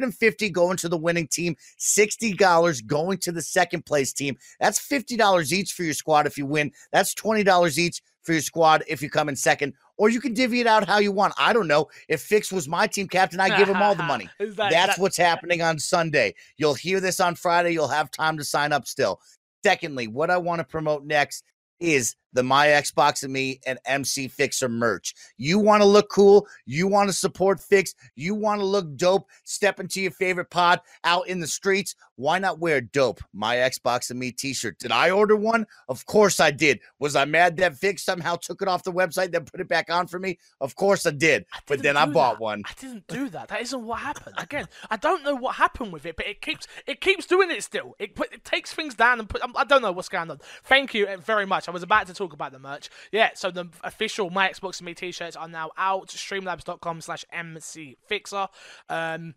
150 0.06 0.50
going 0.52 0.78
to 0.78 0.90
the 0.90 0.98
winning 0.98 1.28
team, 1.28 1.56
$60 1.80 2.86
going 2.86 3.18
to 3.20 3.32
the 3.32 3.42
second 3.42 3.86
place 3.86 4.14
team. 4.14 4.38
That's 4.60 4.80
$50 4.80 5.52
each 5.52 5.74
for 5.74 5.84
your 5.84 5.94
squad 5.94 6.28
if 6.28 6.38
you 6.38 6.46
win. 6.46 6.72
That's 6.92 7.14
$20 7.16 7.78
each 7.78 8.02
for 8.24 8.34
your 8.34 8.42
squad 8.42 8.84
if 8.88 9.02
you 9.02 9.10
come 9.10 9.30
in 9.30 9.36
second. 9.36 9.74
Or 9.98 10.10
you 10.10 10.20
can 10.20 10.34
divvy 10.34 10.60
it 10.60 10.68
out 10.68 10.88
how 10.88 10.98
you 11.00 11.12
want. 11.12 11.34
I 11.40 11.54
don't 11.54 11.68
know. 11.68 11.88
If 12.10 12.22
Fix 12.22 12.52
was 12.52 12.68
my 12.68 12.86
team 12.86 13.08
captain, 13.08 13.40
I'd 13.40 13.58
give 13.58 13.70
him 13.70 13.82
all 13.82 13.96
the 13.96 14.04
money. 14.14 14.30
That- 14.40 14.56
That's 14.58 14.72
that- 14.96 15.00
what's 15.00 15.18
happening 15.18 15.62
on 15.62 15.80
Sunday. 15.80 16.36
You'll 16.58 16.74
hear 16.74 17.00
this 17.00 17.20
on 17.20 17.36
Friday. 17.36 17.72
You'll 17.72 17.88
have 17.88 18.12
time 18.12 18.38
to 18.38 18.44
sign 18.44 18.74
up 18.74 18.86
still. 18.88 19.20
Secondly, 19.64 20.08
what 20.08 20.30
I 20.30 20.38
want 20.38 20.60
to 20.60 20.64
promote 20.66 21.06
next 21.06 21.44
is 21.80 22.16
the 22.36 22.44
My 22.44 22.68
Xbox 22.68 23.24
and 23.24 23.34
Me 23.34 23.60
and 23.66 23.80
MC 23.86 24.28
Fixer 24.28 24.70
merch. 24.70 25.16
You 25.38 25.58
want 25.58 25.82
to 25.82 25.88
look 25.88 26.10
cool, 26.10 26.48
you 26.66 26.88
want 26.88 27.10
to 27.10 27.14
support 27.14 27.60
Fix, 27.60 27.96
you 28.16 28.36
want 28.36 28.62
to 28.62 28.66
look 28.66 28.96
dope, 28.96 29.28
step 29.44 29.80
into 29.80 30.02
your 30.02 30.12
favorite 30.12 30.50
pod 30.52 30.82
out 31.04 31.28
in 31.28 31.40
the 31.40 31.48
streets. 31.48 31.96
Why 32.18 32.40
not 32.40 32.60
wear 32.60 32.80
dope 32.80 33.22
My 33.34 33.56
Xbox 33.58 34.10
and 34.12 34.20
Me 34.20 34.32
t-shirt? 34.32 34.80
Did 34.80 34.92
I 34.92 35.10
order 35.10 35.36
one? 35.36 35.66
Of 35.90 36.06
course 36.06 36.40
I 36.40 36.52
did. 36.52 36.80
Was 37.00 37.16
I 37.16 37.26
mad 37.26 37.58
that 37.58 37.76
Fix 37.76 38.04
somehow 38.04 38.36
took 38.36 38.62
it 38.62 38.68
off 38.68 38.84
the 38.84 38.94
website 38.94 39.32
then 39.32 39.46
put 39.46 39.60
it 39.60 39.68
back 39.68 39.90
on 39.90 40.08
for 40.08 40.20
me? 40.20 40.38
Of 40.62 40.76
course 40.76 41.06
I 41.06 41.12
did. 41.12 41.46
I 41.54 41.60
But 41.66 41.82
then 41.82 41.98
I 41.98 42.06
bought 42.06 42.36
that. 42.36 42.44
one. 42.44 42.64
I 42.66 42.74
didn't 42.80 43.08
do 43.08 43.30
that. 43.30 43.50
That 43.50 43.62
isn't 43.62 43.84
what 43.84 44.00
happened. 44.00 44.36
Again, 44.38 44.68
I 44.90 44.98
don't 44.98 45.24
know 45.24 45.36
what 45.36 45.56
happened 45.56 45.94
with 45.94 46.06
it, 46.06 46.16
but 46.16 46.28
it 46.28 46.42
keeps 46.42 46.68
it 46.86 47.02
keeps 47.02 47.26
doing 47.26 47.52
it 47.52 47.64
still. 47.64 47.96
It 48.00 48.16
put, 48.16 48.34
it 48.34 48.44
takes 48.44 48.74
things 48.74 48.96
down 48.96 49.20
and 49.20 49.28
put. 49.28 49.42
I 49.56 49.64
don't 49.64 49.82
know 49.82 49.92
what's 49.92 50.10
going 50.10 50.30
on. 50.30 50.40
Thank 50.64 50.94
you 50.94 51.08
uh, 51.08 51.18
very 51.18 51.46
much. 51.46 51.68
I 51.68 51.72
was 51.72 51.84
about 51.84 52.08
to 52.08 52.14
talk 52.14 52.25
about 52.34 52.52
the 52.52 52.60
merch. 52.60 52.90
Yeah, 53.12 53.32
so 53.36 53.52
the 53.52 53.70
official 53.84 54.30
My 54.30 54.50
Xbox 54.50 54.80
and 54.80 54.86
Me 54.86 54.94
t-shirts 54.94 55.36
are 55.36 55.48
now 55.48 55.72
out. 55.78 56.10
Streamlabs.com 56.10 57.02
slash 57.02 57.26
MC 57.32 57.98
Fixer. 58.08 58.48
Um, 58.90 59.36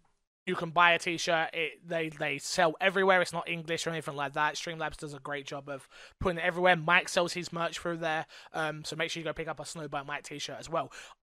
you 0.48 0.56
can 0.56 0.70
buy 0.70 0.92
a 0.92 0.98
t-shirt. 0.98 1.50
It, 1.52 1.86
they 1.86 2.08
they 2.08 2.38
sell 2.38 2.74
everywhere. 2.80 3.20
It's 3.20 3.34
not 3.34 3.48
English 3.48 3.86
or 3.86 3.90
anything 3.90 4.16
like 4.16 4.32
that. 4.32 4.54
Streamlabs 4.54 4.96
does 4.96 5.12
a 5.12 5.18
great 5.18 5.46
job 5.46 5.68
of 5.68 5.86
putting 6.18 6.38
it 6.38 6.44
everywhere. 6.44 6.74
Mike 6.74 7.08
sells 7.08 7.34
his 7.34 7.52
merch 7.52 7.78
through 7.78 7.98
there. 7.98 8.26
Um, 8.54 8.82
so 8.84 8.96
make 8.96 9.10
sure 9.10 9.20
you 9.20 9.24
go 9.24 9.34
pick 9.34 9.46
up 9.48 9.60
a 9.60 9.64
Snowbike 9.64 10.06
Mike 10.06 10.24
t-shirt 10.24 10.56
as 10.58 10.70
well. 10.70 10.90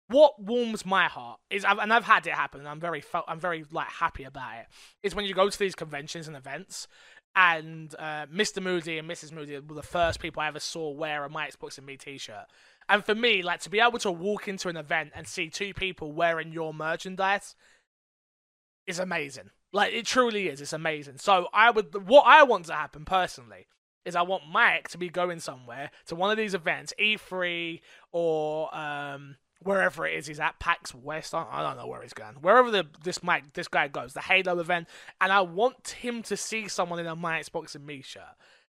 What 0.10 0.42
warms 0.42 0.86
my 0.86 1.06
heart 1.06 1.40
is, 1.50 1.64
and 1.64 1.94
I've 1.94 2.04
had 2.04 2.28
it 2.28 2.34
happen. 2.34 2.68
I'm 2.68 2.80
very 2.80 3.04
I'm 3.28 3.40
very 3.40 3.64
like 3.72 3.88
happy 3.88 4.24
about 4.26 4.58
it. 4.58 4.66
Is 5.02 5.16
when 5.16 5.26
you 5.26 5.34
go 5.34 5.50
to 5.50 5.60
these 5.60 5.76
conventions 5.76 6.28
and 6.28 6.36
events, 6.36 6.88
and 7.36 7.94
uh, 7.98 8.26
Mr. 8.28 8.62
Moody 8.62 8.98
and 8.98 9.10
Mrs. 9.10 9.32
Moody 9.32 9.60
were 9.60 9.76
the 9.76 9.84
first 9.84 10.20
people 10.20 10.42
I 10.42 10.48
ever 10.48 10.60
saw 10.60 10.92
wear 10.92 11.24
a 11.24 11.30
My 11.30 11.48
Xbox 11.48 11.78
and 11.78 11.88
Me 11.88 11.98
t-shirt. 11.98 12.46
And 12.90 13.04
for 13.04 13.16
me, 13.16 13.42
like 13.42 13.62
to 13.62 13.70
be 13.70 13.80
able 13.80 14.00
to 14.00 14.12
walk 14.12 14.48
into 14.48 14.70
an 14.70 14.78
event 14.78 15.12
and 15.16 15.28
see 15.28 15.50
two 15.50 15.74
people 15.74 16.12
wearing 16.12 16.52
your 16.52 16.74
merchandise 16.74 17.56
is 18.86 19.00
amazing. 19.00 19.50
Like 19.72 19.94
it 19.94 20.06
truly 20.06 20.48
is. 20.48 20.62
It's 20.62 20.74
amazing. 20.74 21.18
So 21.18 21.48
I 21.54 21.72
would 21.72 22.08
what 22.08 22.26
I 22.28 22.44
want 22.44 22.66
to 22.66 22.74
happen 22.74 23.06
personally 23.06 23.68
is 24.06 24.16
I 24.16 24.22
want 24.22 24.44
Mike 24.52 24.90
to 24.90 24.98
be 24.98 25.10
going 25.10 25.40
somewhere 25.40 25.90
to 26.08 26.16
one 26.16 26.30
of 26.30 26.38
these 26.38 26.54
events, 26.54 26.94
E3 27.00 27.80
or 28.12 28.76
um 28.76 29.38
wherever 29.64 30.06
it 30.06 30.16
is 30.16 30.28
he's 30.28 30.40
at 30.40 30.60
PAX 30.60 30.94
West. 30.94 31.34
I 31.34 31.62
don't 31.62 31.78
know 31.78 31.88
where 31.88 32.02
he's 32.02 32.14
going. 32.14 32.36
Wherever 32.42 32.72
the 32.72 32.86
this 33.04 33.24
Mike 33.24 33.54
this 33.54 33.68
guy 33.68 33.88
goes, 33.88 34.14
the 34.14 34.22
Halo 34.22 34.60
event, 34.60 34.88
and 35.22 35.32
I 35.32 35.42
want 35.42 35.90
him 35.90 36.22
to 36.24 36.38
see 36.38 36.68
someone 36.68 37.00
in 37.00 37.08
a 37.08 37.16
My 37.16 37.40
Xbox 37.40 37.76
and 37.76 37.86
Me 37.86 38.02
shirt. 38.02 38.24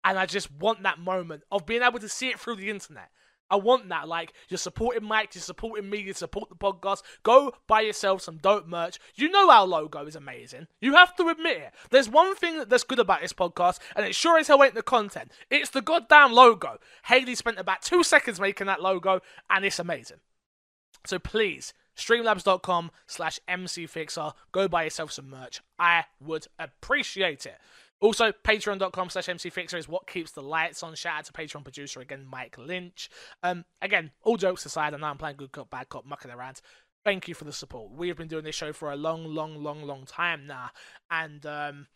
And 0.04 0.18
I 0.18 0.26
just 0.26 0.52
want 0.52 0.84
that 0.84 1.00
moment 1.00 1.44
of 1.52 1.66
being 1.66 1.82
able 1.82 2.00
to 2.00 2.10
see 2.10 2.30
it 2.30 2.40
through 2.40 2.56
the 2.56 2.70
internet. 2.70 3.10
I 3.50 3.56
want 3.56 3.88
that. 3.90 4.08
Like, 4.08 4.34
you're 4.50 4.58
supporting 4.58 5.04
Mike, 5.04 5.34
you're 5.34 5.42
supporting 5.42 5.90
me, 5.90 6.00
you 6.00 6.14
support 6.14 6.50
the 6.50 6.56
podcast. 6.56 7.02
Go 7.24 7.54
buy 7.68 7.82
yourself 7.82 8.22
some 8.22 8.38
dope 8.38 8.68
merch. 8.68 9.00
You 9.16 9.30
know 9.30 9.50
our 9.50 9.66
logo 9.66 10.06
is 10.06 10.16
amazing. 10.16 10.68
You 10.82 10.96
have 10.96 11.16
to 11.16 11.28
admit 11.30 11.58
it. 11.58 11.74
There's 11.90 12.10
one 12.10 12.36
thing 12.36 12.64
that's 12.68 12.84
good 12.84 13.00
about 13.00 13.22
this 13.22 13.34
podcast, 13.34 13.80
and 13.96 14.06
it 14.06 14.16
sure 14.16 14.38
as 14.38 14.48
hell 14.48 14.64
ain't 14.64 14.76
the 14.76 14.84
content. 14.84 15.32
It's 15.50 15.70
the 15.70 15.82
goddamn 15.82 16.34
logo. 16.34 16.78
Haley 17.06 17.36
spent 17.36 17.60
about 17.60 17.82
two 17.82 18.04
seconds 18.04 18.40
making 18.40 18.68
that 18.68 18.82
logo, 18.82 19.22
and 19.50 19.66
it's 19.66 19.80
amazing. 19.80 20.18
So 21.06 21.20
please, 21.20 21.74
streamlabs.com 21.96 22.92
slash 23.08 23.40
mcfixer. 23.48 24.34
Go 24.52 24.68
buy 24.68 24.84
yourself 24.84 25.12
some 25.12 25.30
merch. 25.30 25.62
I 25.80 26.06
would 26.20 26.48
appreciate 26.60 27.46
it. 27.46 27.58
Also, 28.00 28.32
patreon.com 28.32 29.10
slash 29.10 29.26
mcfixer 29.28 29.78
is 29.78 29.90
what 29.90 30.08
keeps 30.08 30.32
the 30.32 30.44
lights 30.44 30.84
on. 30.84 30.94
Shout 30.94 31.20
out 31.20 31.26
to 31.26 31.34
Patreon 31.34 31.64
producer 31.64 32.00
again, 32.00 32.26
Mike 32.30 32.58
Lynch. 32.58 33.10
Um, 33.42 33.66
again, 33.82 34.12
all 34.24 34.38
jokes 34.38 34.66
aside, 34.66 34.94
I 34.94 34.98
know 34.98 35.08
I'm 35.08 35.18
playing 35.18 35.38
good 35.38 35.52
cop, 35.52 35.72
bad 35.72 35.90
cop, 35.90 36.06
mucking 36.06 36.30
around. 36.30 36.62
Thank 37.04 37.28
you 37.28 37.34
for 37.34 37.46
the 37.46 37.54
support. 37.54 37.92
We 37.92 38.10
have 38.10 38.18
been 38.18 38.28
doing 38.28 38.44
this 38.44 38.56
show 38.56 38.72
for 38.72 38.92
a 38.92 38.96
long, 38.96 39.26
long, 39.26 39.64
long, 39.64 39.82
long 39.82 40.06
time 40.06 40.46
now. 40.46 40.70
And 41.10 41.44
um, 41.46 41.88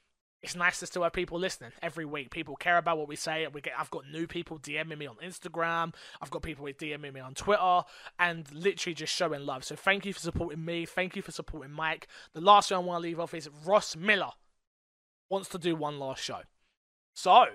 it's 0.44 0.56
nice 0.56 0.80
to 0.80 0.88
still 0.88 1.04
have 1.04 1.14
people 1.14 1.38
listening 1.38 1.72
every 1.84 2.06
week. 2.06 2.32
People 2.32 2.56
care 2.56 2.78
about 2.78 2.98
what 2.98 3.08
we 3.08 3.16
say. 3.16 3.46
We 3.54 3.62
get, 3.62 3.74
I've 3.78 3.92
got 3.92 4.10
new 4.12 4.26
people 4.26 4.58
DMing 4.58 4.98
me 4.98 5.06
on 5.06 5.18
Instagram. 5.24 5.94
I've 6.20 6.32
got 6.32 6.42
people 6.42 6.64
with 6.64 6.80
DMing 6.80 7.14
me 7.14 7.20
on 7.20 7.36
Twitter, 7.36 7.84
and 8.18 8.52
literally 8.52 8.96
just 8.96 9.14
showing 9.14 9.46
love. 9.46 9.64
So 9.64 9.76
thank 9.76 10.06
you 10.06 10.14
for 10.14 10.20
supporting 10.20 10.66
me. 10.66 10.86
Thank 10.86 11.16
you 11.16 11.22
for 11.22 11.32
supporting 11.32 11.72
Mike. 11.72 12.08
The 12.34 12.42
last 12.42 12.70
thing 12.70 12.78
I 12.78 12.80
want 12.80 13.04
to 13.04 13.08
leave 13.08 13.20
off 13.20 13.36
is 13.36 13.50
Ross 13.66 13.96
Miller 13.96 14.32
wants 15.30 15.48
to 15.50 15.60
do 15.60 15.76
one 15.76 16.00
last 16.00 16.24
show. 16.24 16.42
So 17.14 17.46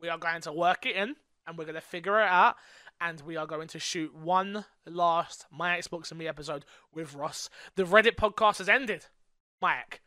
we 0.00 0.08
are 0.10 0.18
going 0.18 0.42
to 0.42 0.52
work 0.52 0.84
it 0.84 0.96
in, 0.96 1.16
and 1.46 1.56
we're 1.56 1.64
going 1.64 1.74
to 1.76 1.80
figure 1.80 2.20
it 2.20 2.28
out. 2.28 2.56
And 3.00 3.22
we 3.22 3.36
are 3.36 3.46
going 3.46 3.68
to 3.68 3.78
shoot 3.78 4.14
one 4.14 4.66
last 4.86 5.46
My 5.50 5.76
Xbox 5.78 6.10
and 6.10 6.18
Me 6.18 6.28
episode 6.28 6.64
with 6.92 7.14
Ross. 7.14 7.48
The 7.74 7.84
Reddit 7.84 8.16
podcast 8.16 8.58
has 8.58 8.68
ended, 8.68 9.06
Mike. 9.60 10.02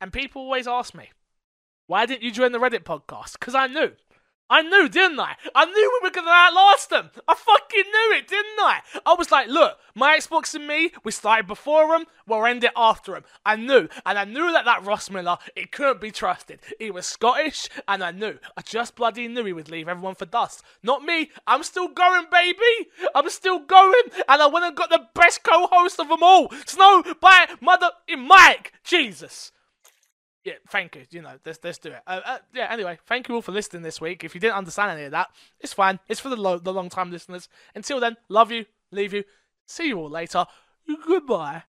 And 0.00 0.12
people 0.12 0.42
always 0.42 0.68
ask 0.68 0.94
me, 0.94 1.10
why 1.88 2.04
didn't 2.04 2.22
you 2.22 2.30
join 2.30 2.52
the 2.52 2.58
Reddit 2.58 2.84
podcast? 2.84 3.32
Because 3.40 3.54
I 3.54 3.66
knew. 3.66 3.92
I 4.50 4.60
knew, 4.60 4.90
didn't 4.90 5.20
I? 5.20 5.36
I 5.54 5.64
knew 5.64 6.00
we 6.02 6.06
were 6.06 6.12
gonna 6.12 6.30
outlast 6.30 6.90
them. 6.90 7.10
I 7.26 7.34
fucking 7.34 7.84
knew 7.90 8.12
it, 8.14 8.28
didn't 8.28 8.58
I? 8.58 8.80
I 9.06 9.14
was 9.14 9.30
like, 9.30 9.48
look, 9.48 9.78
my 9.94 10.18
Xbox 10.18 10.54
and 10.54 10.66
me, 10.66 10.92
we 11.02 11.12
started 11.12 11.46
before 11.46 11.88
them, 11.88 12.06
we'll 12.26 12.44
end 12.44 12.62
it 12.62 12.72
after 12.76 13.12
them. 13.12 13.24
I 13.46 13.56
knew, 13.56 13.88
and 14.04 14.18
I 14.18 14.24
knew 14.24 14.52
that 14.52 14.66
that 14.66 14.84
Ross 14.84 15.08
Miller, 15.08 15.38
it 15.56 15.72
couldn't 15.72 16.02
be 16.02 16.10
trusted. 16.10 16.60
He 16.78 16.90
was 16.90 17.06
Scottish, 17.06 17.70
and 17.88 18.04
I 18.04 18.10
knew. 18.10 18.38
I 18.54 18.60
just 18.60 18.94
bloody 18.94 19.26
knew 19.26 19.46
he 19.46 19.54
would 19.54 19.70
leave 19.70 19.88
everyone 19.88 20.14
for 20.14 20.26
dust. 20.26 20.62
Not 20.82 21.04
me. 21.04 21.30
I'm 21.46 21.62
still 21.62 21.88
going, 21.88 22.26
baby. 22.30 22.90
I'm 23.14 23.30
still 23.30 23.60
going, 23.60 24.02
and 24.28 24.42
I 24.42 24.46
went 24.46 24.66
and 24.66 24.76
got 24.76 24.90
the 24.90 25.08
best 25.14 25.42
co-host 25.42 25.98
of 26.00 26.10
them 26.10 26.22
all, 26.22 26.52
Snow 26.66 27.02
by 27.18 27.46
Mother 27.62 27.90
in 28.06 28.20
Mike. 28.20 28.74
Jesus 28.84 29.52
yeah, 30.44 30.54
thank 30.68 30.96
you. 30.96 31.04
You 31.10 31.22
know, 31.22 31.34
let's 31.44 31.58
let's 31.62 31.78
do 31.78 31.90
it. 31.90 32.00
Uh, 32.06 32.20
uh, 32.24 32.38
yeah. 32.54 32.68
Anyway, 32.70 32.98
thank 33.06 33.28
you 33.28 33.34
all 33.34 33.42
for 33.42 33.52
listening 33.52 33.82
this 33.82 34.00
week. 34.00 34.24
If 34.24 34.34
you 34.34 34.40
didn't 34.40 34.56
understand 34.56 34.92
any 34.92 35.04
of 35.04 35.10
that, 35.12 35.28
it's 35.60 35.72
fine. 35.72 35.98
It's 36.08 36.20
for 36.20 36.28
the 36.28 36.36
lo- 36.36 36.58
the 36.58 36.72
long 36.72 36.88
time 36.88 37.10
listeners. 37.10 37.48
Until 37.74 38.00
then, 38.00 38.16
love 38.28 38.50
you, 38.50 38.66
leave 38.90 39.12
you. 39.12 39.24
See 39.66 39.88
you 39.88 39.98
all 39.98 40.10
later. 40.10 40.46
Goodbye. 41.06 41.62